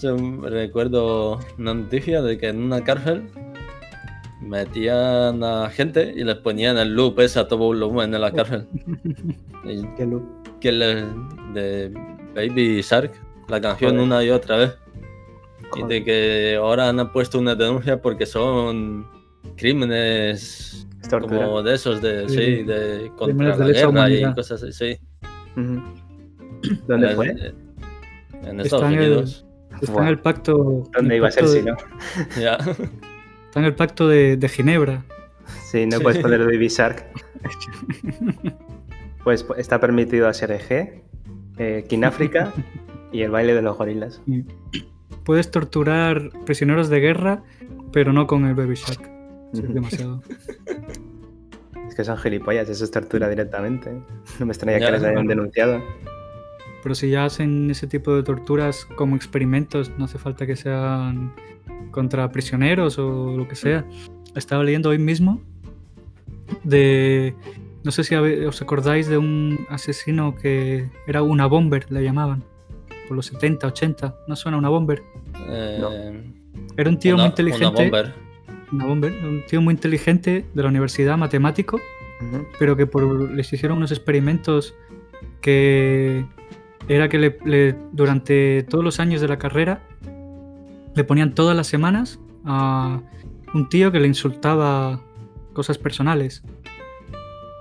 yo 0.01 0.17
recuerdo 0.49 1.39
una 1.57 1.73
noticia 1.73 2.21
de 2.21 2.37
que 2.37 2.47
en 2.47 2.63
una 2.63 2.81
cárcel 2.83 3.23
metían 4.51 5.41
a 5.45 5.69
gente 5.69 6.13
y 6.15 6.23
les 6.25 6.35
ponían 6.35 6.77
el 6.77 6.93
loop 6.93 7.19
ese 7.21 7.39
a 7.39 7.47
todo 7.47 7.59
volumen 7.59 8.13
en 8.13 8.19
la 8.21 8.31
cárcel. 8.31 8.67
Y 9.63 9.83
¿Qué 9.95 10.05
loop? 10.05 10.23
que 10.59 10.71
le- 10.71 11.05
de 11.53 11.91
Baby 12.35 12.81
Shark, 12.81 13.11
la 13.47 13.61
canción 13.61 13.91
Joder. 13.91 14.05
una 14.05 14.23
y 14.23 14.29
otra 14.29 14.57
vez. 14.57 14.71
Y 15.77 15.83
de 15.83 16.03
que 16.03 16.55
ahora 16.59 16.89
han 16.89 17.11
puesto 17.13 17.39
una 17.39 17.55
denuncia 17.55 18.01
porque 18.01 18.25
son 18.25 19.07
crímenes 19.55 20.85
como 21.09 21.63
de 21.63 21.73
esos 21.75 22.01
de 22.01 22.27
Sí. 22.27 22.35
sí, 22.35 22.63
de 22.63 23.11
contra 23.17 23.25
Crímenes 23.27 23.57
la 23.59 23.65
de 23.65 23.73
guerra 23.73 24.09
y 24.09 24.33
cosas 24.35 24.63
así. 24.63 24.97
¿Dónde 26.87 27.09
En- 27.09 27.15
fue? 27.15 27.27
En 28.43 28.59
Está 28.59 28.61
Estados 28.63 28.83
en 28.85 28.93
el- 28.93 28.99
Unidos. 29.11 29.45
Está 29.81 29.91
Buah. 29.93 30.01
en 30.03 30.07
el 30.09 30.19
pacto. 30.19 30.51
en 30.85 30.91
¿Dónde 30.91 31.13
el 31.15 31.17
iba 31.17 31.27
a 31.27 31.31
ser 31.31 31.47
si 31.47 31.61
no? 31.63 31.75
Ya. 32.39 32.57
Está 33.51 33.59
en 33.59 33.65
el 33.65 33.75
pacto 33.75 34.07
de, 34.07 34.37
de 34.37 34.47
Ginebra. 34.47 35.03
Sí, 35.69 35.85
no 35.85 35.97
Sí. 35.97 36.03
puedes 36.03 36.19
poner 36.21 36.39
Baby 36.45 36.69
Shark. 36.69 37.05
Pues 39.25 39.45
está 39.57 39.79
permitido 39.79 40.27
hacer 40.29 40.51
eje, 40.51 41.03
eh, 41.57 41.85
Kináfrica 41.87 42.53
y 43.11 43.21
el 43.23 43.29
baile 43.29 43.53
de 43.53 43.61
los 43.61 43.77
gorilas. 43.77 44.21
Puedes 45.25 45.51
torturar 45.51 46.31
prisioneros 46.45 46.89
de 46.89 47.01
guerra, 47.01 47.43
pero 47.91 48.13
no 48.13 48.25
con 48.25 48.45
el 48.45 48.55
Baby 48.55 48.75
Shark. 48.75 49.01
Es 49.53 49.73
demasiado. 49.73 50.23
Es 51.87 51.95
que 51.95 52.05
son 52.05 52.17
gilipollas, 52.17 52.69
eso 52.69 52.85
es 52.85 52.91
tortura 52.91 53.27
directamente. 53.27 53.91
No 54.39 54.45
me 54.45 54.53
extraña 54.53 54.79
Ya, 54.79 54.85
que 54.85 54.91
les 54.93 55.03
hayan 55.03 55.27
denunciado. 55.27 55.83
Pero 56.83 56.95
si 56.95 57.09
ya 57.09 57.25
hacen 57.25 57.69
ese 57.69 57.87
tipo 57.87 58.15
de 58.15 58.23
torturas 58.23 58.85
como 58.95 59.15
experimentos, 59.15 59.91
no 59.97 60.05
hace 60.05 60.17
falta 60.17 60.45
que 60.47 60.55
sean 60.55 61.33
contra 61.91 62.31
prisioneros 62.31 62.97
o 62.97 63.35
lo 63.37 63.47
que 63.47 63.55
sea. 63.55 63.85
Estaba 64.35 64.63
leyendo 64.63 64.89
hoy 64.89 64.97
mismo 64.99 65.41
de... 66.63 67.35
No 67.83 67.91
sé 67.91 68.03
si 68.03 68.13
os 68.15 68.61
acordáis 68.61 69.07
de 69.07 69.17
un 69.17 69.65
asesino 69.69 70.35
que 70.35 70.87
era 71.07 71.23
una 71.23 71.47
bomber, 71.47 71.91
le 71.91 72.03
llamaban. 72.03 72.43
Por 73.07 73.17
los 73.17 73.25
70, 73.25 73.67
80. 73.67 74.15
¿No 74.27 74.35
suena 74.35 74.57
una 74.57 74.69
bomber? 74.69 75.01
Eh, 75.49 76.23
Era 76.77 76.89
un 76.89 76.99
tío 76.99 77.15
una, 77.15 77.23
muy 77.23 77.27
una 77.27 77.29
inteligente. 77.31 77.83
bomber. 77.83 78.13
Una 78.71 78.85
bomber. 78.85 79.13
Un 79.23 79.43
tío 79.47 79.61
muy 79.61 79.73
inteligente 79.73 80.45
de 80.53 80.63
la 80.63 80.69
universidad, 80.69 81.17
matemático. 81.17 81.79
Ujú. 82.21 82.45
pero 82.59 82.77
que 82.77 82.85
por, 82.85 83.31
les 83.31 83.51
hicieron 83.51 83.79
unos 83.79 83.91
experimentos 83.91 84.75
que 85.41 86.23
era 86.87 87.07
que 87.09 87.17
le- 87.19 87.37
le- 87.45 87.75
durante 87.91 88.63
todos 88.63 88.83
los 88.83 88.99
años 88.99 89.21
de 89.21 89.27
la 89.27 89.37
carrera 89.37 89.81
le 90.95 91.03
ponían 91.03 91.33
todas 91.33 91.55
las 91.55 91.67
semanas 91.67 92.19
a 92.45 92.99
un 93.53 93.69
tío 93.69 93.91
que 93.91 93.99
le 93.99 94.07
insultaba 94.07 95.01
cosas 95.53 95.77
personales. 95.77 96.43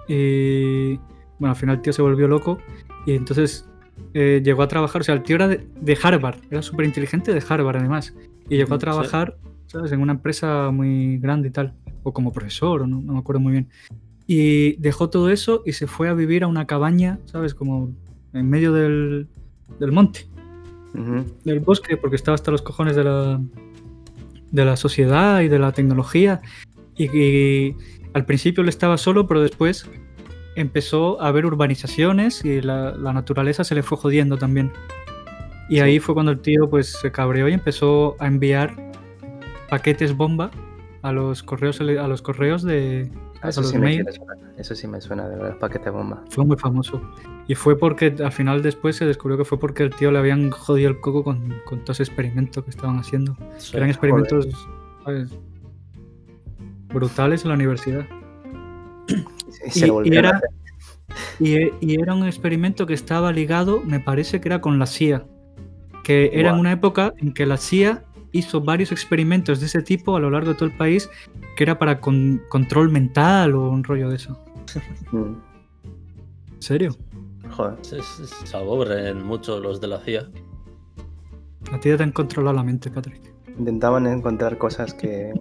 Y 0.09 0.97
bueno, 1.39 1.51
al 1.51 1.57
final 1.57 1.77
el 1.77 1.83
tío 1.83 1.93
se 1.93 2.03
volvió 2.03 2.27
loco 2.29 2.59
y 3.07 3.13
entonces 3.13 3.69
eh, 4.15 4.41
llegó 4.45 4.63
a 4.63 4.69
trabajar, 4.69 5.03
o 5.03 5.05
sea, 5.05 5.15
el 5.15 5.23
tío 5.23 5.37
era 5.37 5.47
de, 5.49 5.67
de 5.81 5.99
Harvard, 6.03 6.39
era 6.51 6.63
súper 6.63 6.87
inteligente 6.87 7.33
de 7.33 7.43
Harvard 7.49 7.77
además, 7.77 8.15
y 8.49 8.57
llegó 8.57 8.75
a 8.75 8.79
Sí. 8.79 8.81
trabajar, 8.81 9.37
¿sabes?, 9.67 9.93
en 9.93 10.01
una 10.01 10.13
empresa 10.13 10.71
muy 10.73 11.19
grande 11.19 11.49
y 11.49 11.51
tal, 11.53 11.75
o 12.03 12.13
como 12.13 12.33
profesor, 12.33 12.83
o 12.83 12.87
no, 12.87 13.01
no 13.01 13.13
me 13.13 13.19
acuerdo 13.21 13.41
muy 13.41 13.53
bien. 13.53 13.69
Y 14.27 14.73
dejó 14.77 15.11
todo 15.11 15.31
eso 15.31 15.63
y 15.65 15.73
se 15.73 15.87
fue 15.87 16.09
a 16.09 16.15
vivir 16.15 16.43
a 16.45 16.49
una 16.49 16.67
cabaña, 16.67 17.21
¿sabes?, 17.27 17.55
como 17.55 17.91
en 18.33 18.49
medio 18.51 18.73
del, 18.73 19.29
del 19.79 19.93
monte 19.93 20.27
Ujú. 20.95 21.25
del 21.45 21.61
bosque 21.61 21.97
porque 21.97 22.17
estaba 22.17 22.35
hasta 22.35 22.51
los 22.51 22.63
cojones 22.63 22.97
de 22.97 23.05
la, 23.05 23.41
de 24.51 24.65
la 24.65 24.77
sociedad 24.77 25.41
y 25.41 25.49
de 25.49 25.59
la 25.59 25.73
tecnología. 25.73 26.41
Y, 26.97 27.05
y 27.17 27.77
al 28.13 28.25
principio 28.27 28.63
él 28.63 28.69
estaba 28.69 28.99
solo, 28.99 29.27
pero 29.27 29.41
después 29.41 29.89
empezó 30.57 31.21
a 31.23 31.29
haber 31.29 31.47
urbanizaciones 31.47 32.45
y 32.45 32.61
la, 32.61 32.91
la 32.97 33.13
naturaleza 33.13 33.63
se 33.65 33.75
le 33.75 33.83
fue 33.83 33.97
jodiendo 33.99 34.37
también. 34.37 34.73
Y 35.69 35.77
Sí. 35.77 35.81
ahí 35.81 36.01
fue 36.01 36.15
cuando 36.15 36.33
el 36.33 36.41
tío 36.41 36.69
pues 36.69 36.89
se 37.01 37.13
cabreó 37.13 37.49
y 37.49 37.53
empezó 37.53 38.17
a 38.19 38.27
enviar 38.27 38.75
paquetes 39.69 40.17
bomba 40.17 40.51
a 41.03 41.13
los 41.13 41.45
correos 41.45 41.81
a 41.81 41.85
los 42.09 42.21
correos 42.23 42.63
de 42.65 43.09
Eso 43.43 43.63
los 43.63 43.71
sí, 43.71 43.79
me. 43.79 44.05
Eso 44.59 44.75
sí 44.75 44.87
me 44.87 45.01
suena 45.01 45.29
de 45.29 45.37
los 45.37 45.57
paquetes 45.57 45.93
bomba. 45.93 46.23
Fue 46.29 46.45
muy 46.45 46.57
famoso. 46.57 47.01
Y 47.47 47.55
fue 47.55 47.79
porque 47.79 48.15
al 48.23 48.33
final 48.33 48.63
después 48.63 48.97
se 48.97 49.07
descubrió 49.07 49.39
que 49.39 49.45
fue 49.45 49.59
porque 49.59 49.83
el 49.83 49.95
tío 49.95 50.11
le 50.11 50.19
habían 50.19 50.51
jodido 50.51 50.91
el 50.91 51.01
coco 51.01 51.25
con, 51.25 51.55
con 51.65 51.81
todo 51.81 51.93
ese 51.93 52.03
experimento 52.03 52.63
que 52.63 52.71
estaban 52.71 52.99
haciendo. 52.99 53.37
Sí. 53.57 53.77
Eran 53.77 53.89
experimentos 53.89 54.47
¿sabes? 55.05 55.31
brutales 56.93 57.43
en 57.45 57.49
la 57.49 57.55
universidad. 57.55 58.07
Y 59.75 60.17
era-. 60.17 60.41
Y, 61.39 61.57
y 61.81 62.01
era 62.01 62.15
un 62.15 62.27
experimento 62.27 62.87
que 62.87 62.95
estaba 62.95 63.33
ligado, 63.33 63.81
me 63.81 64.01
parece 64.01 64.41
que 64.41 64.49
era 64.49 64.61
con 64.61 64.79
la 64.79 64.87
CIA. 64.87 65.25
Que 66.05 66.31
era 66.35 66.51
en 66.51 66.57
una 66.57 66.73
época 66.73 67.15
en 67.19 67.33
que 67.33 67.47
la 67.47 67.57
CIA 67.57 68.05
hizo 68.33 68.61
varios 68.61 68.93
experimentos 68.93 69.61
de 69.61 69.67
ese 69.67 69.83
tipo 69.83 70.17
a 70.17 70.21
lo 70.21 70.31
largo 70.31 70.51
de 70.51 70.55
todo 70.55 70.69
el 70.69 70.77
país, 70.77 71.09
que 71.57 71.65
era 71.65 71.79
para 71.79 72.01
con- 72.01 72.41
control 72.49 72.91
mental 72.91 73.55
o 73.55 73.69
un 73.71 73.83
rollo 73.85 74.09
de 74.11 74.17
eso. 74.17 74.39
Mm. 75.13 75.35
¿En 76.55 76.63
serio? 76.63 76.97
Joder. 77.51 77.75
Se, 77.83 78.03
se- 78.03 78.27
se 78.47 78.57
aburren 78.57 79.25
mucho 79.25 79.59
los 79.61 79.81
de 79.81 79.89
la 79.89 79.99
CIA. 80.01 80.29
A 81.73 81.79
ti 81.81 81.89
ya 81.89 81.97
te 81.97 82.03
han 82.03 82.13
controlado 82.13 82.57
la 82.57 82.63
mente, 82.63 82.91
Patrick. 82.91 83.21
Intentaban 83.59 84.07
encontrar 84.07 84.57
cosas 84.59 84.95
que. 84.95 85.33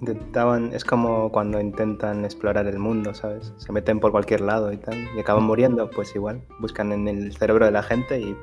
Intentaban. 0.00 0.72
Es 0.74 0.84
como 0.84 1.30
cuando 1.30 1.60
intentan 1.60 2.24
explorar 2.24 2.66
el 2.66 2.78
mundo, 2.78 3.14
¿sabes? 3.14 3.52
Se 3.56 3.72
meten 3.72 3.98
por 4.00 4.10
cualquier 4.10 4.40
lado 4.42 4.72
y 4.72 4.76
tal. 4.76 4.96
Y 5.16 5.20
acaban 5.20 5.44
muriendo, 5.44 5.88
pues 5.90 6.14
igual. 6.14 6.42
Buscan 6.60 6.92
en 6.92 7.08
el 7.08 7.32
cerebro 7.36 7.64
de 7.66 7.70
la 7.72 7.82
gente 7.82 8.20
y 8.20 8.36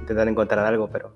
intentan 0.00 0.28
encontrar 0.28 0.64
algo, 0.66 0.88
pero. 0.88 1.12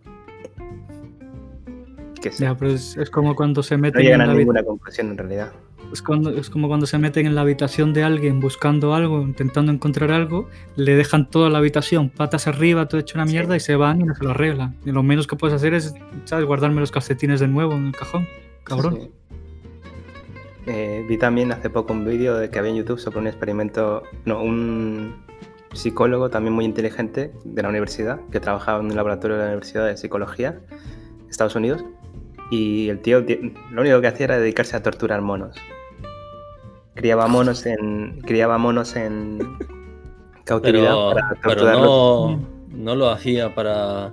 Que 2.24 2.32
sé. 2.32 2.44
Ya, 2.44 2.54
pero 2.56 2.70
es, 2.72 2.96
es 2.96 3.10
como 3.10 3.34
cuando 3.36 3.62
se 3.62 3.76
No 3.76 3.82
meten 3.82 4.00
en 4.00 4.06
llegan 4.06 4.20
a 4.22 4.26
la 4.26 4.34
ninguna 4.34 4.62
conclusión 4.62 5.08
en 5.10 5.18
realidad. 5.18 5.52
es, 5.92 6.00
cuando- 6.00 6.30
es 6.30 6.48
como 6.48 6.68
cuando 6.68 6.86
se 6.86 6.96
meten 6.98 7.26
en 7.26 7.34
la 7.34 7.42
habitación 7.42 7.92
de 7.92 8.02
alguien 8.02 8.40
buscando 8.40 8.94
algo, 8.94 9.20
intentando 9.20 9.70
encontrar 9.70 10.10
algo, 10.10 10.48
le 10.76 10.94
dejan 10.96 11.28
toda 11.30 11.50
la 11.50 11.58
habitación 11.58 12.08
patas 12.08 12.46
arriba, 12.46 12.88
todo 12.88 12.98
hecho 13.00 13.18
una 13.18 13.26
Sí. 13.26 13.32
mierda 13.34 13.56
y 13.56 13.60
se 13.60 13.76
van 13.76 14.00
y 14.00 14.04
no 14.04 14.14
se 14.14 14.24
lo 14.24 14.30
arreglan. 14.30 14.74
Y 14.86 14.90
lo 14.92 15.02
menos 15.02 15.26
que 15.26 15.36
puedes 15.36 15.54
hacer 15.54 15.74
es, 15.74 15.94
¿sabes? 16.24 16.46
Guardarme 16.46 16.80
los 16.80 16.90
calcetines 16.90 17.40
de 17.40 17.48
nuevo 17.48 17.74
en 17.74 17.88
el 17.88 17.92
cajón. 17.94 18.26
Cabrón. 18.64 18.98
Sí. 19.02 19.10
Eh, 20.66 21.04
vi 21.06 21.18
también 21.18 21.52
hace 21.52 21.68
poco 21.68 21.92
un 21.92 22.06
vídeo 22.06 22.36
de 22.38 22.48
que 22.48 22.58
había 22.58 22.70
en 22.70 22.78
YouTube 22.78 22.98
sobre 22.98 23.18
un 23.18 23.26
experimento, 23.26 24.02
no, 24.24 24.42
un 24.42 25.14
psicólogo 25.74 26.30
también 26.30 26.54
muy 26.54 26.64
inteligente 26.64 27.32
de 27.44 27.62
la 27.62 27.68
universidad, 27.68 28.18
que 28.32 28.40
trabajaba 28.40 28.80
en 28.80 28.86
un 28.86 28.96
laboratorio 28.96 29.36
de 29.36 29.42
la 29.42 29.48
Universidad 29.50 29.86
de 29.86 29.96
Psicología 29.98 30.58
Estados 31.28 31.54
Unidos, 31.56 31.84
y 32.50 32.88
el 32.88 33.00
tío 33.00 33.24
lo 33.72 33.80
único 33.82 34.00
que 34.00 34.06
hacía 34.06 34.24
era 34.24 34.38
dedicarse 34.38 34.76
a 34.76 34.82
torturar 34.82 35.20
monos. 35.22 35.56
Criaba 36.94 37.26
monos 37.26 37.66
en, 37.66 38.20
criaba 38.22 38.56
monos 38.58 38.94
en 38.94 39.38
cautividad 40.44 40.82
Pero, 40.92 41.10
para 41.12 41.28
pero 41.30 41.40
torturarlos. 41.56 41.84
no, 41.88 42.40
no 42.76 42.94
lo 42.94 43.10
hacía 43.10 43.52
para, 43.54 44.12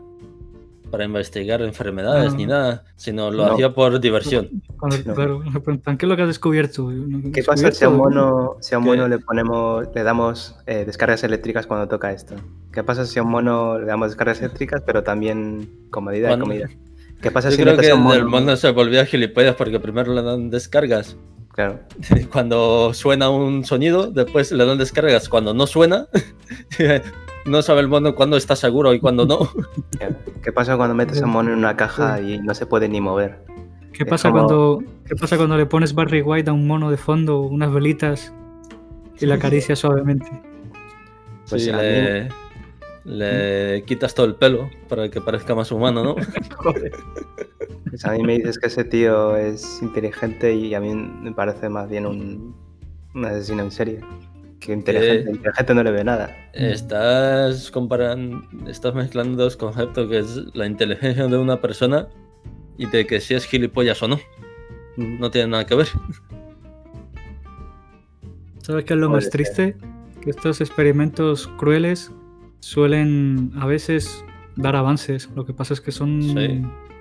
para 0.89 1.03
investigar 1.05 1.61
enfermedades 1.61 2.31
No. 2.31 2.37
ni 2.37 2.45
nada, 2.47 2.83
sino 2.95 3.29
lo 3.29 3.45
No. 3.45 3.53
hacía 3.53 3.73
por 3.75 3.99
diversión. 3.99 4.49
Cuando. 4.79 4.97
Claro, 5.13 5.39
me 5.39 5.59
preguntan, 5.59 5.95
¿qué 5.97 6.05
es 6.07 6.09
lo 6.09 6.15
que 6.15 6.23
has 6.23 6.27
descubierto? 6.29 6.89
¿No- 6.89 7.31
¿Qué 7.31 7.43
pasa 7.43 7.71
si 7.71 7.85
a 7.85 7.89
un 7.89 7.97
mono, 7.97 8.55
si 8.61 8.73
a 8.73 8.79
un 8.79 8.85
mono 8.85 9.07
le 9.07 9.19
ponemos, 9.19 9.87
le 9.93 10.01
damos 10.01 10.55
eh, 10.65 10.83
descargas 10.83 11.23
eléctricas 11.23 11.67
cuando 11.67 11.87
toca 11.87 12.11
esto? 12.11 12.33
¿Qué 12.73 12.83
pasa 12.83 13.05
si 13.05 13.19
a 13.19 13.23
un 13.23 13.29
mono 13.29 13.77
le 13.77 13.85
damos 13.85 14.07
descargas 14.09 14.39
eléctricas, 14.41 14.81
pero 14.83 15.03
también 15.03 15.69
comodidad 15.91 16.29
y 16.29 16.31
Cuando- 16.31 16.45
comida? 16.45 16.69
¿Qué 17.21 17.31
pasa 17.31 17.49
Yo 17.49 17.55
si 17.55 17.61
creo 17.61 17.77
que 17.77 17.89
a 17.91 17.95
un 17.95 18.01
mono? 18.03 18.15
el 18.15 18.25
mono 18.25 18.55
se 18.55 18.71
volvía 18.71 19.05
gilipollas 19.05 19.55
porque 19.55 19.79
primero 19.79 20.13
le 20.13 20.21
dan 20.23 20.49
descargas. 20.49 21.17
Claro, 21.53 21.79
Cuando 22.31 22.93
suena 22.93 23.29
un 23.29 23.63
sonido, 23.65 24.09
después 24.09 24.51
le 24.51 24.65
dan 24.65 24.77
descargas. 24.77 25.29
Cuando 25.29 25.53
no 25.53 25.67
suena, 25.67 26.07
no 27.45 27.61
sabe 27.61 27.81
el 27.81 27.87
mono 27.87 28.15
cuándo 28.15 28.37
está 28.37 28.55
seguro 28.55 28.93
y 28.93 28.99
cuándo 28.99 29.25
no. 29.25 29.49
¿Qué 30.43 30.51
pasa 30.51 30.77
cuando 30.77 30.95
metes 30.95 31.21
a 31.21 31.25
un 31.25 31.31
mono 31.31 31.51
en 31.51 31.57
una 31.59 31.75
caja 31.75 32.19
y 32.21 32.39
no 32.39 32.53
se 32.55 32.65
puede 32.65 32.87
ni 32.89 33.01
mover? 33.01 33.39
¿Qué 33.93 34.03
Es 34.03 34.09
pasa, 34.09 34.29
como- 34.31 34.45
cuando, 34.47 34.83
¿Qué 35.05 35.15
pasa 35.15 35.37
cuando 35.37 35.57
le 35.57 35.65
pones 35.65 35.93
Barry 35.93 36.21
White 36.21 36.49
a 36.49 36.53
un 36.53 36.65
mono 36.65 36.89
de 36.89 36.97
fondo, 36.97 37.41
unas 37.41 37.71
velitas 37.73 38.33
y 39.19 39.25
la 39.25 39.35
acaricia 39.35 39.75
suavemente? 39.75 40.25
Pues 41.49 41.65
Sí, 41.65 41.69
a 41.69 41.77
le, 41.77 42.29
le 43.03 43.83
quitas 43.85 44.13
todo 44.13 44.25
el 44.25 44.35
pelo 44.35 44.69
para 44.87 45.09
que 45.09 45.21
parezca 45.21 45.55
más 45.55 45.71
humano, 45.71 46.03
¿no? 46.03 46.15
Pues 47.91 48.05
a 48.05 48.13
mí 48.13 48.23
me 48.23 48.37
dices 48.37 48.57
que 48.57 48.67
ese 48.67 48.85
tío 48.85 49.35
es 49.35 49.81
inteligente 49.81 50.53
y 50.53 50.73
a 50.73 50.79
mí 50.79 50.95
me 50.95 51.33
parece 51.33 51.67
más 51.67 51.89
bien 51.89 52.05
un, 52.05 52.55
un 53.13 53.25
asesino 53.25 53.63
en 53.63 53.71
serie. 53.71 53.99
Que 54.61 54.71
inteligente, 54.71 55.29
inteligente 55.29 55.73
no 55.73 55.83
le 55.83 55.91
ve 55.91 56.03
nada. 56.05 56.33
Estás 56.53 57.69
comparando, 57.69 58.47
estás 58.69 58.95
mezclando 58.95 59.43
dos 59.43 59.57
conceptos 59.57 60.09
que 60.09 60.19
es 60.19 60.55
la 60.55 60.67
inteligencia 60.67 61.27
de 61.27 61.37
una 61.37 61.59
persona 61.59 62.07
y 62.77 62.85
de 62.85 63.05
que 63.05 63.19
si 63.19 63.33
es 63.33 63.43
gilipollas 63.43 64.01
o 64.03 64.07
no. 64.07 64.19
No 64.95 65.29
tiene 65.29 65.49
nada 65.49 65.65
que 65.65 65.75
ver. 65.75 65.87
¿Sabes 68.59 68.85
qué 68.85 68.93
es 68.93 68.99
lo 68.99 69.09
más 69.09 69.29
triste? 69.29 69.75
Que 70.21 70.29
estos 70.29 70.61
experimentos 70.61 71.49
crueles 71.57 72.09
suelen 72.61 73.51
a 73.59 73.65
veces 73.65 74.23
dar 74.55 74.75
avances. 74.75 75.29
Lo 75.35 75.45
que 75.45 75.53
pasa 75.53 75.73
es 75.73 75.81
que 75.81 75.91
son 75.91 76.21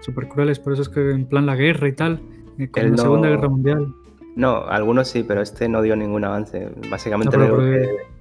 súper 0.00 0.28
crueles, 0.28 0.58
por 0.58 0.72
eso 0.72 0.82
es 0.82 0.88
que 0.88 1.10
en 1.12 1.26
plan 1.26 1.46
la 1.46 1.54
guerra 1.54 1.86
y 1.86 1.92
tal, 1.92 2.20
eh, 2.58 2.68
como 2.68 2.88
la 2.88 2.96
Segunda 2.96 3.28
Guerra 3.28 3.48
Mundial. 3.48 3.94
No, 4.36 4.64
algunos 4.66 5.08
sí, 5.08 5.24
pero 5.26 5.42
este 5.42 5.68
no 5.68 5.82
dio 5.82 5.96
ningún 5.96 6.24
avance. 6.24 6.70
Básicamente 6.90 7.36
lo, 7.36 7.56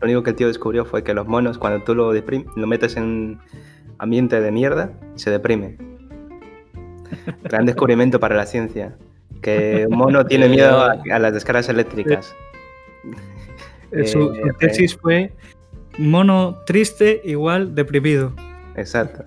único 0.02 0.24
que, 0.24 0.30
el 0.32 0.36
tío 0.36 0.48
descubrió 0.48 0.86
fue 0.86 1.04
que 1.04 1.14
los 1.14 1.28
monos, 1.28 1.58
cuando 1.58 1.84
tú 1.84 1.96
lo, 1.96 2.12
lo 2.14 2.68
metes 2.68 2.98
en 2.98 3.40
ambiente 4.00 4.42
de 4.42 4.52
mierda, 4.52 4.92
se 5.16 5.30
deprime. 5.30 5.78
Gran 7.44 7.66
descubrimiento 7.66 8.20
para 8.20 8.36
la 8.36 8.46
ciencia. 8.46 8.96
Que 9.42 9.88
un 9.90 9.98
mono 9.98 10.26
tiene 10.26 10.50
miedo 10.50 10.82
a, 10.82 11.20
las 11.20 11.34
descargas 11.34 11.70
eléctricas. 11.70 12.36
Su, 14.06 14.34
eh, 14.34 14.42
tesis 14.60 14.98
fue 14.98 15.32
mono 16.00 16.62
triste 16.66 17.22
igual 17.24 17.76
deprimido. 17.76 18.34
Exacto. 18.76 19.26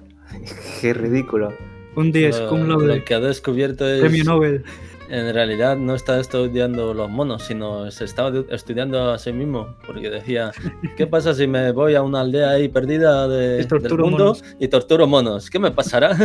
Qué 0.80 0.94
ridículo. 0.94 1.52
Un 1.94 2.10
10, 2.10 2.40
cum 2.42 2.66
Lo 2.66 3.04
que 3.04 3.14
ha 3.14 3.20
descubierto 3.20 3.86
es. 3.86 4.00
Premio 4.00 4.24
Nobel. 4.24 4.64
En 5.10 5.34
realidad 5.34 5.76
no 5.76 5.94
está 5.94 6.18
estudiando 6.18 6.94
los 6.94 7.10
monos, 7.10 7.42
sino 7.42 7.90
se 7.90 8.04
estaba 8.06 8.32
estudiando 8.50 9.10
a 9.10 9.18
sí 9.18 9.30
mismo. 9.32 9.76
Porque 9.86 10.08
decía: 10.08 10.52
¿Qué 10.96 11.06
pasa 11.06 11.34
si 11.34 11.46
me 11.46 11.70
voy 11.72 11.94
a 11.94 12.02
una 12.02 12.22
aldea 12.22 12.50
ahí 12.50 12.68
perdida 12.68 13.28
de, 13.28 13.62
del 13.62 13.98
mundo 13.98 14.36
y 14.58 14.68
torturo 14.68 15.06
monos? 15.06 15.50
¿Qué 15.50 15.58
me 15.58 15.70
pasará? 15.70 16.16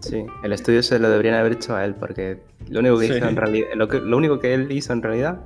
Sí, 0.00 0.24
el 0.42 0.52
estudio 0.52 0.82
se 0.82 0.98
lo 0.98 1.08
deberían 1.10 1.34
haber 1.34 1.52
hecho 1.52 1.74
a 1.74 1.84
él, 1.84 1.94
porque 1.94 2.38
lo 2.68 2.80
único 2.80 2.98
que 2.98 3.06
hizo 3.06 3.16
en 3.16 3.36
realidad. 3.36 3.68
Lo, 3.74 3.88
que, 3.88 3.98
lo 3.98 4.16
único 4.16 4.38
que 4.38 4.54
él 4.54 4.70
hizo 4.70 4.92
en 4.92 5.02
realidad 5.02 5.40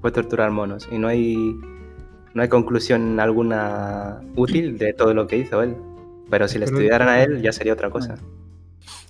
fue 0.00 0.10
torturar 0.10 0.50
monos. 0.50 0.88
Y 0.90 0.98
no 0.98 1.08
hay. 1.08 1.54
No 2.34 2.42
hay 2.42 2.48
conclusión 2.48 3.18
alguna 3.18 4.20
útil 4.36 4.78
de 4.78 4.92
todo 4.92 5.14
lo 5.14 5.26
que 5.26 5.36
hizo 5.38 5.62
él. 5.62 5.76
Pero 6.30 6.46
si 6.46 6.58
le 6.58 6.66
estudiaran 6.66 7.08
a 7.08 7.22
él, 7.22 7.42
ya 7.42 7.52
sería 7.52 7.72
otra 7.72 7.90
cosa. 7.90 8.16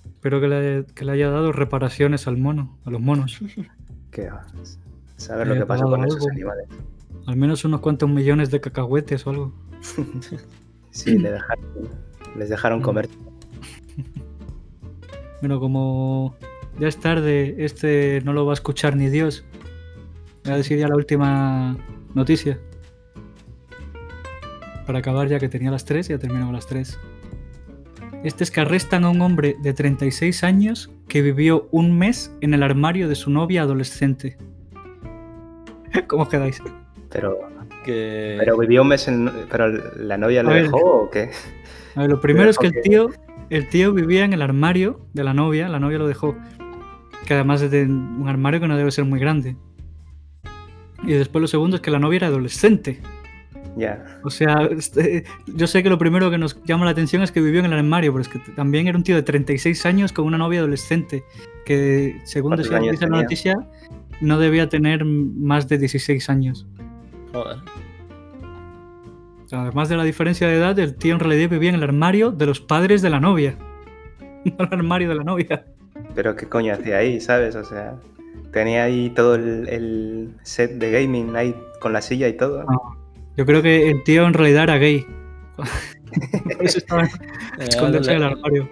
Espero 0.07 0.41
que 0.41 0.49
le, 0.49 1.13
haya 1.13 1.31
dado 1.31 1.53
reparaciones 1.53 2.27
al 2.27 2.37
mono, 2.37 2.79
a 2.85 2.91
los 2.91 3.01
monos. 3.01 3.41
¿Qué 4.11 4.29
Saber 5.17 5.49
lo 5.49 5.55
que 5.55 5.67
pasa 5.67 5.85
con 5.85 6.05
esos 6.05 6.27
animales. 6.29 6.67
Al 7.27 7.37
menos 7.37 7.65
unos 7.65 7.81
cuantos 7.81 8.09
millones 8.09 8.51
de 8.51 8.61
cacahuetes 8.61 9.27
o 9.27 9.31
algo. 9.31 9.53
sí, 10.91 11.19
les 12.37 12.49
dejaron 12.49 12.81
comer. 12.81 13.09
bueno, 15.41 15.61
como 15.61 16.37
ya 16.79 16.89
es 16.89 16.99
tarde, 16.99 17.57
este 17.59 18.23
no 18.25 18.33
lo 18.33 18.47
va 18.47 18.53
a 18.53 18.55
escuchar 18.55 18.97
ni 18.97 19.11
Dios. 19.11 19.45
Voy 20.45 20.55
a 20.55 20.57
decir 20.57 20.79
ya 20.79 20.89
la 20.89 20.97
última 20.97 21.77
noticia. 22.15 22.59
Para 24.91 24.99
acabar 24.99 25.29
ya 25.29 25.39
que 25.39 25.49
tenía 25.49 25.71
las 25.71 25.85
tres, 25.85 26.09
ya 26.09 26.19
terminamos 26.19 26.53
las 26.53 26.67
tres. 26.67 26.99
Este 28.25 28.43
es 28.43 28.51
que 28.51 28.61
arrestan 28.61 29.05
a 29.05 29.11
un 29.11 29.21
hombre 29.21 29.55
de 29.63 29.73
36 29.73 30.43
años 30.43 30.91
que 31.07 31.23
vivió 31.23 31.69
un 31.71 31.97
mes 31.97 32.35
en 32.41 32.55
el 32.55 32.65
armario 32.65 33.09
de 33.09 33.15
su 33.15 33.31
novia 33.31 33.63
adolescente. 33.63 34.37
¿Cómo 36.09 36.29
quedáis? 36.29 36.61
Pero, 37.09 37.39
que... 37.85 38.35
pero 38.41 38.59
vivió 38.59 38.83
un 38.83 38.89
mes 38.89 39.07
en... 39.07 39.31
¿Pero 39.49 39.69
la 39.69 40.19
novia 40.19 40.43
lo 40.43 40.53
dejó 40.53 41.05
o 41.05 41.09
qué? 41.09 41.31
A 41.95 42.01
ver, 42.01 42.11
lo 42.11 42.21
primero 42.21 42.51
es 42.51 42.59
que 42.59 42.67
el 42.67 42.83
tío, 42.83 43.11
el 43.49 43.69
tío 43.69 43.93
vivía 43.93 44.25
en 44.25 44.33
el 44.33 44.43
armario 44.43 45.07
de 45.15 45.23
la 45.23 45.35
novia, 45.35 45.69
la 45.69 45.79
novia 45.79 45.99
lo 45.99 46.09
dejó. 46.09 46.37
Que 47.29 47.35
además 47.35 47.63
es 47.63 47.71
de 47.71 47.85
un 47.85 48.25
armario 48.27 48.59
que 48.59 48.67
no 48.67 48.77
debe 48.77 48.91
ser 48.91 49.05
muy 49.05 49.21
grande. 49.21 49.55
Y 51.05 51.13
después 51.13 51.41
lo 51.41 51.47
segundo 51.47 51.77
es 51.77 51.81
que 51.81 51.93
la 51.93 52.01
novia 52.01 52.17
era 52.17 52.27
adolescente. 52.27 53.01
O 54.23 54.31
sea, 54.31 54.69
este, 54.71 55.25
yo 55.47 55.67
sé 55.67 55.83
que 55.83 55.89
lo 55.89 55.99
primero 55.99 56.31
que 56.31 56.39
nos 56.39 56.63
llama 56.65 56.85
la 56.85 56.91
atención 56.91 57.23
es 57.23 57.33
que 57.33 57.41
vivió 57.41 57.61
en 57.61 57.67
el 57.67 57.73
armario, 57.73 58.13
pero 58.13 58.23
es 58.23 58.29
que 58.29 58.39
también 58.55 58.89
era 58.89 58.97
un 58.97 59.05
tío 59.05 59.17
de 59.17 59.23
36 59.23 59.87
años 59.87 60.13
con 60.13 60.27
una 60.27 60.39
novia 60.39 60.61
adolescente, 60.61 61.25
que 61.65 62.21
según 62.25 62.57
dice 62.57 62.71
la 62.73 63.09
noticia, 63.09 63.55
no 64.21 64.39
debía 64.39 64.69
tener 64.69 65.05
más 65.05 65.69
de 65.69 65.79
16 65.79 66.29
años. 66.29 66.67
Joder. 67.33 67.59
Además 69.53 69.89
de 69.89 69.97
la 69.97 70.05
diferencia 70.05 70.47
de 70.47 70.57
edad, 70.57 70.79
el 70.79 70.95
tío 70.95 71.15
en 71.15 71.21
realidad 71.21 71.51
vivía 71.51 71.71
en 71.71 71.77
el 71.77 71.83
armario 71.83 72.31
de 72.31 72.47
los 72.47 72.61
padres 72.61 73.03
de 73.03 73.11
la 73.11 73.21
novia. 73.21 73.57
No 74.43 74.65
el 74.65 74.73
armario 74.73 75.11
de 75.11 75.17
la 75.17 75.23
novia. 75.23 75.67
Pero 76.15 76.35
qué 76.35 76.47
coño 76.49 76.73
hacía 76.73 76.97
ahí, 76.97 77.21
¿sabes? 77.21 77.55
O 77.57 77.65
sea, 77.65 77.97
tenía 78.53 78.85
ahí 78.85 79.11
todo 79.11 79.35
el, 79.35 80.33
set 80.45 80.73
de 80.79 80.91
gaming 80.91 81.37
ahí 81.37 81.55
con 81.79 81.93
la 81.93 82.01
silla 82.01 82.27
y 82.27 82.33
todo. 82.39 82.65
Yo 83.41 83.47
creo 83.47 83.63
que 83.63 83.89
el 83.89 84.03
tío 84.05 84.27
en 84.27 84.35
realidad 84.35 84.65
era 84.65 84.77
gay. 84.77 85.07
Por 85.57 86.67
eso 86.67 86.77
estaba 86.77 87.09
escondiéndose 87.59 88.11
en 88.11 88.17
el 88.19 88.23
armario. 88.25 88.69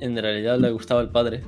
En 0.00 0.14
realidad 0.14 0.58
le 0.58 0.70
gustaba 0.70 1.00
el 1.00 1.08
padre. 1.08 1.44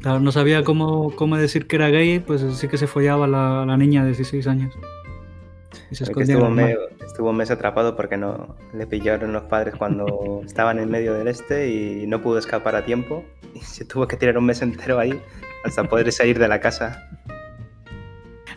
Claro, 0.00 0.18
no 0.18 0.32
sabía 0.32 0.64
cómo, 0.64 1.14
cómo 1.14 1.36
decir 1.36 1.66
que 1.66 1.76
era 1.76 1.90
gay, 1.90 2.20
pues 2.20 2.40
sí 2.56 2.68
que 2.68 2.78
se 2.78 2.86
follaba 2.86 3.26
la, 3.26 3.66
la 3.66 3.76
niña 3.76 4.00
de 4.00 4.12
16 4.12 4.46
años. 4.46 4.74
Y 5.90 5.96
se 5.96 6.04
escondía 6.04 6.36
estuvo, 6.36 6.48
medio, 6.48 6.88
estuvo 7.04 7.28
un 7.28 7.36
mes 7.36 7.50
atrapado 7.50 7.94
porque 7.96 8.16
no 8.16 8.56
le 8.72 8.86
pillaron 8.86 9.34
los 9.34 9.42
padres 9.42 9.74
cuando 9.76 10.40
estaban 10.46 10.78
en 10.78 10.90
medio 10.90 11.12
del 11.12 11.28
este 11.28 11.68
y 11.68 12.06
no 12.06 12.22
pudo 12.22 12.38
escapar 12.38 12.76
a 12.76 12.86
tiempo. 12.86 13.26
Y 13.54 13.60
se 13.60 13.84
tuvo 13.84 14.08
que 14.08 14.16
tirar 14.16 14.38
un 14.38 14.46
mes 14.46 14.62
entero 14.62 14.98
ahí 14.98 15.20
hasta 15.66 15.84
poder 15.84 16.10
salir 16.12 16.38
de 16.38 16.48
la 16.48 16.60
casa. 16.60 17.10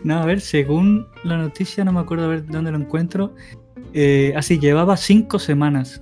No, 0.04 0.20
a 0.20 0.26
ver, 0.26 0.42
según 0.42 1.08
la 1.24 1.38
noticia, 1.38 1.84
no 1.84 1.92
me 1.92 2.00
acuerdo 2.00 2.26
a 2.26 2.28
ver 2.30 2.46
dónde 2.46 2.72
lo 2.72 2.78
encuentro. 2.78 3.34
Eh, 3.94 4.34
así, 4.36 4.60
llevaba 4.60 4.98
cinco 4.98 5.40
semanas 5.40 6.02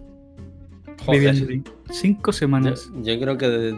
viviendo 1.11 1.71
Cinco 1.91 2.33
semanas. 2.33 2.91
Yo, 3.03 3.19
creo 3.19 3.37
que 3.37 3.77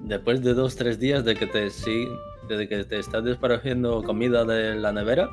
después 0.00 0.42
de 0.42 0.54
dos, 0.54 0.76
tres 0.76 0.98
días 0.98 1.24
de 1.24 1.34
que 1.34 1.46
te 1.46 1.70
sí, 1.70 2.06
desde 2.48 2.68
que 2.68 2.84
te 2.84 2.98
estás 2.98 3.24
despareciendo 3.24 4.02
comida 4.02 4.44
de 4.44 4.74
la 4.76 4.92
nevera, 4.92 5.30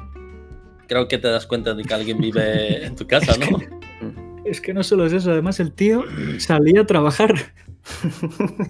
creo 0.88 1.08
que 1.08 1.18
te 1.18 1.28
das 1.28 1.46
cuenta 1.46 1.74
de 1.74 1.84
que 1.84 1.94
alguien 1.94 2.18
vive 2.20 2.86
en 2.86 2.96
tu 2.96 3.06
casa, 3.06 3.34
¿no? 3.38 3.60
Es 4.46 4.62
que 4.62 4.74
no 4.74 4.84
solo 4.84 5.06
es 5.06 5.14
eso, 5.14 5.32
además 5.32 5.60
el 5.60 5.72
tío 5.72 6.04
salía 6.38 6.82
a 6.82 6.86
trabajar. 6.86 7.34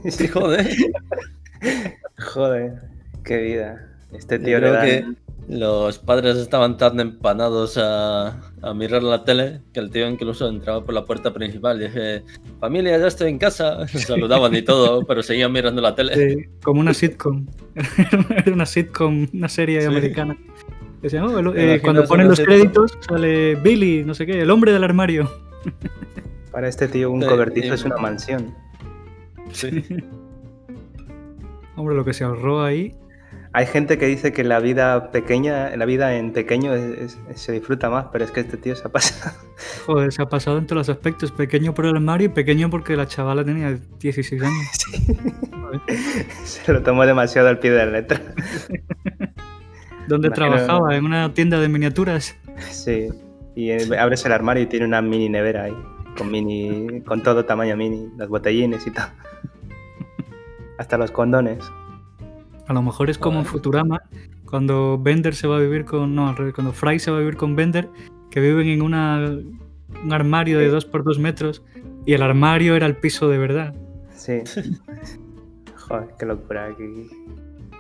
sí, 0.10 0.28
joder. 0.28 0.68
joder, 2.18 2.82
qué 3.24 3.38
vida. 3.38 3.92
Este 4.14 4.40
tío 4.40 4.60
le 4.60 4.72
que 4.72 5.06
los 5.48 6.00
padres 6.00 6.38
estaban 6.38 6.78
tan 6.78 7.00
empanados 7.00 7.78
a, 7.82 8.42
mirar 8.76 9.04
la 9.04 9.24
tele 9.24 9.62
que 9.74 9.80
el 9.80 9.92
tío 9.92 10.10
incluso 10.10 10.48
entraba 10.48 10.84
por 10.84 10.96
la 10.96 11.06
puerta 11.06 11.34
principal 11.34 11.80
y 11.80 11.86
dije, 11.86 12.24
familia, 12.60 12.98
ya 12.98 13.08
estoy 13.08 13.30
en 13.30 13.38
casa. 13.38 13.88
saludaban 13.88 14.56
y 14.56 14.64
todo, 14.64 15.06
pero 15.06 15.22
seguían 15.22 15.52
mirando 15.52 15.82
la 15.82 15.94
tele. 15.94 16.16
Sí, 16.16 16.46
como 16.64 16.82
una 16.82 16.94
sitcom. 16.94 17.46
Era 18.36 18.54
una 18.54 18.66
sitcom, 18.66 19.28
una 19.34 19.50
serie 19.50 19.86
americana. 19.86 20.38
Decían, 21.02 21.26
oh, 21.26 21.54
eh, 21.56 21.80
cuando 21.84 22.06
ponen 22.06 22.28
los 22.28 22.40
créditos 22.40 22.98
sale 23.08 23.56
Billy, 23.56 24.04
no 24.04 24.16
sé 24.16 24.26
qué, 24.26 24.42
el 24.42 24.50
hombre 24.50 24.72
del 24.72 24.84
armario. 24.84 25.32
Para 26.52 26.68
este 26.68 26.88
tío 26.88 27.12
un 27.12 27.22
cobertizo 27.22 27.76
es 27.76 27.84
una 27.84 27.98
mansión. 27.98 28.56
Sí. 29.52 29.84
Hombre, 31.76 31.94
lo 31.94 32.06
que 32.06 32.14
se 32.14 32.24
ahorró 32.24 32.64
ahí 32.64 32.96
hay 33.56 33.68
gente 33.68 33.98
que 33.98 34.06
dice 34.06 34.34
que 34.34 34.44
la 34.44 34.60
vida 34.60 35.12
pequeña, 35.12 35.74
la 35.78 35.86
vida 35.86 36.14
en 36.18 36.34
pequeño 36.34 36.74
se 37.36 37.52
disfruta 37.54 37.90
más, 37.90 38.08
pero 38.12 38.26
es 38.26 38.32
que 38.32 38.42
este 38.42 38.58
tío 38.58 38.76
se 38.76 38.86
ha 38.86 38.92
pasado. 38.92 39.34
Joder, 39.86 40.12
se 40.12 40.22
ha 40.22 40.26
pasado 40.26 40.58
en 40.58 40.66
todos 40.68 40.80
los 40.80 40.90
aspectos. 40.90 41.32
Pequeño 41.32 41.74
por 41.74 41.86
el 41.86 41.96
armario 41.96 42.26
y 42.26 42.30
pequeño 42.30 42.70
porque 42.70 42.98
la 42.98 43.08
chavala 43.08 43.46
tenía 43.46 43.80
16 43.98 44.44
años. 44.44 44.68
Se 46.44 46.74
lo 46.74 46.84
tomó 46.84 47.06
demasiado 47.06 47.48
al 47.48 47.60
pie 47.60 47.72
de 47.72 47.78
la 47.78 47.92
letra. 47.92 48.22
¿Dónde 50.10 50.32
trabajaba? 50.32 50.94
¿En 50.98 51.06
una 51.06 51.34
tienda 51.34 51.58
de 51.58 51.70
miniaturas? 51.70 52.36
Sí. 52.72 53.08
Y 53.56 53.72
abres 53.94 54.26
el 54.26 54.34
armario 54.34 54.64
y 54.64 54.66
tiene 54.66 54.86
una 54.86 55.02
mini 55.02 55.30
nevera 55.30 55.64
ahí. 55.64 55.78
Con 56.18 56.30
mini. 56.30 57.02
con 57.06 57.24
todo 57.24 57.46
tamaño 57.46 57.78
mini. 57.78 58.10
Los 58.18 58.28
botellines 58.28 58.86
y 58.86 58.92
todo. 58.92 59.08
Hasta 60.78 60.98
los 60.98 61.12
condones. 61.12 61.64
A 62.68 62.74
lo 62.74 62.82
mejor 62.82 63.10
es 63.10 63.18
como 63.18 63.40
en 63.40 63.46
Futurama, 63.46 64.02
cuando 64.50 64.98
Bender 65.00 65.36
se 65.36 65.48
va 65.48 65.58
a 65.58 65.60
vivir 65.60 65.86
con. 65.86 66.16
No, 66.16 66.36
cuando 66.54 66.74
Fry 66.74 67.00
se 67.00 67.12
va 67.12 67.18
a 67.18 67.20
vivir 67.20 67.38
con 67.38 67.56
Bender, 67.56 67.90
que 68.32 68.40
viven 68.40 68.68
en 68.68 68.82
una, 68.82 69.20
un 70.04 70.14
armario 70.14 70.60
de 70.60 70.70
2 70.70 70.86
por 70.86 71.04
2 71.04 71.20
metros 71.20 71.64
y 72.06 72.14
el 72.14 72.22
armario 72.22 72.76
era 72.76 72.86
el 72.86 72.96
piso 72.96 73.30
de 73.30 73.38
verdad. 73.38 73.76
Sí. 74.16 74.42
Joder, 75.76 76.10
qué 76.18 76.26
locura. 76.26 76.68
aquí. 76.68 77.10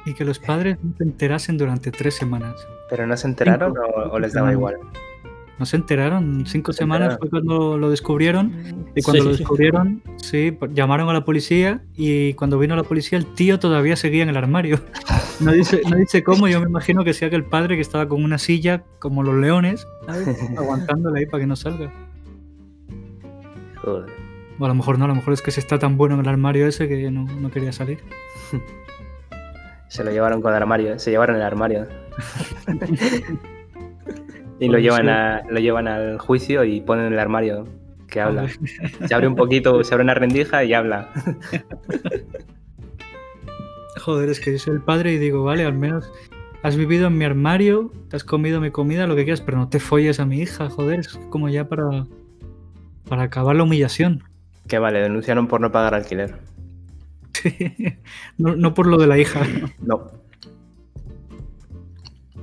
Y 0.06 0.14
que 0.14 0.24
los 0.24 0.38
padres 0.38 0.78
no 0.84 0.96
se 0.98 1.04
enterasen 1.04 1.58
durante 1.58 1.92
tres 1.92 2.16
semanas. 2.16 2.56
¿Pero 2.90 3.08
no 3.08 3.18
se 3.18 3.28
enteraron 3.28 3.74
o, 4.12 4.20
les 4.20 4.34
daba 4.34 4.52
igual? 4.52 4.76
¿No 5.58 5.66
se 5.66 5.78
enteraron? 5.78 6.46
Cinco 6.46 6.74
semanas 6.74 7.18
fue 7.18 7.30
cuando 7.30 7.78
lo 7.78 7.90
descubrieron. 7.90 8.86
Y 8.94 9.02
cuando 9.02 9.24
lo 9.24 9.32
descubrieron, 9.32 10.04
sí, 10.18 10.52
pues, 10.52 10.74
llamaron 10.74 11.08
a 11.10 11.14
la 11.14 11.24
policía. 11.24 11.82
Y 11.96 12.34
cuando 12.34 12.60
vino 12.60 12.76
la 12.76 12.84
policía, 12.84 13.18
el 13.18 13.26
tío 13.26 13.58
todavía 13.58 13.96
seguía 13.96 14.24
en 14.24 14.30
el 14.30 14.38
armario. 14.38 14.80
No 15.42 15.52
dice, 15.52 15.82
no 15.90 15.98
dice 15.98 16.24
cómo, 16.24 16.48
yo 16.48 16.62
me 16.62 16.68
imagino 16.68 17.04
que 17.04 17.14
sea 17.14 17.30
que 17.30 17.36
el 17.36 17.44
padre 17.44 17.76
que 17.76 17.82
estaba 17.82 18.08
con 18.08 18.24
una 18.24 18.38
silla, 18.38 18.86
como 19.00 19.22
los 19.22 19.36
leones, 19.36 19.86
aguantándole 20.58 21.20
ahí 21.20 21.26
para 21.26 21.42
que 21.42 21.48
no 21.48 21.58
salga. 21.58 21.92
Joder. 23.84 24.06
O 24.58 24.64
a 24.64 24.68
lo 24.70 24.76
mejor 24.76 24.98
no, 24.98 25.04
a 25.04 25.08
lo 25.10 25.16
mejor 25.16 25.34
es 25.34 25.42
que 25.42 25.52
se 25.52 25.60
está 25.60 25.78
tan 25.78 25.98
bueno 25.98 26.16
en 26.16 26.22
el 26.22 26.30
armario 26.30 26.68
ese 26.68 26.88
que 26.88 27.12
no, 27.12 27.26
no 27.26 27.52
quería 27.52 27.74
salir. 27.74 28.00
Se 29.90 30.04
lo 30.04 30.12
llevaron 30.12 30.42
con 30.42 30.52
el 30.52 30.62
armario, 30.62 30.94
¿eh? 30.94 31.00
se 31.00 31.12
llevaron 31.12 31.36
el 31.38 31.42
armario. 31.42 31.88
Y 34.60 34.68
lo 34.70 34.80
llevan, 34.80 35.10
a, 35.10 35.42
lo 35.50 35.60
llevan 35.60 35.88
al 35.88 36.18
juicio 36.20 36.64
y 36.64 36.82
ponen 36.82 37.12
el 37.14 37.20
armario 37.20 37.66
que 38.08 38.22
habla. 38.22 38.48
Se 39.08 39.14
abre 39.14 39.28
un 39.28 39.36
poquito, 39.36 39.84
se 39.84 39.94
abre 39.94 40.04
una 40.04 40.14
rendija 40.14 40.64
y 40.64 40.74
habla. 40.74 41.10
Joder, 43.98 44.30
es 44.30 44.40
que 44.40 44.52
yo 44.52 44.60
soy 44.60 44.76
el 44.76 44.82
padre 44.82 45.14
y 45.14 45.18
digo, 45.18 45.44
vale, 45.44 45.66
al 45.66 45.74
menos 45.74 46.12
has 46.62 46.76
vivido 46.76 47.08
en 47.08 47.18
mi 47.18 47.26
armario, 47.26 47.92
te 48.10 48.16
has 48.16 48.24
comido 48.24 48.62
mi 48.62 48.72
comida, 48.72 49.08
lo 49.08 49.16
que 49.16 49.24
quieras, 49.24 49.42
pero 49.42 49.58
no 49.58 49.70
te 49.70 49.80
folles 49.80 50.20
a 50.20 50.26
mi 50.26 50.40
hija, 50.40 50.70
joder, 50.70 51.00
es 51.00 51.20
como 51.30 51.50
ya 51.50 51.68
para, 51.68 52.06
para 53.08 53.24
acabar 53.24 53.56
la 53.56 53.64
humillación. 53.64 54.24
Que 54.68 54.80
vale, 54.80 55.00
denunciaron 55.00 55.48
por 55.48 55.62
no 55.62 55.72
pagar 55.72 55.94
alquiler. 55.94 56.36
no, 58.38 58.74
por 58.74 58.88
lo 58.88 58.98
de 58.98 59.08
la 59.08 59.18
hija. 59.18 59.42
No. 59.80 60.12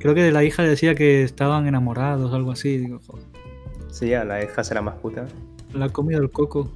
Creo 0.03 0.17
que 0.17 0.23
de 0.23 0.33
la 0.33 0.43
hija 0.43 0.65
decía 0.65 0.97
que 0.97 1.23
estaban 1.23 1.69
enamorados 1.69 2.33
o 2.33 2.35
algo 2.35 2.51
así. 2.51 2.77
Digo, 2.77 2.99
Sí, 3.89 4.09
ya, 4.09 4.25
la 4.25 4.43
hija 4.43 4.65
será 4.65 4.83
más 4.83 4.97
puta. 4.97 5.27
La 5.75 5.85
ha 5.85 5.89
comido 5.91 6.21
el 6.21 6.31
coco. 6.31 6.69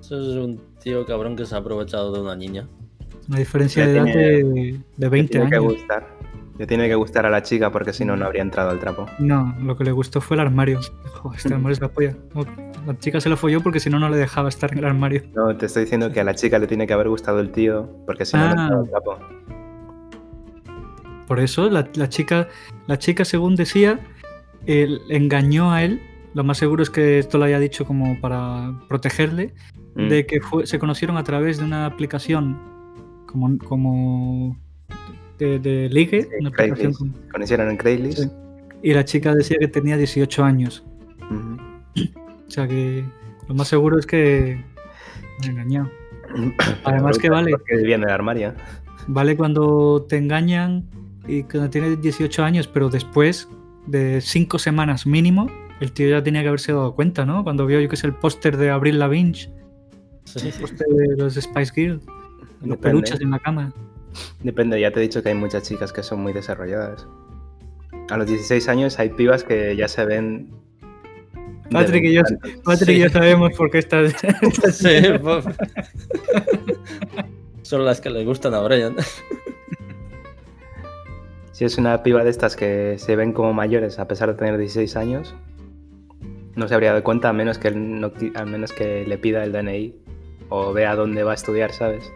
Eso 0.00 0.20
es 0.20 0.36
un 0.36 0.60
tío 0.80 1.04
cabrón 1.04 1.34
que 1.34 1.44
se 1.44 1.56
ha 1.56 1.58
aprovechado 1.58 2.12
de 2.12 2.20
una 2.20 2.36
niña. 2.36 2.68
Una 3.28 3.38
diferencia 3.38 3.84
de 3.84 3.96
edad 3.96 4.04
de, 4.04 4.80
de 4.96 5.08
20 5.08 5.30
tiene 5.30 5.46
años. 5.46 5.50
Que 5.50 5.58
gustar. 5.58 6.06
Le 6.56 6.66
tiene 6.68 6.88
que 6.88 6.94
gustar 6.94 7.26
a 7.26 7.30
la 7.30 7.42
chica 7.42 7.72
porque 7.72 7.92
si 7.92 8.04
no, 8.04 8.16
no 8.16 8.26
habría 8.26 8.42
entrado 8.42 8.70
al 8.70 8.78
trapo. 8.78 9.06
No, 9.18 9.56
lo 9.60 9.76
que 9.76 9.82
le 9.82 9.90
gustó 9.90 10.20
fue 10.20 10.36
el 10.36 10.42
armario. 10.42 10.78
Joder, 11.14 11.36
este 11.36 11.54
armario 11.54 11.72
es 11.72 11.80
la 11.80 11.88
polla. 11.88 12.16
La 12.86 12.96
chica 12.98 13.20
se 13.20 13.28
lo 13.28 13.36
folló 13.36 13.60
porque 13.60 13.80
si 13.80 13.90
no, 13.90 13.98
no 13.98 14.08
le 14.08 14.18
dejaba 14.18 14.48
estar 14.48 14.70
en 14.70 14.78
el 14.78 14.84
armario. 14.84 15.22
No, 15.34 15.56
te 15.56 15.66
estoy 15.66 15.82
diciendo 15.82 16.12
que 16.12 16.20
a 16.20 16.24
la 16.24 16.34
chica 16.34 16.60
le 16.60 16.68
tiene 16.68 16.86
que 16.86 16.92
haber 16.92 17.08
gustado 17.08 17.40
el 17.40 17.50
tío 17.50 17.88
porque 18.06 18.24
si 18.24 18.36
no, 18.36 18.44
no 18.44 18.50
entraba 18.50 18.82
al 18.82 18.88
trapo. 18.88 19.18
Por 21.30 21.38
eso, 21.38 21.70
la, 21.70 21.88
la, 21.94 22.08
chica, 22.08 22.48
la 22.88 22.98
chica, 22.98 23.24
según 23.24 23.54
decía, 23.54 24.00
él 24.66 25.00
engañó 25.10 25.70
a 25.70 25.84
él. 25.84 26.00
Lo 26.34 26.42
más 26.42 26.58
seguro 26.58 26.82
es 26.82 26.90
que 26.90 27.20
esto 27.20 27.38
lo 27.38 27.44
haya 27.44 27.60
dicho 27.60 27.84
como 27.84 28.20
para 28.20 28.74
protegerle. 28.88 29.54
Mm. 29.94 30.08
De 30.08 30.26
que 30.26 30.40
fue, 30.40 30.66
se 30.66 30.80
conocieron 30.80 31.16
a 31.18 31.22
través 31.22 31.58
de 31.58 31.64
una 31.66 31.86
aplicación 31.86 32.58
como, 33.28 33.56
como 33.58 34.58
de, 35.38 35.60
de 35.60 35.88
ligue. 35.88 36.22
Sí, 36.22 36.28
una 36.40 36.48
aplicación. 36.48 37.14
Conocieron 37.30 37.70
en 37.70 37.76
Craigslist. 37.76 38.18
Sí. 38.18 38.30
Y 38.82 38.92
la 38.92 39.04
chica 39.04 39.32
decía 39.32 39.58
que 39.60 39.68
tenía 39.68 39.96
18 39.96 40.42
años. 40.42 40.84
O 41.30 42.50
sea 42.50 42.66
que 42.66 43.04
lo 43.46 43.54
más 43.54 43.68
seguro 43.68 44.00
es 44.00 44.06
que 44.06 44.64
me 45.42 45.46
engañó. 45.46 45.88
Además 46.82 47.18
que 47.18 47.30
vale. 47.30 47.52
Porque 47.52 47.76
vivía 47.76 47.94
en 47.94 48.02
el 48.02 48.10
armario. 48.10 48.52
Vale 49.06 49.36
cuando 49.36 50.06
te 50.08 50.16
engañan 50.16 50.90
y 51.30 51.44
cuando 51.44 51.70
tienes 51.70 52.00
18 52.00 52.42
años, 52.42 52.66
pero 52.66 52.88
después 52.88 53.48
de 53.86 54.20
5 54.20 54.58
semanas 54.58 55.06
mínimo, 55.06 55.48
el 55.80 55.92
tío 55.92 56.08
ya 56.10 56.22
tenía 56.22 56.42
que 56.42 56.48
haberse 56.48 56.72
dado 56.72 56.94
cuenta, 56.94 57.24
¿no? 57.24 57.44
Cuando 57.44 57.66
vio, 57.66 57.80
yo 57.80 57.88
que 57.88 57.94
es 57.94 58.04
el 58.04 58.14
póster 58.14 58.56
de 58.56 58.70
Abril 58.70 58.98
Lavigne, 58.98 59.34
Sí. 60.24 60.48
el 60.48 60.52
póster 60.54 60.86
de 60.88 61.16
los 61.16 61.34
Spice 61.34 61.72
Girls, 61.74 62.04
los 62.64 62.78
peluches 62.78 63.20
en 63.20 63.30
la 63.30 63.38
cama. 63.38 63.72
Depende, 64.42 64.80
ya 64.80 64.90
te 64.90 64.98
he 64.98 65.02
dicho 65.02 65.22
que 65.22 65.28
hay 65.30 65.34
muchas 65.34 65.62
chicas 65.62 65.92
que 65.92 66.02
son 66.02 66.20
muy 66.20 66.32
desarrolladas. 66.32 67.06
A 68.10 68.16
los 68.16 68.26
16 68.26 68.68
años 68.68 68.98
hay 68.98 69.10
pibas 69.10 69.44
que 69.44 69.76
ya 69.76 69.86
se 69.88 70.04
ven. 70.04 70.50
Patrick 71.70 72.04
y 72.04 72.14
yo, 72.14 72.22
Patrick 72.64 72.88
sí. 72.88 72.96
y 72.96 72.98
yo 72.98 73.08
sabemos 73.08 73.52
por 73.56 73.70
qué 73.70 73.78
estás. 73.78 74.12
sí, 74.72 74.96
pues. 75.22 75.44
Son 77.62 77.84
las 77.84 78.00
que 78.00 78.10
le 78.10 78.24
gustan 78.24 78.52
a 78.54 78.60
Brian. 78.62 78.96
Si 81.60 81.66
es 81.66 81.76
una 81.76 82.02
piba 82.02 82.24
de 82.24 82.30
estas 82.30 82.56
que 82.56 82.96
se 82.96 83.16
ven 83.16 83.34
como 83.34 83.52
mayores 83.52 83.98
a 83.98 84.08
pesar 84.08 84.30
de 84.30 84.34
tener 84.34 84.56
16 84.56 84.96
años, 84.96 85.34
no 86.56 86.66
se 86.66 86.72
habría 86.72 86.92
dado 86.92 87.04
cuenta 87.04 87.28
a 87.28 87.34
menos 87.34 87.58
que, 87.58 87.70
no, 87.70 88.10
a 88.34 88.44
menos 88.46 88.72
que 88.72 89.04
le 89.06 89.18
pida 89.18 89.44
el 89.44 89.52
DNI 89.52 89.94
o 90.48 90.72
vea 90.72 90.96
dónde 90.96 91.22
va 91.22 91.32
a 91.32 91.34
estudiar, 91.34 91.70
¿sabes? 91.70 92.10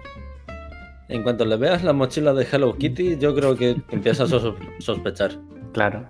En 1.10 1.22
cuanto 1.22 1.44
le 1.44 1.58
veas 1.58 1.84
la 1.84 1.92
mochila 1.92 2.32
de 2.32 2.46
Hello 2.50 2.74
Kitty, 2.78 3.18
yo 3.18 3.34
creo 3.34 3.54
que 3.54 3.76
empiezas 3.90 4.32
a 4.32 4.40
sospechar. 4.78 5.32
Claro. 5.74 6.08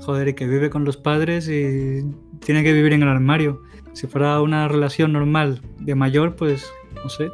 Joder, 0.00 0.28
y 0.28 0.32
que 0.32 0.46
vive 0.46 0.70
con 0.70 0.86
los 0.86 0.96
padres 0.96 1.46
y 1.46 2.10
tiene 2.40 2.64
que 2.64 2.72
vivir 2.72 2.94
en 2.94 3.02
el 3.02 3.08
armario. 3.10 3.60
Si 3.92 4.06
fuera 4.06 4.40
una 4.40 4.66
relación 4.66 5.12
normal 5.12 5.60
de 5.80 5.94
mayor, 5.94 6.36
pues 6.36 6.72
no 6.94 7.10
sé. 7.10 7.30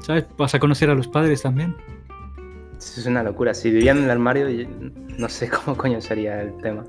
¿Sabes? 0.00 0.26
Vas 0.38 0.54
a 0.54 0.58
conocer 0.58 0.88
a 0.88 0.94
los 0.94 1.06
padres 1.06 1.42
también. 1.42 1.76
Es 2.96 3.06
una 3.06 3.22
locura. 3.22 3.54
Si 3.54 3.70
vivían 3.70 3.98
en 3.98 4.04
el 4.04 4.10
armario, 4.10 4.46
no 5.18 5.28
sé 5.28 5.48
cómo 5.48 5.76
coño 5.78 6.00
sería 6.00 6.42
el 6.42 6.56
tema. 6.58 6.84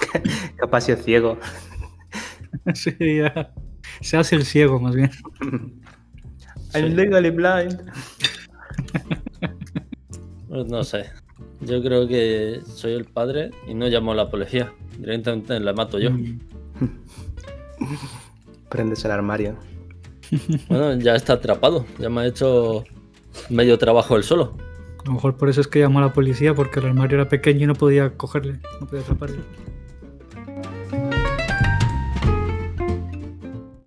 Capaz 0.56 0.86
yo 0.88 0.96
ciego. 0.96 1.38
sí, 2.74 2.94
ya. 3.00 3.52
Se 4.00 4.16
hace 4.16 4.36
el 4.36 4.44
ciego, 4.44 4.78
más 4.78 4.94
bien. 4.94 5.10
I'm 6.74 6.94
legally 6.94 7.30
blind. 7.30 7.80
Pues 10.48 10.66
no 10.66 10.84
sé. 10.84 11.06
Yo 11.60 11.82
creo 11.82 12.06
que 12.06 12.60
soy 12.66 12.92
el 12.92 13.04
padre 13.04 13.50
y 13.66 13.74
no 13.74 13.86
llamo 13.86 14.12
a 14.12 14.14
la 14.14 14.30
policía. 14.30 14.72
Directamente 14.98 15.58
la 15.60 15.72
mato 15.72 15.98
yo. 15.98 16.10
Mm. 16.10 16.38
Prendes 18.68 19.04
el 19.04 19.10
armario. 19.10 19.56
Bueno, 20.68 20.94
ya 20.94 21.14
está 21.14 21.34
atrapado. 21.34 21.84
Ya 21.98 22.08
me 22.08 22.22
ha 22.22 22.26
hecho 22.26 22.84
medio 23.50 23.78
trabajo 23.78 24.16
él 24.16 24.24
solo. 24.24 24.56
A 25.02 25.06
lo 25.06 25.12
mejor 25.14 25.36
por 25.36 25.48
eso 25.48 25.60
es 25.60 25.68
que 25.68 25.80
llamó 25.80 25.98
a 25.98 26.02
la 26.02 26.12
policía, 26.12 26.54
porque 26.54 26.80
el 26.80 26.86
armario 26.86 27.18
era 27.18 27.28
pequeño 27.28 27.64
y 27.64 27.66
no 27.66 27.74
podía 27.74 28.16
cogerle, 28.16 28.60
no 28.80 28.86
podía 28.86 29.02
atraparle. 29.02 29.38